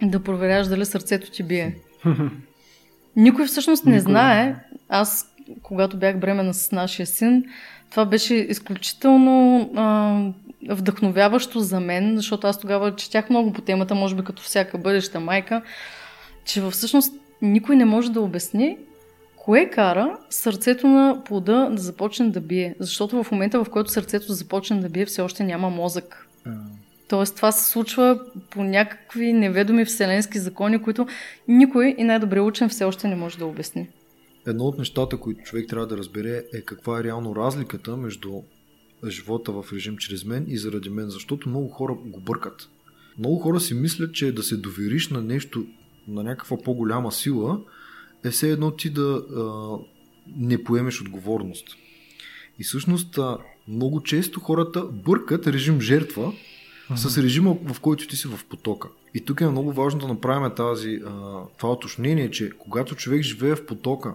[0.02, 1.76] да проверяш дали сърцето ти бие.
[3.16, 4.12] Никой всъщност не Никой.
[4.12, 4.56] знае.
[4.90, 7.44] Аз, когато бях бремена с нашия син,
[7.92, 14.16] това беше изключително а, вдъхновяващо за мен, защото аз тогава четях много по темата, може
[14.16, 15.62] би като всяка бъдеща майка,
[16.46, 18.78] че всъщност никой не може да обясни
[19.36, 22.76] кое кара сърцето на плода да започне да бие.
[22.80, 26.28] Защото в момента, в който сърцето започне да бие, все още няма мозък.
[27.08, 28.20] Тоест това се случва
[28.50, 31.08] по някакви неведоми вселенски закони, които
[31.48, 33.88] никой и най-добре учен все още не може да обясни
[34.48, 38.42] едно от нещата, които човек трябва да разбере е каква е реално разликата между
[39.08, 42.70] живота в режим чрез мен и заради мен, защото много хора го бъркат.
[43.18, 45.66] Много хора си мислят, че да се довериш на нещо,
[46.08, 47.62] на някаква по-голяма сила,
[48.24, 49.02] е все едно ти да
[49.36, 49.78] а,
[50.38, 51.68] не поемеш отговорност.
[52.60, 53.38] И всъщност а,
[53.68, 56.34] много често хората бъркат режим жертва
[56.90, 56.96] uh-huh.
[56.96, 58.90] с режима, в който ти си в потока.
[59.14, 63.56] И тук е много важно да направим тази, а, това уточнение, че когато човек живее
[63.56, 64.14] в потока,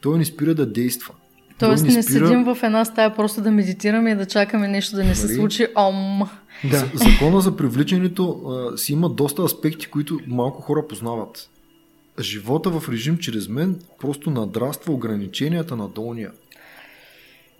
[0.00, 1.14] той не спира да действа.
[1.58, 2.28] Тоест не, не спира...
[2.28, 5.36] седим в една стая просто да медитираме и да чакаме нещо да не се нали?
[5.36, 5.66] случи.
[5.76, 6.22] Ом.
[6.70, 6.78] Да.
[6.94, 11.50] Закона за привличането а, си има доста аспекти, които малко хора познават.
[12.20, 16.30] Живота в режим чрез мен просто надраства ограниченията на долния.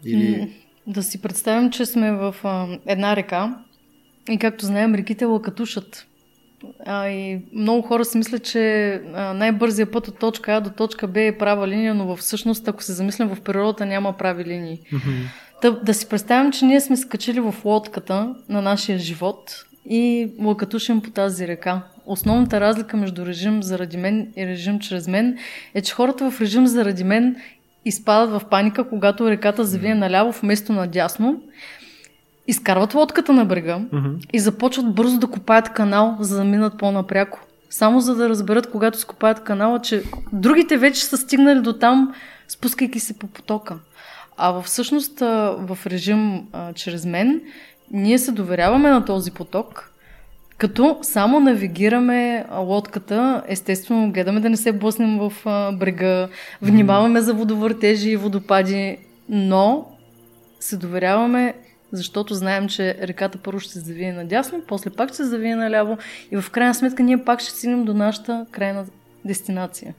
[0.04, 0.52] Или...
[0.86, 3.58] Да си представим, че сме в а, една река
[4.30, 6.07] и както знаем, реките лакатушат.
[6.86, 9.02] А, и много хора си мислят, че
[9.34, 12.92] най-бързия път от точка А до точка Б е права линия, но всъщност, ако се
[12.92, 14.80] замислям в природата, няма прави линии.
[14.92, 15.28] Mm-hmm.
[15.62, 21.00] Да, да си представим, че ние сме скачили в лодката на нашия живот и лъкатушим
[21.00, 21.82] по тази река.
[22.06, 25.38] основната разлика между режим заради мен и режим чрез мен
[25.74, 27.36] е, че хората в режим заради мен
[27.84, 31.42] изпадат в паника, когато реката завие наляво вместо надясно,
[32.48, 34.08] изкарват лодката на брега Мгм.
[34.32, 37.40] и започват бързо да копаят канал, за да минат по-напряко.
[37.70, 40.02] Само за да разберат, когато скопаят канала, че
[40.32, 42.14] другите вече са стигнали до там,
[42.48, 43.76] спускайки се по потока.
[44.36, 47.40] А всъщност в режим а, чрез мен,
[47.90, 49.92] ние се доверяваме на този поток,
[50.58, 56.28] като само навигираме лодката, естествено гледаме да не се блъснем в а, брега,
[56.62, 58.96] внимаваме за водовъртежи и водопади,
[59.28, 59.86] но
[60.60, 61.54] се доверяваме,
[61.92, 65.98] защото знаем, че реката първо ще се завие надясно, после пак ще се завие наляво
[66.30, 68.86] и в крайна сметка ние пак ще стигнем до нашата крайна
[69.24, 69.94] дестинация.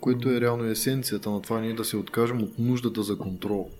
[0.00, 3.70] Което е реално есенцията на това ние да се откажем от нуждата за контрол.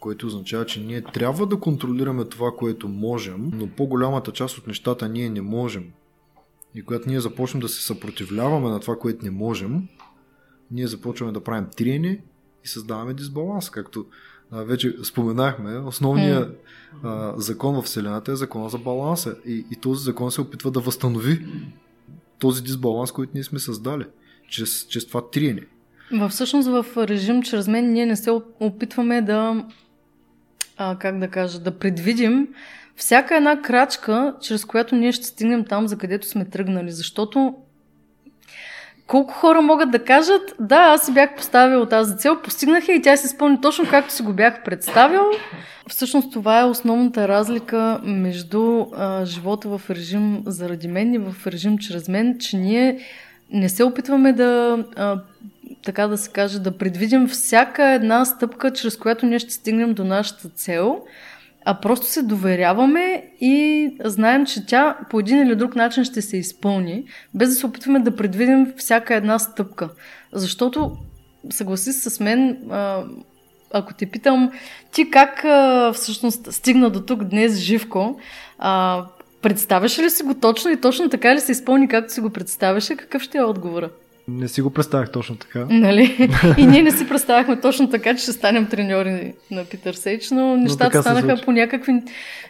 [0.00, 5.08] Което означава, че ние трябва да контролираме това, което можем, но по-голямата част от нещата
[5.08, 5.84] ние не можем.
[6.74, 9.88] И когато ние започнем да се съпротивляваме на това, което не можем,
[10.70, 12.20] ние започваме да правим триене
[12.64, 13.70] и създаваме дисбаланс.
[13.70, 14.06] Както
[14.52, 16.64] вече споменахме, основният
[17.36, 19.36] закон в Вселената е закона за баланса.
[19.46, 21.46] И, и този закон се опитва да възстанови
[22.38, 24.04] този дисбаланс, който ние сме създали
[24.48, 25.62] чрез, чрез това триене.
[26.12, 28.30] Във всъщност в режим чрез мен ние не се
[28.60, 29.64] опитваме да,
[30.76, 32.48] а, как да кажа, да предвидим
[32.96, 36.92] всяка една крачка, чрез която ние ще стигнем там, за където сме тръгнали.
[36.92, 37.54] Защото
[39.12, 43.02] колко хора могат да кажат, да, аз си бях поставил тази цел, постигнах я и
[43.02, 45.22] тя се изпълни точно както си го бях представил.
[45.88, 51.78] Всъщност това е основната разлика между а, живота в режим заради мен и в режим
[51.78, 52.98] чрез мен, че ние
[53.50, 55.18] не се опитваме да, а,
[55.84, 60.04] така да се каже, да предвидим всяка една стъпка, чрез която ние ще стигнем до
[60.04, 61.00] нашата цел,
[61.64, 66.36] а просто се доверяваме и знаем, че тя по един или друг начин ще се
[66.36, 69.88] изпълни, без да се опитваме да предвидим всяка една стъпка.
[70.32, 70.96] Защото,
[71.50, 72.58] съгласи се с мен,
[73.72, 74.50] ако те питам,
[74.92, 75.44] ти как
[75.94, 78.20] всъщност стигна до тук днес, Живко,
[78.58, 79.04] а,
[79.42, 82.96] представяш ли си го точно и точно така ли се изпълни, както си го представяше,
[82.96, 83.90] какъв ще е отговора?
[84.28, 85.66] Не си го представях точно така.
[85.70, 86.30] Нали?
[86.58, 90.56] И ние не си представяхме точно така, че ще станем треньори на Питър Сейч, но
[90.56, 92.02] нещата се станаха по някакви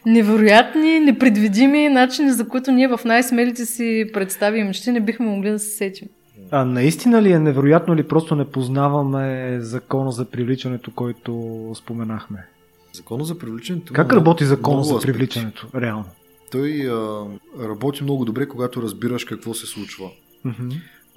[0.07, 5.51] невероятни, непредвидими начини, за които ние в най-смелите си представи и мечти не бихме могли
[5.51, 6.09] да се сетим.
[6.51, 12.47] А наистина ли е невероятно или просто не познаваме закона за привличането, който споменахме?
[12.93, 13.93] Закона за привличането.
[13.93, 15.13] Как работи закона за аспекти.
[15.13, 15.67] привличането?
[15.75, 16.05] Реално.
[16.51, 17.25] Той а,
[17.69, 20.11] работи много добре, когато разбираш какво се случва.
[20.45, 20.69] Мгм.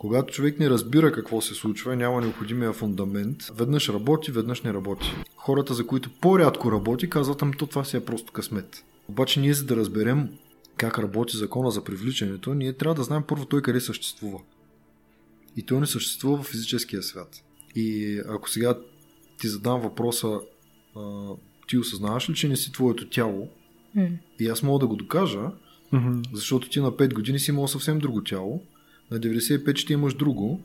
[0.06, 5.12] Когато човек не разбира какво се случва, няма необходимия фундамент, веднъж работи, веднъж не работи.
[5.36, 8.86] Хората, за които по-рядко работи, казват, ами то това си е просто късмет.
[9.10, 10.30] Обаче ние, за да разберем
[10.78, 14.40] как работи закона за привличането, ние трябва да знаем първо той къде съществува.
[15.58, 17.44] И той не съществува в физическия свят.
[17.76, 18.78] И ако сега
[19.38, 20.40] ти задам въпроса,
[20.96, 21.30] а,
[21.68, 23.50] ти осъзнаваш ли, че не си твоето тяло?
[23.96, 24.08] М.
[24.40, 25.52] И аз мога да го докажа,
[25.92, 26.22] Мгм.
[26.34, 28.64] защото ти на 5 години си имал съвсем друго тяло,
[29.12, 30.62] на 95 ще имаш друго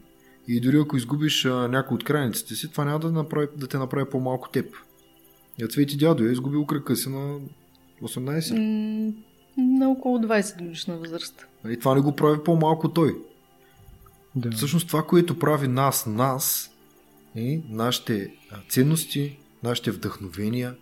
[0.49, 3.79] и дори ако изгубиш а, някой от крайниците си, това няма да, направи, да те
[3.79, 4.75] направи по-малко теб.
[5.61, 7.39] Я Цвети дядо е изгубил кръка си на
[8.03, 8.53] 18.
[8.57, 9.13] М,
[9.57, 11.47] На около 20 годишна възраст.
[11.71, 13.17] И това не го прави по-малко той.
[14.37, 14.51] Да.
[14.51, 16.71] Всъщност това, което прави нас, нас,
[17.37, 20.75] е нашите а, ценности, нашите вдъхновения,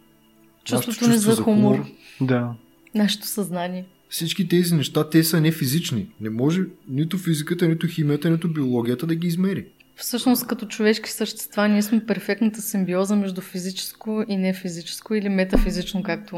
[0.65, 1.85] Чувството нашето ни чувство за хумор,
[2.21, 2.55] да.
[2.95, 3.87] нашето съзнание.
[4.11, 6.07] Всички тези неща, те са не физични.
[6.21, 9.67] Не може нито физиката, нито химията, нито биологията да ги измери.
[9.97, 16.37] Всъщност, като човешки същества, ние сме перфектната симбиоза между физическо и нефизическо или метафизично, както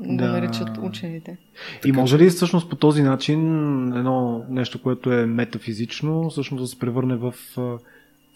[0.00, 0.32] го Да.
[0.32, 1.36] наричат учените.
[1.86, 3.38] И може ли всъщност по този начин
[3.92, 7.34] едно нещо, което е метафизично, всъщност да се превърне в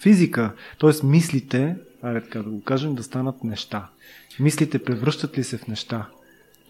[0.00, 0.52] физика?
[0.78, 3.88] Тоест мислите, айде така да го кажем, да станат неща.
[4.40, 6.08] Мислите превръщат ли се в неща?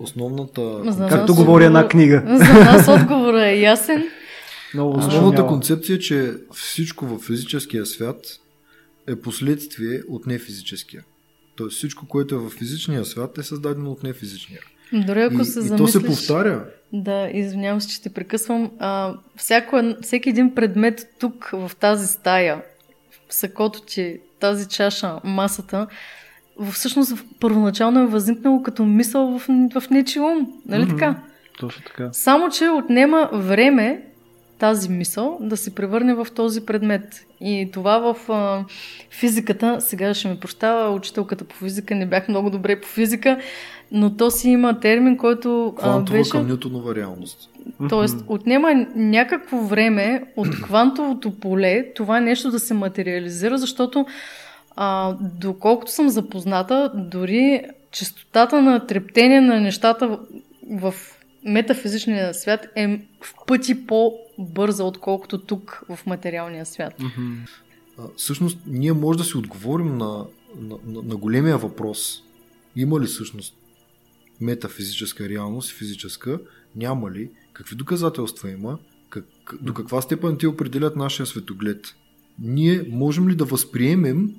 [0.00, 2.22] Основната, За Както говори една книга.
[2.26, 4.04] За нас отговорът е ясен.
[4.74, 8.16] Много Основната концепция е, че всичко в физическия свят
[9.08, 11.02] е последствие от нефизическия.
[11.56, 14.60] Тоест всичко, което е в физичния свят е създадено от нефизичния.
[14.92, 15.78] Дори ако и, се и замислиш...
[15.78, 16.64] то се повтаря.
[16.92, 18.70] Да, извинявам се, че те прекъсвам.
[18.78, 22.62] А, всяко, всеки един предмет тук, в тази стая,
[23.28, 25.86] в сакото ти, тази чаша, масата,
[26.72, 29.48] всъщност първоначално е възникнало като мисъл в,
[29.80, 30.52] в нечи ум.
[30.66, 31.16] Нали така?
[31.60, 32.08] Точно така.
[32.12, 34.02] Само, че отнема време
[34.58, 37.26] тази мисъл да се превърне в този предмет.
[37.40, 38.64] И това в а,
[39.10, 43.38] физиката, сега ще ме прощава, учителката по физика, не бях много добре по физика,
[43.92, 46.30] но то си има термин, който Квантова беше...
[46.30, 47.50] към Нютонова реалност.
[47.88, 54.06] Тоест, отнема някакво време от квантовото поле това нещо да се материализира, защото
[54.82, 57.62] а, доколкото съм запозната, дори
[57.92, 60.18] частотата на трептение на нещата
[60.70, 60.94] в,
[61.44, 62.86] метафизичния свят е
[63.20, 66.94] в пъти по-бърза, отколкото тук в материалния свят.
[67.98, 70.24] А, всъщност, ние може да си отговорим на,
[70.60, 72.22] на, на, на големия въпрос.
[72.76, 73.54] Има ли всъщност
[74.40, 76.40] метафизическа реалност физическа?
[76.76, 77.30] Няма ли?
[77.52, 78.78] Какви доказателства има?
[79.08, 79.24] Как,
[79.60, 81.94] до каква степен те определят нашия светоглед?
[82.38, 84.34] Ние можем ли да възприемем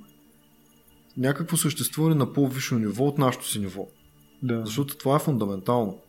[1.18, 3.88] някакво съществуване на по-висше ниво от нашото си ниво?
[4.44, 4.62] Да.
[4.66, 6.00] Защото това е фундаментално.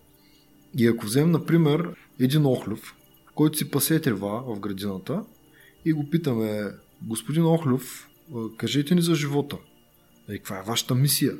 [0.78, 2.96] И ако вземем, например, един охлюв,
[3.34, 5.24] който си пасе трева в градината
[5.84, 6.70] и го питаме,
[7.02, 8.08] господин Охлюв,
[8.56, 9.56] кажете ни за живота.
[10.30, 11.32] И каква е вашата мисия?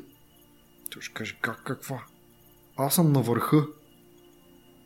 [0.91, 2.03] Той ще каже, как, каква?
[2.77, 3.65] Аз съм на върха.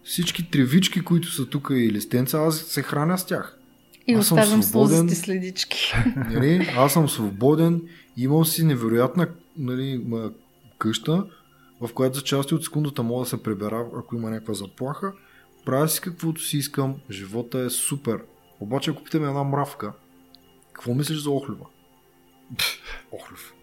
[0.04, 3.60] Всички тревички, които са тук и листенца, аз се храня с тях.
[4.08, 4.98] И Аз съм оставям свободен.
[4.98, 5.94] сълзите следички.
[6.16, 6.70] Нали?
[6.78, 7.82] Аз съм свободен,
[8.18, 9.28] имам си невероятна
[9.58, 10.06] нали,
[10.78, 11.26] къща,
[11.82, 15.14] в която за части от секундата мога да се пребера, ако има някаква заплаха.
[15.66, 18.24] Правя си каквото си искам, живота е супер.
[18.60, 19.94] Обаче ако питаме една мравка,
[20.74, 21.66] какво мислиш за Охлюва?
[23.12, 23.54] Охлюв.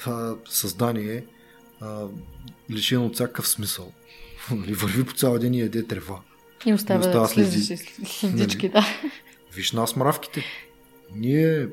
[0.00, 1.24] Това създание е
[1.80, 2.06] а,
[2.70, 3.92] лишено от всякакъв смисъл.
[4.50, 6.20] Нали, Върви по цял ден и яде трева.
[6.66, 7.50] И оставя, оставя следи.
[7.50, 8.84] следички, следички да.
[9.54, 10.44] Виж нас мравките.
[11.14, 11.68] Ние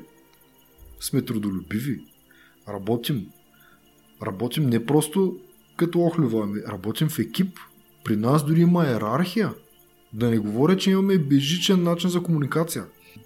[1.00, 2.00] сме трудолюбиви.
[2.68, 3.26] Работим.
[4.22, 5.36] Работим не просто
[5.76, 7.58] като охлюва, ами работим в екип.
[8.04, 9.54] При нас дори има иерархия.
[10.12, 12.84] Да не говоря, че имаме безжичен начин за комуникация.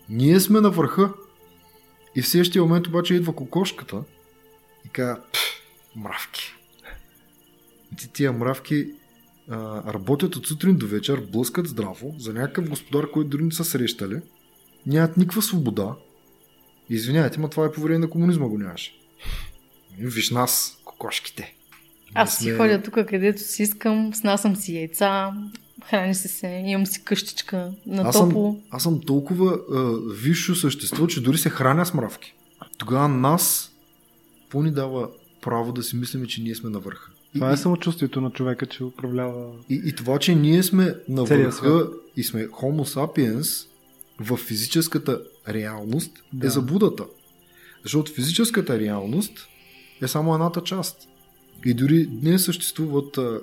[0.09, 1.13] Ние сме на върха.
[2.17, 4.03] И в следващия момент обаче идва кокошката
[4.87, 5.41] и казва, «Пф,
[5.97, 6.55] мравки.
[7.99, 8.91] Ти тия мравки
[9.51, 13.65] а, работят от сутрин до вечер, блъскат здраво за някакъв господар, който дори не са
[13.65, 14.21] срещали,
[14.87, 15.95] нямат никаква свобода.
[16.91, 18.95] Извинявайте, ма това е по време на комунизма го нямаше.
[19.99, 21.55] Виж нас, кокошките.
[22.15, 25.33] Аз си сме- ходя тук, където си искам, снасям си яйца,
[25.91, 28.61] храни се се, имам си къщичка на Аз съм, топло.
[28.71, 32.35] аз съм толкова а, висше същество, че дори се храня с мравки.
[32.79, 33.73] Тогава нас,
[34.43, 35.09] какво ни дава
[35.41, 37.11] право да си мислиме, че ние сме на върха?
[37.35, 39.51] Това е самочувствието на човека, че управлява...
[39.71, 43.67] и, и това, че ние сме на върха и сме Homo sapiens
[44.21, 46.47] в физическата реалност Да.
[46.47, 47.05] е заблудата.
[47.83, 49.49] Защото физическата реалност
[50.03, 51.09] е само едната част.
[51.65, 53.41] И дори днес съществуват а,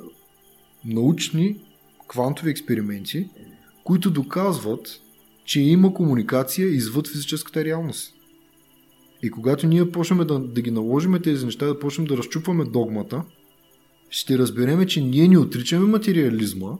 [0.85, 1.57] научни
[2.07, 3.29] квантови експерименти,
[3.83, 5.01] които доказват,
[5.45, 8.13] че има комуникация извън физическата реалност.
[9.23, 13.23] И когато ние почнем да, да ги наложиме тези неща, да почнем да разчупваме догмата,
[14.09, 16.71] ще разбереме, че ние не отричаме материализма,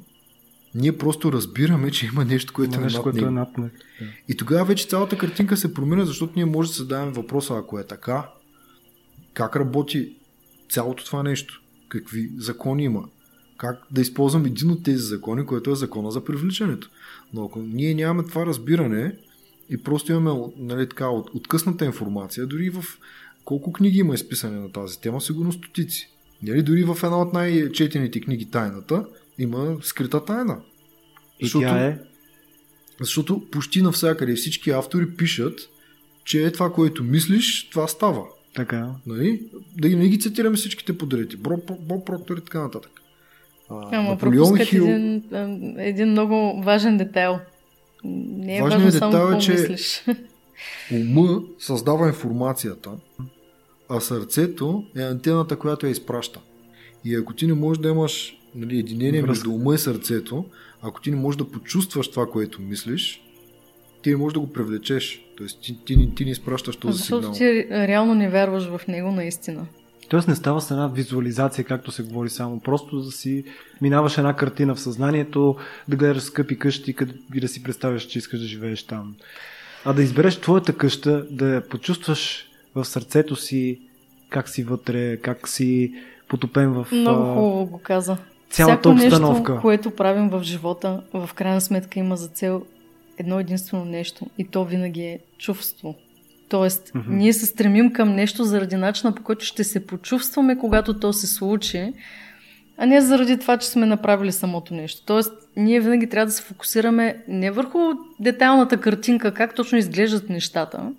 [0.76, 3.28] ние просто разбираме, че има нещо, което Има е нещо, над което него.
[3.28, 3.70] е над него.
[4.02, 4.06] Да.
[4.28, 7.80] И тогава вече цялата картинка се променя, защото ние може да се задаваме въпроса, ако
[7.80, 8.30] е така,
[9.34, 10.16] как работи
[10.70, 11.62] цялото това нещо?
[11.88, 13.04] Какви закони има?
[13.58, 16.90] Как да използвам един от тези закони, който е закона за привличането?
[17.34, 19.16] Но ако ние нямаме това разбиране
[19.70, 22.84] и просто имаме нали, така, от, откъсната информация, дори в
[23.46, 26.10] колко книги има изписане на тази тема, сигурно стотици.
[26.44, 29.06] Нали, дори в една от най-четените книги Тайната
[29.42, 30.58] има скрита тайна.
[31.40, 31.98] И тя е...
[33.00, 35.60] Защото почти навсякъде всички автори пишат,
[36.26, 38.24] че е това, което мислиш, това става.
[38.56, 38.90] Така.
[39.06, 39.42] Нали?
[39.78, 41.38] Да ги не ги цитираме всичките подреди.
[41.38, 41.72] Боб,
[42.06, 42.92] Проктор и така нататък.
[43.70, 45.24] А, Ама Наполеон пропускат Хил, един,
[45.80, 47.40] един много важен детайл.
[48.04, 50.04] Не е Важният важно само детайл е, че- мислиш.
[50.92, 52.92] ума създава информацията,
[53.90, 56.40] а сърцето е антената, която я изпраща.
[57.06, 59.48] И ако ти не можеш да имаш нали, единение Връзка.
[59.50, 60.46] между ума и сърцето,
[60.82, 63.22] ако ти не можеш да почувстваш това, което мислиш,
[64.02, 65.26] ти не можеш да го привлечеш.
[65.38, 67.64] Тоест ти, ти, ти, ти не изпращаш този Защото сигнал.
[67.64, 69.66] ти реално не вярваш в него наистина.
[70.10, 72.60] Тоест не става с една визуализация, както се говори само.
[72.60, 73.44] Просто да си
[73.82, 75.56] минаваш една картина в съзнанието,
[75.88, 76.96] да гледаш скъпи къщи
[77.36, 79.16] и да си представяш, че искаш да живееш там.
[79.86, 83.80] А да избереш твоята къща, да я почувстваш в сърцето си,
[84.30, 85.94] как си вътре, как си
[86.28, 88.18] потопен в Много хубаво го каза.
[88.52, 89.52] Цялата Всяко обстановка.
[89.52, 92.62] нещо, което правим в живота, в крайна сметка има за цел
[93.18, 94.26] едно единствено нещо.
[94.38, 95.96] И то винаги е чувство.
[96.50, 97.16] Тоест, Мгм.
[97.16, 101.28] ние се стремим към нещо заради начина по който ще се почувстваме, когато то се
[101.28, 101.94] случи,
[102.78, 105.06] а не заради това, че сме направили самото нещо.
[105.06, 107.80] Тоест, ние винаги трябва да се фокусираме не върху
[108.20, 110.92] детайлната картинка, как точно изглеждат нещата,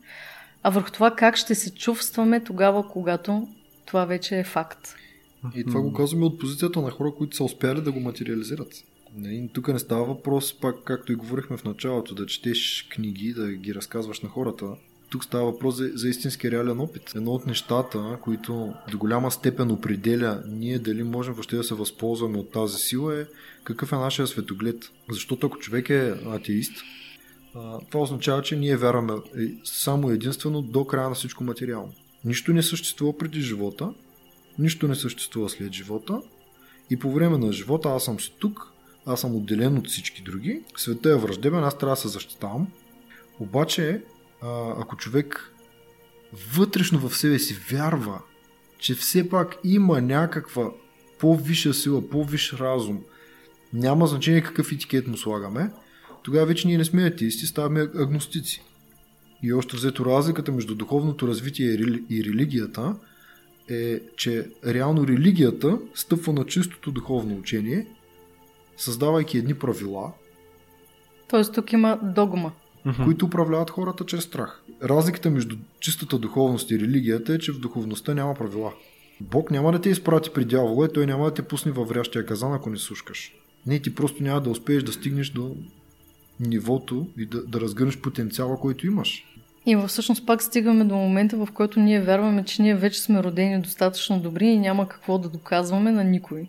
[0.62, 3.48] а върху това как ще се чувстваме тогава, когато
[3.86, 4.94] това вече е факт.
[5.54, 8.84] И това го казваме от позицията на хора, които са успяли да го материализират.
[9.52, 13.74] тук не става въпрос, пак както и говорихме в началото, да четеш книги, да ги
[13.74, 14.66] разказваш на хората.
[15.10, 17.12] Тук става въпрос за, за истински реален опит.
[17.14, 22.38] Едно от нещата, които до голяма степен определя ние дали можем въобще да се възползваме
[22.38, 23.26] от тази сила е
[23.64, 24.90] какъв е нашия светоглед.
[25.10, 26.72] Защото ако човек е атеист,
[27.90, 29.12] това означава, че ние вярваме
[29.64, 31.92] само единствено до края на всичко материално.
[32.24, 33.92] Нищо не съществува преди живота,
[34.58, 36.20] нищо не съществува след живота
[36.90, 38.72] и по време на живота аз съм си тук,
[39.06, 42.68] аз съм отделен от всички други, света е враждебен, аз трябва да се защитавам.
[43.40, 44.02] Обаче,
[44.78, 45.54] ако човек
[46.54, 48.22] вътрешно в себе си вярва,
[48.78, 50.70] че все пак има някаква
[51.18, 53.00] по-висша сила, по-висш разум,
[53.72, 55.70] няма значение какъв етикет му слагаме,
[56.22, 58.62] тогава вече ние не сме атеисти, ставаме агностици.
[59.42, 61.66] И още взето разликата между духовното развитие
[62.10, 62.96] и религията
[63.68, 67.86] е, че реално религията стъпва на чистото духовно учение,
[68.76, 70.12] създавайки едни правила.
[71.28, 72.52] Тоест тук има догма.
[73.04, 74.62] Които управляват хората чрез страх.
[74.82, 78.72] Разликата между чистата духовност и религията е, че в духовността няма правила.
[79.20, 82.26] Бог няма да те изпрати при дявола и той няма да те пусне във врящия
[82.26, 83.34] казан, ако не слушкаш.
[83.66, 85.56] Не, ти просто няма да успееш да стигнеш до
[86.40, 89.24] нивото и да, да разгърнеш потенциала, който имаш.
[89.66, 93.60] И всъщност пак стигаме до момента, в който ние вярваме, че ние вече сме родени
[93.60, 96.46] достатъчно добри и няма какво да доказваме на никой.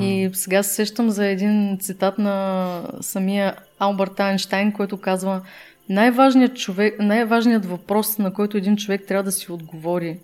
[0.00, 5.42] И сега се сещам за един цитат на самия Алберт Айнштайн, който казва
[5.88, 10.18] най-важният, човек, най-важният въпрос, на който един човек трябва да си отговори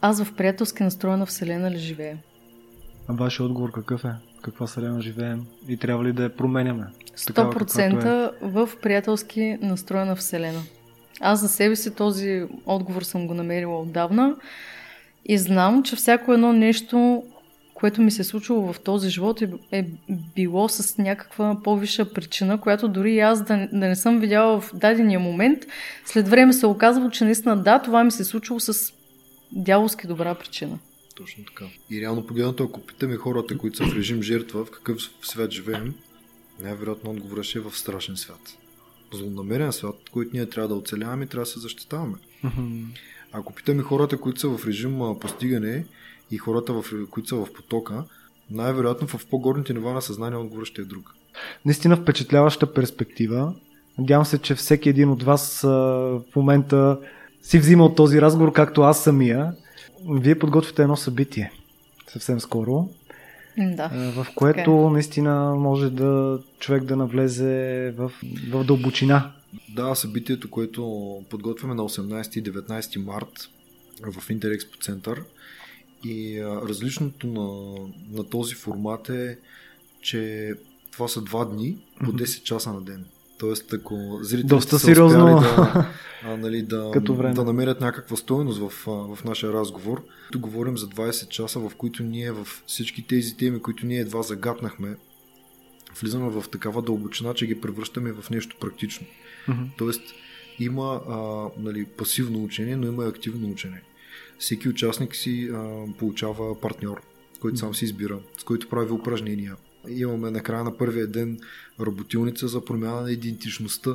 [0.00, 2.18] аз в приятелски настроена вселена ли живея?
[3.08, 4.14] А вашия отговор какъв е?
[4.42, 6.84] Каква вселена живеем и трябва ли да я променяме?
[7.16, 8.30] 100% е.
[8.42, 10.62] в приятелски настроена вселена.
[11.20, 14.36] Аз за себе си този отговор съм го намерила отдавна
[15.24, 17.22] и знам, че всяко едно нещо,
[17.74, 19.86] което ми се е случило в този живот е, е
[20.34, 24.70] било с някаква по-висша причина, която дори и аз да, да не съм видяла в
[24.74, 25.58] дадения момент,
[26.04, 28.92] след време се оказва, че наистина да, това ми се е случило с
[29.52, 30.78] дяволски добра причина.
[31.16, 31.64] Точно така.
[31.90, 35.94] И реално погледнато, ако питаме хората, които са в режим жертва, в какъв свят живеем,
[36.60, 38.58] най-вероятно отговорът ще е в страшен свят.
[39.12, 42.14] Злонамерен свят, който ние трябва да оцеляваме и трябва да се защитаваме.
[43.32, 45.86] Ако питаме хората, които са в режим постигане
[46.30, 48.04] и хората, в, които са в потока,
[48.50, 51.14] най-вероятно в по-горните нива на съзнание отговорът ще е друг.
[51.64, 53.54] Наистина впечатляваща перспектива.
[53.98, 57.00] Надявам се, че всеки един от вас в момента
[57.42, 59.52] си взима от този разговор, както аз самия
[60.08, 61.52] вие подготвяте едно събитие
[62.08, 62.88] съвсем скоро,
[63.58, 64.92] да, в което е.
[64.92, 68.12] наистина може да човек да навлезе в,
[68.50, 69.32] в дълбочина.
[69.68, 73.50] Да, събитието, което подготвяме на 18 и 19 март
[74.02, 75.22] в Интерекспо център.
[76.04, 77.74] И различното на,
[78.18, 79.38] на този формат е,
[80.00, 80.52] че
[80.92, 83.04] това са два дни по 10 часа на ден.
[83.38, 85.26] Тоест, ако зрителите Доста са сериозно.
[85.26, 85.92] да,
[86.24, 87.34] а, нали, да, Като време.
[87.34, 90.02] да намерят някаква стоеност в, в нашия разговор,
[90.32, 94.22] тук говорим за 20 часа, в които ние в всички тези теми, които ние едва
[94.22, 94.96] загатнахме,
[96.00, 99.06] влизаме в такава дълбочина, че ги превръщаме в нещо практично.
[99.48, 99.68] Mm-hmm.
[99.78, 100.02] Тоест,
[100.58, 103.82] има а, нали, пасивно учение, но има и активно учение.
[104.38, 107.02] Всеки участник си а, получава партньор,
[107.40, 109.56] който сам си избира, с който прави упражнения,
[109.88, 111.38] имаме на края на първия ден
[111.80, 113.90] работилница за промяна на идентичността.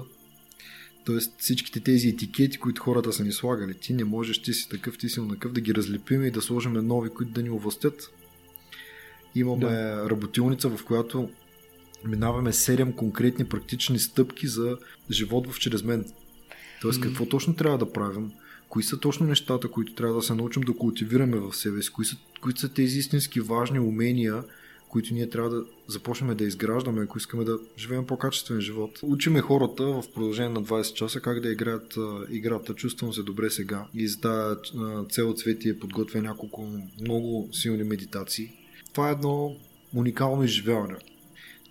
[1.05, 4.97] Тоест всичките тези етикети, които хората са ни слагали, ти не можеш, ти си такъв,
[4.97, 8.13] ти си онакъв, да ги разлепим и да сложим нови, които да ни овластят.
[9.35, 10.09] Имаме да.
[10.09, 11.29] работилница, в която
[12.05, 14.77] минаваме 7 конкретни практични стъпки за
[15.11, 16.05] живот в чрез мен.
[16.81, 17.03] Тоест mm-hmm.
[17.03, 18.31] какво точно трябва да правим,
[18.69, 22.05] кои са точно нещата, които трябва да се научим да култивираме в себе си, кои
[22.05, 24.43] са, кои са тези истински важни умения,
[24.91, 28.99] които ние трябва да започнем да изграждаме, ако искаме да живеем по-качествен живот.
[29.03, 31.97] Учиме хората в продължение на 20 часа как да играят
[32.29, 33.85] играта Чувствам се добре сега.
[33.93, 34.59] И за тази
[35.09, 35.35] цел
[35.65, 36.67] е подготвя няколко
[37.01, 38.51] много силни медитации.
[38.93, 39.55] Това е едно
[39.95, 40.95] уникално изживяване.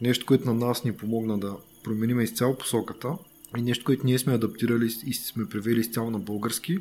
[0.00, 3.08] Нещо, което на нас ни помогна да променим изцяло посоката
[3.56, 6.78] и нещо, което ние сме адаптирали и сме превели изцяло на български,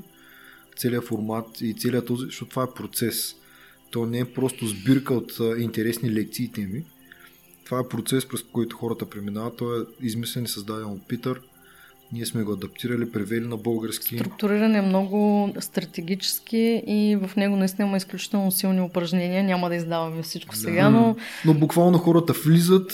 [0.78, 3.36] целият формат и целият този, защото това е процес–
[3.92, 6.84] то не е просто сбирка от интересни лекции и теми.
[7.66, 9.58] Това е процес, през който хората преминават.
[9.58, 11.42] Той е измислен и създаден от Питър.
[12.14, 14.16] Ние сме го адаптирали, превели на български.
[14.16, 19.44] Структуриран е много стратегически и в него наистина има изключително силни упражнения.
[19.44, 20.62] Няма да издаваме всичко Да.
[20.62, 22.92] сега, но Но буквално хората влизат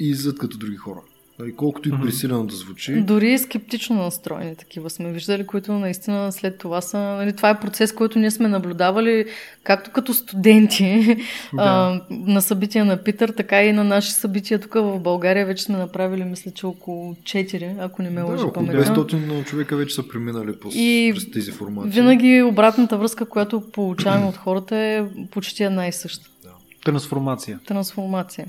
[0.00, 1.00] и излизат като други хора.
[1.38, 3.00] Нали, колкото и пресилено да звучи.
[3.00, 6.98] Дори скептично настроени такива сме виждали, които наистина след това са...
[6.98, 9.24] Нали, това е процес, който ние сме наблюдавали
[9.64, 11.16] както като студенти
[11.58, 15.46] а, на събития на Питър, така и на наши събития тук в България.
[15.46, 18.94] Вече сме направили, мисля, че около 4, ако не ме Да, лъжи паметта.
[18.94, 21.90] 200 човека вече са преминали по, И през тези формации.
[21.90, 26.28] Винаги обратната връзка, която получаваме от хората е почти една и съща.
[26.84, 27.58] Трансформация.
[27.66, 28.46] Трансформация.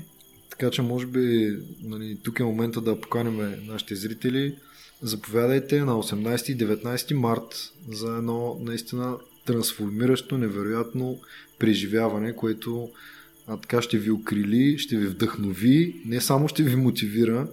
[0.60, 4.56] Така че може би нали, тук е момента да поканим нашите зрители.
[5.02, 9.16] Заповядайте на 18 и 19 март за едно наистина
[9.46, 11.18] трансформиращо, невероятно
[11.58, 12.90] преживяване, което
[13.46, 17.48] а, така ще ви укрили, ще ви вдъхнови, не само ще ви мотивира,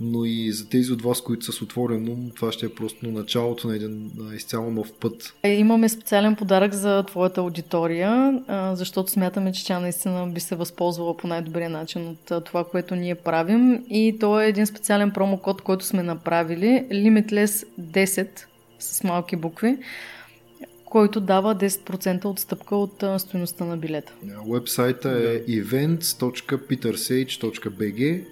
[0.00, 3.06] но и за тези от вас, които са с отворен ум, това ще е просто
[3.06, 5.34] началото на един изцяло нов път.
[5.42, 8.40] Е, Имаме специален подарък за твоята аудитория,
[8.74, 13.14] защото смятаме, че тя наистина би се възползвала по най-добрия начин от това, което ние
[13.14, 13.84] правим.
[13.90, 16.86] И то е един специален промокод, който сме направили.
[16.90, 18.28] Limitless 10
[18.78, 19.78] с малки букви,
[20.84, 24.12] който дава 10% отстъпка от стоеността на билета.
[24.46, 28.24] Уебсайта е events.petersage.bg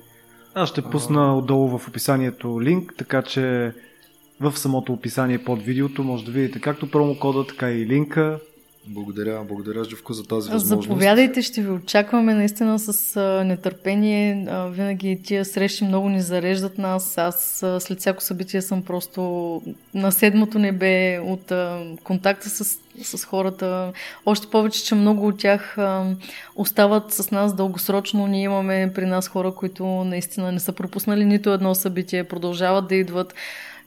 [0.54, 3.72] Аз ще пусна отдолу в описанието линк, така че
[4.40, 8.38] в самото описание под видеото може да видите както промокода, така и линка.
[8.86, 10.88] Благодаря, благодаря, Живко, за тази възможност.
[10.88, 14.46] Заповядайте, ще ви очакваме наистина с нетърпение.
[14.70, 17.18] Винаги тия срещи много ни зареждат нас.
[17.18, 19.22] Аз след всяко събитие съм просто
[19.94, 21.52] на седмото небе от
[22.04, 23.92] контакта с, с хората.
[24.26, 25.78] Още повече, че много от тях
[26.56, 28.26] остават с нас дългосрочно.
[28.26, 32.94] Ние имаме при нас хора, които наистина не са пропуснали нито едно събитие, продължават да
[32.94, 33.34] идват.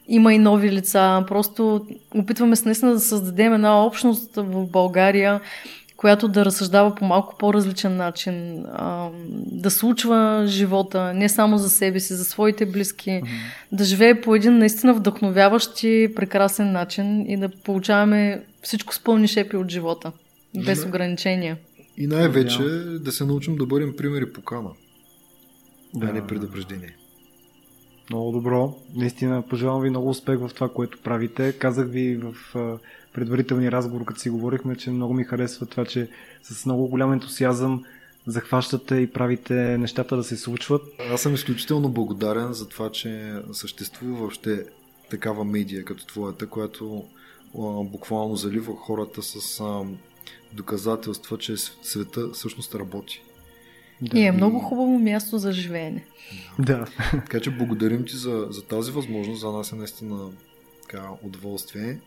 [0.08, 1.24] Има и нови лица.
[1.28, 5.42] Просто опитваме се наистина да създадем една общност в България,
[5.98, 9.10] която да разсъждава по малко по-различен начин, а,
[9.52, 13.22] да случва живота не само за себе си, за своите близки,
[13.72, 19.28] да живее по един наистина вдъхновяващ и прекрасен начин и да получаваме всичко с пълни
[19.28, 20.12] шепи от живота,
[20.66, 20.88] без Да.
[20.88, 21.58] ограничения.
[21.98, 22.64] И най-вече
[23.00, 24.70] да се научим да бъдем пример и покана,
[25.94, 26.08] Да.
[26.08, 26.96] а не предупреждение.
[28.10, 28.74] Много добро.
[28.96, 31.54] Наистина пожелавам ви много успех в това, което правите.
[31.54, 32.36] Казах ви в
[33.14, 36.10] предварителния разговор, като си говорихме, че много ми харесва това, че
[36.44, 37.84] с много голям ентусиазъм
[38.28, 40.82] захващате и правите нещата да се случват.
[41.12, 44.66] Аз съм изключително благодарен за това, че съществува въобще
[45.10, 47.04] такава медия като твоята, която
[47.84, 49.64] буквално залива хората с
[50.54, 53.22] доказателства, че света всъщност работи.
[54.02, 54.20] Да.
[54.20, 56.04] И е много хубаво място за живеене.
[56.60, 56.86] Да.
[57.12, 59.42] Така че благодарим ти за, за тази възможност.
[59.42, 60.30] За нас е наистина
[60.82, 61.98] така, удоволствие.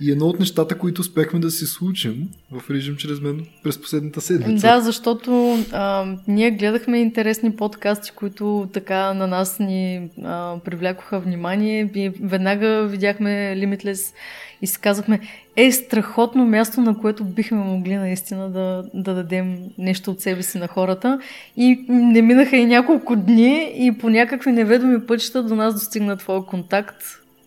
[0.00, 4.20] И едно от нещата, които успяхме да си случим в режим чрез мен през последната
[4.20, 4.66] седмица.
[4.66, 11.90] Да, защото а, ние гледахме интересни подкасти, които така на нас ни а, привлякоха внимание.
[11.94, 14.14] И веднага видяхме Limitless
[14.62, 15.20] и си казахме,
[15.56, 20.58] е страхотно място, на което бихме могли наистина да, да дадем нещо от себе си
[20.58, 21.20] на хората.
[21.56, 26.42] И не минаха и няколко дни и по някакви неведоми пътища до нас достигна твоя
[26.42, 26.96] контакт.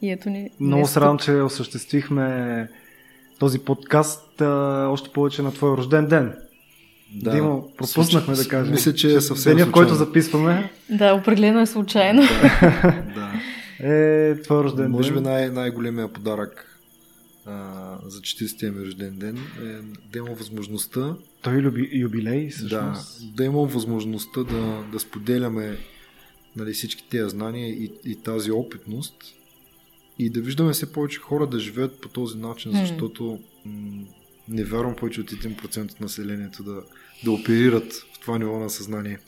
[0.01, 0.49] И ето ни.
[0.59, 2.67] Много се радвам, че осъществихме
[3.39, 6.33] този подкаст а, още повече на твой рожден ден.
[7.15, 8.71] Да, Димо, пропуснахме да кажем.
[8.73, 12.21] Мисля, че е съвсем Деня, в който записваме, Да, определено е случайно.
[13.15, 13.31] Да.
[13.89, 15.23] е твой рожден Може би ден.
[15.23, 16.70] най- най-големия подарък
[17.45, 22.51] а, за 40-тия ми рожден ден е да имам възможността Той е люби, юбилей, да,
[22.51, 23.35] всъщност.
[23.35, 25.77] да имам възможността да, да споделяме
[26.55, 29.15] нали, всички тези знания и, и тази опитност
[30.19, 34.03] и да виждаме все повече хора да живеят по този начин, защото м-
[34.47, 36.81] не вярвам повече от 1% от населението да,
[37.23, 39.19] да оперират в това ниво на съзнание.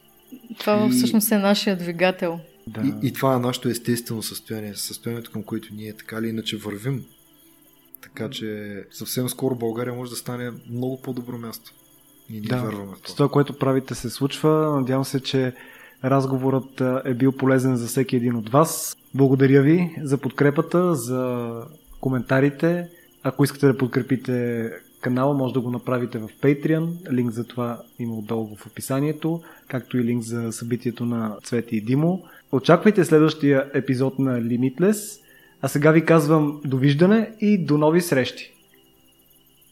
[0.59, 2.39] Това И- всъщност е нашия двигател.
[2.67, 2.81] Да.
[3.03, 7.05] И, и това е нашето естествено състояние, състоянието към което ние така или иначе вървим.
[8.03, 11.71] Така че съвсем скоро България може да стане много по-добро място.
[12.29, 12.55] И ние Да.
[12.55, 13.15] вярваме в С това.
[13.15, 14.75] това, което правите, се случва.
[14.79, 15.53] Надявам се, че
[16.03, 18.97] разговорът е бил полезен за всеки един от вас.
[19.15, 21.51] Благодаря ви за подкрепата, за
[21.99, 22.89] коментарите.
[23.23, 24.69] Ако искате да подкрепите
[25.01, 27.11] канала, може да го направите в Patreon.
[27.13, 31.81] Линк за това има отдолу в описанието, както и линк за събитието на Цвети и
[31.81, 32.23] Димо.
[32.51, 35.19] Очаквайте следващия епизод на Limitless.
[35.63, 38.52] А сега ви казвам довиждане и до нови срещи!